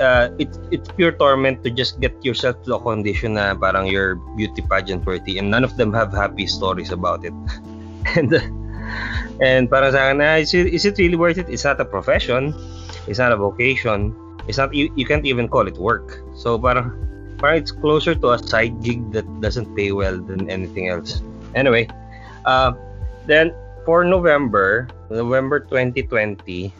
uh, 0.00 0.32
it's 0.40 0.58
it's 0.72 0.88
pure 0.96 1.12
torment 1.12 1.62
to 1.62 1.70
just 1.70 2.00
get 2.00 2.16
yourself 2.24 2.56
to 2.64 2.74
a 2.74 2.80
condition 2.80 3.36
na 3.36 3.54
parang 3.54 3.86
you're 3.86 4.16
beauty 4.34 4.64
pageant 4.64 5.04
worthy 5.04 5.38
and 5.38 5.52
none 5.52 5.62
of 5.62 5.76
them 5.76 5.92
have 5.92 6.10
happy 6.10 6.48
stories 6.48 6.90
about 6.90 7.22
it. 7.22 7.36
and 8.16 8.32
and 9.44 9.68
parang 9.68 9.92
sa 9.92 10.10
akin, 10.10 10.24
ah, 10.24 10.40
is, 10.40 10.52
it, 10.56 10.72
is 10.72 10.84
it 10.88 10.96
really 10.98 11.16
worth 11.16 11.38
it? 11.38 11.48
It's 11.48 11.64
not 11.64 11.78
a 11.80 11.84
profession. 11.84 12.56
It's 13.06 13.20
not 13.20 13.32
a 13.32 13.36
vocation. 13.36 14.16
It's 14.48 14.58
not 14.58 14.74
you, 14.74 14.90
you 14.96 15.04
can't 15.04 15.24
even 15.24 15.46
call 15.46 15.68
it 15.68 15.76
work. 15.76 16.24
So 16.34 16.58
parang 16.58 16.96
parang 17.38 17.60
it's 17.60 17.70
closer 17.72 18.16
to 18.16 18.34
a 18.34 18.38
side 18.40 18.82
gig 18.82 19.12
that 19.12 19.28
doesn't 19.40 19.68
pay 19.76 19.92
well 19.92 20.18
than 20.18 20.48
anything 20.50 20.88
else. 20.88 21.22
Anyway, 21.54 21.88
uh, 22.48 22.72
then 23.26 23.52
for 23.84 24.04
November, 24.04 24.88
November 25.10 25.60
2020, 25.60 26.72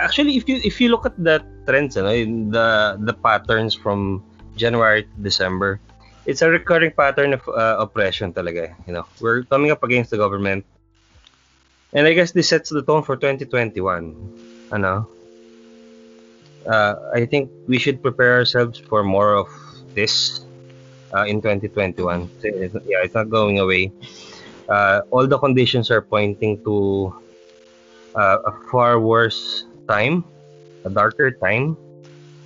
actually 0.00 0.36
if 0.36 0.48
you 0.48 0.56
if 0.64 0.80
you 0.80 0.88
look 0.88 1.04
at 1.04 1.16
the 1.20 1.44
trends, 1.66 1.96
ano, 1.96 2.10
yung 2.10 2.50
the 2.50 2.96
the 3.00 3.12
patterns 3.14 3.74
from 3.74 4.22
January 4.56 5.04
to 5.04 5.16
December, 5.22 5.80
it's 6.26 6.42
a 6.42 6.48
recurring 6.50 6.92
pattern 6.92 7.32
of 7.34 7.42
uh, 7.48 7.76
oppression 7.80 8.32
talaga. 8.32 8.74
You 8.86 8.94
know, 8.94 9.06
we're 9.20 9.42
coming 9.44 9.70
up 9.70 9.82
against 9.82 10.10
the 10.10 10.18
government, 10.18 10.64
and 11.92 12.06
I 12.06 12.12
guess 12.14 12.32
this 12.32 12.48
sets 12.48 12.70
the 12.70 12.82
tone 12.82 13.02
for 13.02 13.16
2021. 13.16 13.80
Ano? 14.72 15.08
Uh, 16.66 16.94
I 17.16 17.24
think 17.24 17.50
we 17.66 17.78
should 17.78 18.02
prepare 18.02 18.36
ourselves 18.36 18.78
for 18.78 19.02
more 19.02 19.34
of 19.34 19.48
this 19.96 20.44
uh, 21.16 21.24
in 21.24 21.40
2021. 21.40 22.28
So, 22.40 22.48
it's- 22.48 22.76
Yeah, 22.84 23.00
it's 23.02 23.14
not 23.16 23.30
going 23.30 23.58
away. 23.58 23.90
Uh, 24.68 25.02
all 25.10 25.26
the 25.26 25.38
conditions 25.38 25.90
are 25.90 26.00
pointing 26.04 26.62
to 26.62 27.10
uh, 28.14 28.38
a 28.46 28.52
far 28.70 29.00
worse 29.00 29.64
time, 29.88 30.22
a 30.84 30.90
darker 30.90 31.30
time. 31.30 31.76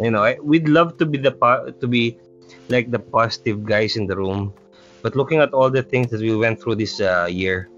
You 0.01 0.11
know, 0.11 0.23
I, 0.25 0.39
we'd 0.43 0.69
love 0.69 0.99
to 0.99 1.07
be 1.07 1.19
the 1.19 1.33
to 1.81 1.87
be 1.87 2.19
like 2.69 2.91
the 2.91 2.99
positive 2.99 3.65
guys 3.65 3.97
in 3.97 4.07
the 4.07 4.17
room, 4.17 4.53
but 5.03 5.15
looking 5.17 5.41
at 5.41 5.53
all 5.55 5.71
the 5.71 5.83
things 5.83 6.11
that 6.11 6.21
we 6.21 6.35
went 6.35 6.61
through 6.61 6.77
this 6.77 7.01
uh, 7.01 7.29
year, 7.31 7.71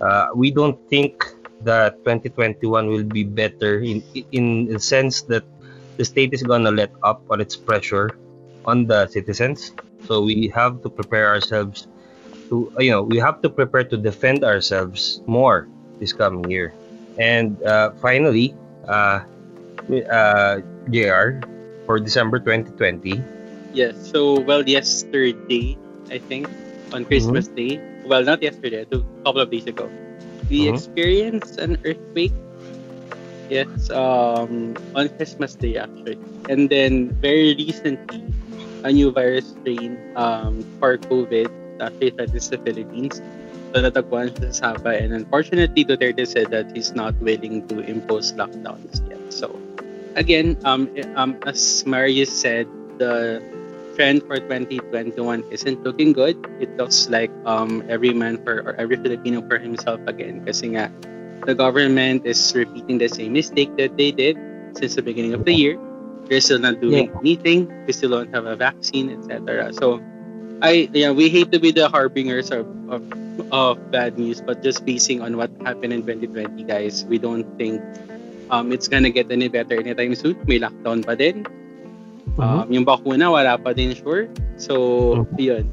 uh, 0.00 0.28
we 0.34 0.50
don't 0.50 0.78
think 0.88 1.24
that 1.62 2.00
2021 2.04 2.88
will 2.88 3.04
be 3.04 3.24
better 3.24 3.80
in 3.80 4.02
in 4.32 4.66
the 4.66 4.80
sense 4.80 5.22
that 5.28 5.44
the 5.98 6.04
state 6.04 6.32
is 6.32 6.42
gonna 6.42 6.70
let 6.72 6.90
up 7.02 7.22
on 7.30 7.40
its 7.40 7.56
pressure 7.56 8.08
on 8.64 8.86
the 8.86 9.06
citizens. 9.08 9.72
So 10.00 10.22
we 10.22 10.48
have 10.54 10.82
to 10.82 10.88
prepare 10.88 11.28
ourselves 11.28 11.88
to, 12.48 12.72
you 12.78 12.90
know, 12.90 13.02
we 13.02 13.18
have 13.18 13.40
to 13.42 13.50
prepare 13.50 13.84
to 13.84 13.96
defend 13.96 14.44
ourselves 14.44 15.22
more 15.26 15.68
this 15.98 16.12
coming 16.12 16.48
year. 16.50 16.74
And 17.18 17.62
uh, 17.62 17.92
finally, 18.00 18.56
uh, 18.88 19.20
uh, 19.88 20.60
JR, 20.90 21.40
for 21.86 21.98
December 21.98 22.38
2020, 22.38 23.22
Yes. 23.72 23.94
So, 24.10 24.40
well, 24.40 24.66
yesterday, 24.66 25.78
I 26.10 26.18
think, 26.18 26.50
on 26.92 27.04
Christmas 27.04 27.46
Day, 27.46 27.78
well, 28.04 28.22
not 28.24 28.42
yesterday, 28.42 28.82
a 28.82 28.98
couple 29.22 29.40
of 29.40 29.50
days 29.50 29.66
ago, 29.66 29.86
we 30.50 30.66
Mhm. 30.66 30.74
experienced 30.74 31.58
an 31.62 31.78
earthquake. 31.86 32.34
Yes, 33.50 33.90
um, 33.90 34.74
on 34.94 35.10
Christmas 35.18 35.54
Day, 35.54 35.78
actually. 35.78 36.18
And 36.50 36.70
then, 36.70 37.14
very 37.22 37.54
recently, 37.54 38.22
a 38.82 38.90
new 38.90 39.10
virus 39.10 39.54
strain 39.54 39.98
um, 40.14 40.62
for 40.78 40.98
COVID 40.98 41.50
actually 41.78 42.10
started 42.14 42.42
sa 42.42 42.56
Philippines. 42.62 43.22
So, 43.70 43.82
natagpuan 43.82 44.34
sa 44.34 44.74
Sabah. 44.74 44.98
And 44.98 45.14
unfortunately, 45.14 45.86
Duterte 45.86 46.26
said 46.26 46.50
that 46.50 46.74
he's 46.74 46.90
not 46.94 47.14
willing 47.22 47.62
to 47.70 47.82
impose 47.86 48.34
lockdowns 48.34 48.98
yet. 49.06 49.22
So, 49.30 49.54
again, 50.20 50.60
um, 50.68 50.92
um, 51.16 51.40
as 51.48 51.84
Marius 51.88 52.28
said, 52.28 52.68
the 53.00 53.40
trend 53.96 54.20
for 54.28 54.36
2021 54.36 55.16
isn't 55.50 55.82
looking 55.82 56.12
good. 56.12 56.36
It 56.60 56.76
looks 56.76 57.08
like 57.08 57.32
um, 57.48 57.82
every 57.88 58.12
man 58.12 58.36
for 58.44 58.60
or 58.60 58.76
every 58.76 59.00
Filipino 59.00 59.40
for 59.48 59.56
himself 59.56 59.98
again. 60.04 60.44
Kasi 60.44 60.76
nga, 60.76 60.92
the 61.48 61.56
government 61.56 62.28
is 62.28 62.38
repeating 62.52 63.00
the 63.00 63.08
same 63.08 63.32
mistake 63.32 63.72
that 63.80 63.96
they 63.96 64.12
did 64.12 64.36
since 64.76 64.94
the 64.94 65.02
beginning 65.02 65.32
of 65.32 65.48
the 65.48 65.56
year. 65.56 65.80
They're 66.28 66.44
still 66.44 66.60
not 66.60 66.78
doing 66.78 67.10
anything. 67.24 67.66
We 67.88 67.96
still 67.96 68.12
don't 68.12 68.30
have 68.36 68.44
a 68.44 68.54
vaccine, 68.54 69.10
etc. 69.10 69.72
So, 69.74 69.98
I 70.62 70.86
yeah, 70.92 71.10
we 71.10 71.32
hate 71.32 71.50
to 71.50 71.58
be 71.58 71.72
the 71.72 71.88
harbingers 71.88 72.52
of, 72.52 72.68
of 72.92 73.02
of 73.50 73.80
bad 73.90 74.20
news, 74.20 74.44
but 74.44 74.62
just 74.62 74.84
basing 74.84 75.24
on 75.24 75.40
what 75.40 75.50
happened 75.64 75.96
in 75.96 76.04
2020, 76.04 76.60
guys, 76.68 77.08
we 77.08 77.16
don't 77.16 77.48
think 77.56 77.80
um, 78.50 78.74
it's 78.74 78.90
gonna 78.90 79.10
get 79.10 79.30
any 79.30 79.48
better 79.48 79.78
anytime 79.78 80.14
soon. 80.14 80.36
May 80.44 80.58
lockdown 80.58 81.06
pa 81.06 81.14
din. 81.14 81.46
Um, 82.38 82.66
yung 82.70 82.84
bakuna, 82.84 83.32
wala 83.32 83.56
pa 83.56 83.72
din 83.72 83.94
sure. 83.94 84.28
So, 84.56 85.26
yun. 85.38 85.66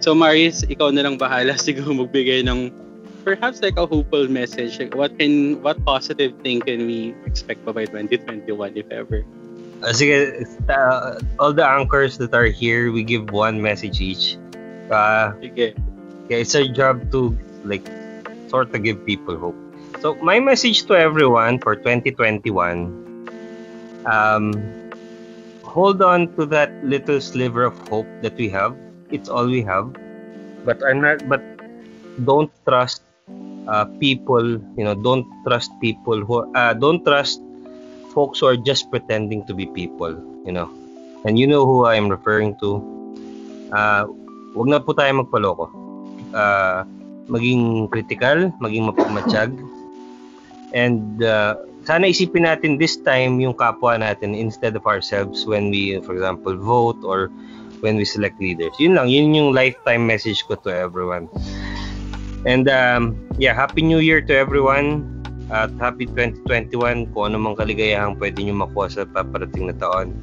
So, 0.00 0.16
Marius, 0.16 0.64
ikaw 0.64 0.90
na 0.92 1.04
lang 1.04 1.20
bahala 1.20 1.56
siguro 1.60 1.92
magbigay 1.92 2.44
ng 2.48 2.72
perhaps 3.24 3.60
like 3.60 3.76
a 3.76 3.86
hopeful 3.86 4.28
message. 4.28 4.80
Like, 4.80 4.96
what 4.96 5.16
can, 5.18 5.60
what 5.62 5.76
positive 5.84 6.34
thing 6.40 6.60
can 6.60 6.86
we 6.88 7.14
expect 7.28 7.64
pa 7.64 7.72
by 7.72 7.84
2021 7.84 8.48
if 8.76 8.88
ever? 8.90 9.24
Uh, 9.80 9.92
sige, 9.96 10.44
uh, 10.68 11.16
all 11.40 11.52
the 11.52 11.64
anchors 11.64 12.18
that 12.20 12.34
are 12.36 12.52
here, 12.52 12.92
we 12.92 13.02
give 13.02 13.32
one 13.32 13.60
message 13.60 14.00
each. 14.00 14.36
Uh, 14.92 15.32
Sige. 15.40 15.72
yeah, 16.28 16.36
it's 16.44 16.52
our 16.52 16.68
job 16.68 17.00
to 17.12 17.32
like 17.64 17.86
sort 18.52 18.74
of 18.74 18.82
give 18.84 19.00
people 19.06 19.38
hope. 19.38 19.56
So 20.00 20.16
my 20.24 20.40
message 20.40 20.88
to 20.88 20.96
everyone 20.96 21.60
for 21.60 21.76
2021, 21.76 22.48
um, 24.08 24.48
hold 25.60 26.00
on 26.00 26.32
to 26.40 26.48
that 26.48 26.72
little 26.80 27.20
sliver 27.20 27.68
of 27.68 27.76
hope 27.92 28.08
that 28.24 28.32
we 28.40 28.48
have. 28.48 28.72
It's 29.12 29.28
all 29.28 29.44
we 29.44 29.60
have. 29.68 29.92
But 30.64 30.80
I'm 30.80 31.04
not. 31.04 31.28
But 31.28 31.44
don't 32.24 32.48
trust 32.64 33.04
uh, 33.68 33.84
people. 34.00 34.56
You 34.80 34.88
know, 34.88 34.96
don't 34.96 35.28
trust 35.44 35.68
people 35.84 36.24
who. 36.24 36.48
Uh, 36.56 36.72
don't 36.72 37.04
trust 37.04 37.44
folks 38.16 38.40
who 38.40 38.48
are 38.48 38.56
just 38.56 38.88
pretending 38.88 39.44
to 39.48 39.52
be 39.52 39.68
people. 39.68 40.16
You 40.48 40.56
know, 40.56 40.72
and 41.28 41.36
you 41.36 41.44
know 41.44 41.68
who 41.68 41.84
I'm 41.84 42.08
referring 42.08 42.56
to. 42.64 42.80
Uh, 43.68 44.08
wag 44.56 44.64
na 44.64 44.80
po 44.80 44.96
tayo 44.96 45.28
magpaloko. 45.28 45.68
Uh, 46.32 46.88
maging 47.28 47.92
critical, 47.92 48.48
maging 48.64 48.88
mapagmatsyag. 48.88 49.52
And 50.72 51.22
uh, 51.22 51.56
sana 51.84 52.06
isipin 52.10 52.46
natin 52.46 52.78
this 52.78 52.96
time 53.00 53.40
yung 53.40 53.54
kapwa 53.54 53.98
natin 53.98 54.36
instead 54.36 54.76
of 54.76 54.86
ourselves 54.86 55.46
when 55.46 55.70
we, 55.70 55.98
for 56.06 56.14
example, 56.14 56.54
vote 56.56 56.98
or 57.02 57.32
when 57.80 57.96
we 57.96 58.04
select 58.04 58.38
leaders. 58.38 58.72
Yun 58.78 58.94
lang, 58.94 59.08
yun 59.08 59.34
yung 59.34 59.50
lifetime 59.56 60.06
message 60.06 60.44
ko 60.46 60.54
to 60.62 60.70
everyone. 60.70 61.28
And 62.44 62.68
um, 62.68 63.16
yeah, 63.36 63.52
Happy 63.52 63.82
New 63.82 63.98
Year 63.98 64.20
to 64.20 64.32
everyone. 64.32 65.16
At 65.50 65.74
Happy 65.82 66.06
2021 66.06 67.10
kung 67.10 67.24
ano 67.26 67.36
mang 67.42 67.58
kaligayahang 67.58 68.22
pwede 68.22 68.38
nyo 68.46 68.62
makuha 68.62 68.86
sa 68.86 69.02
paparating 69.02 69.66
na 69.66 69.74
taon. 69.74 70.14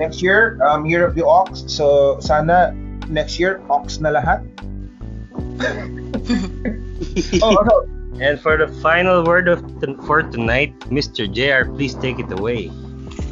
Next 0.00 0.24
year, 0.24 0.56
um, 0.64 0.88
Year 0.88 1.04
of 1.04 1.12
the 1.12 1.20
Ox. 1.20 1.68
So, 1.68 2.16
sana 2.24 2.72
next 3.12 3.36
year, 3.36 3.60
Ox 3.68 4.00
na 4.00 4.16
lahat. 4.16 4.40
oh, 7.44 7.52
also, 7.52 7.84
And 8.20 8.40
for 8.40 8.56
the 8.56 8.68
final 8.84 9.24
word 9.24 9.48
of 9.48 9.62
for 10.04 10.22
tonight, 10.22 10.78
Mr. 10.92 11.24
JR, 11.24 11.70
please 11.72 11.94
take 11.94 12.18
it 12.18 12.30
away. 12.32 12.68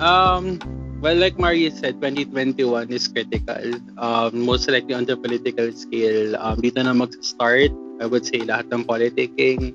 Um, 0.00 0.58
well, 1.00 1.16
like 1.16 1.38
Mario 1.38 1.70
said, 1.70 2.00
2021 2.00 2.92
is 2.92 3.08
critical. 3.08 3.80
Um, 3.96 4.44
most 4.44 4.68
likely 4.68 4.94
on 4.94 5.04
the 5.04 5.16
political 5.16 5.72
scale, 5.72 6.36
um, 6.36 6.60
dito 6.60 6.84
na 6.84 6.92
mag-start, 6.92 7.72
I 8.00 8.06
would 8.06 8.24
say, 8.24 8.44
lahat 8.44 8.68
ng 8.72 8.84
politicking. 8.84 9.72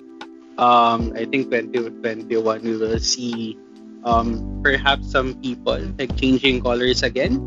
Um, 0.58 1.14
I 1.18 1.26
think 1.26 1.50
2021 1.50 2.62
we 2.64 2.78
will 2.78 3.02
see 3.02 3.58
um, 4.06 4.62
perhaps 4.64 5.10
some 5.12 5.34
people 5.42 5.82
like 5.98 6.16
changing 6.16 6.62
colors 6.62 7.04
again. 7.04 7.42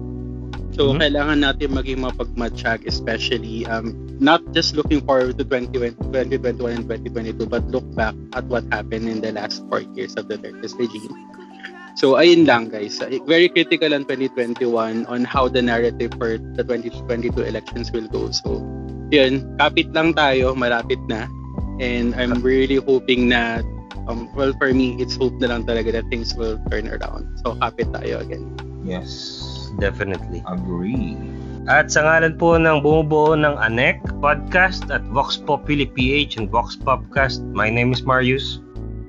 So, 0.79 0.95
Mhm. 0.95 1.03
kailangan 1.03 1.39
natin 1.43 1.75
maging 1.75 2.07
mapagmatsyag, 2.07 2.87
especially 2.87 3.67
um, 3.67 3.99
not 4.23 4.39
just 4.55 4.79
looking 4.79 5.03
forward 5.03 5.35
to 5.35 5.45
2020, 5.45 5.99
2021 6.39 6.79
and 6.79 6.87
2022, 6.87 7.51
but 7.51 7.67
look 7.75 7.83
back 7.99 8.15
at 8.39 8.47
what 8.47 8.63
happened 8.71 9.11
in 9.11 9.19
the 9.19 9.35
last 9.35 9.67
four 9.67 9.83
years 9.99 10.15
of 10.15 10.31
the 10.31 10.39
Duterte 10.39 10.71
regime. 10.79 11.11
So, 11.99 12.15
ayun 12.15 12.47
lang 12.47 12.71
guys. 12.71 13.03
Very 13.27 13.51
critical 13.51 13.91
on 13.91 14.07
2021 14.07 15.03
on 15.11 15.27
how 15.27 15.51
the 15.51 15.59
narrative 15.59 16.15
for 16.15 16.39
the 16.39 16.63
2022 16.63 17.43
elections 17.43 17.91
will 17.91 18.07
go. 18.07 18.31
So, 18.31 18.63
yun. 19.11 19.59
Kapit 19.59 19.91
lang 19.91 20.15
tayo. 20.15 20.55
Malapit 20.55 21.03
na. 21.11 21.27
And 21.83 22.15
I'm 22.15 22.39
really 22.39 22.79
hoping 22.79 23.35
na, 23.35 23.67
um, 24.07 24.31
well, 24.39 24.55
for 24.63 24.71
me, 24.71 24.95
it's 25.03 25.19
hope 25.19 25.35
na 25.43 25.51
lang 25.51 25.67
talaga 25.67 25.91
that 25.99 26.07
things 26.07 26.39
will 26.39 26.55
turn 26.71 26.87
around. 26.87 27.27
So, 27.43 27.59
kapit 27.59 27.91
tayo 27.91 28.23
again. 28.23 28.47
yes, 28.89 29.38
Definitely. 29.79 30.43
agree. 30.47 31.15
At 31.69 31.93
sa 31.93 32.01
ngalan 32.01 32.41
po 32.41 32.57
ng 32.57 32.81
bumubuo 32.81 33.37
ng 33.37 33.55
ANEC 33.61 34.01
Podcast 34.25 34.89
at 34.89 35.05
Vox 35.13 35.37
Populi 35.37 35.85
PH 35.85 36.41
and 36.41 36.49
Vox 36.49 36.75
Popcast, 36.75 37.45
my 37.53 37.69
name 37.69 37.93
is 37.93 38.03
Marius 38.03 38.59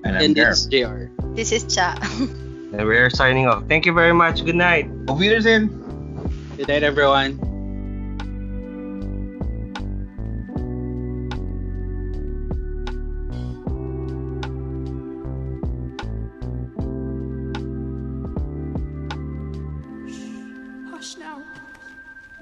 And 0.03 0.15
I'm 0.15 0.31
And 0.31 0.35
there. 0.35 0.51
it's 0.51 0.67
JR. 0.67 1.11
This 1.35 1.51
is 1.51 1.67
Cha. 1.67 1.95
and 2.75 2.83
we 2.87 2.95
are 2.95 3.09
signing 3.11 3.47
off. 3.47 3.67
Thank 3.67 3.83
you 3.83 3.91
very 3.91 4.13
much. 4.15 4.43
Good 4.47 4.55
night. 4.55 4.87
Auf 5.11 5.19
Wiedersehen. 5.19 5.67
Good 6.55 6.67
night, 6.71 6.83
everyone. 6.83 7.39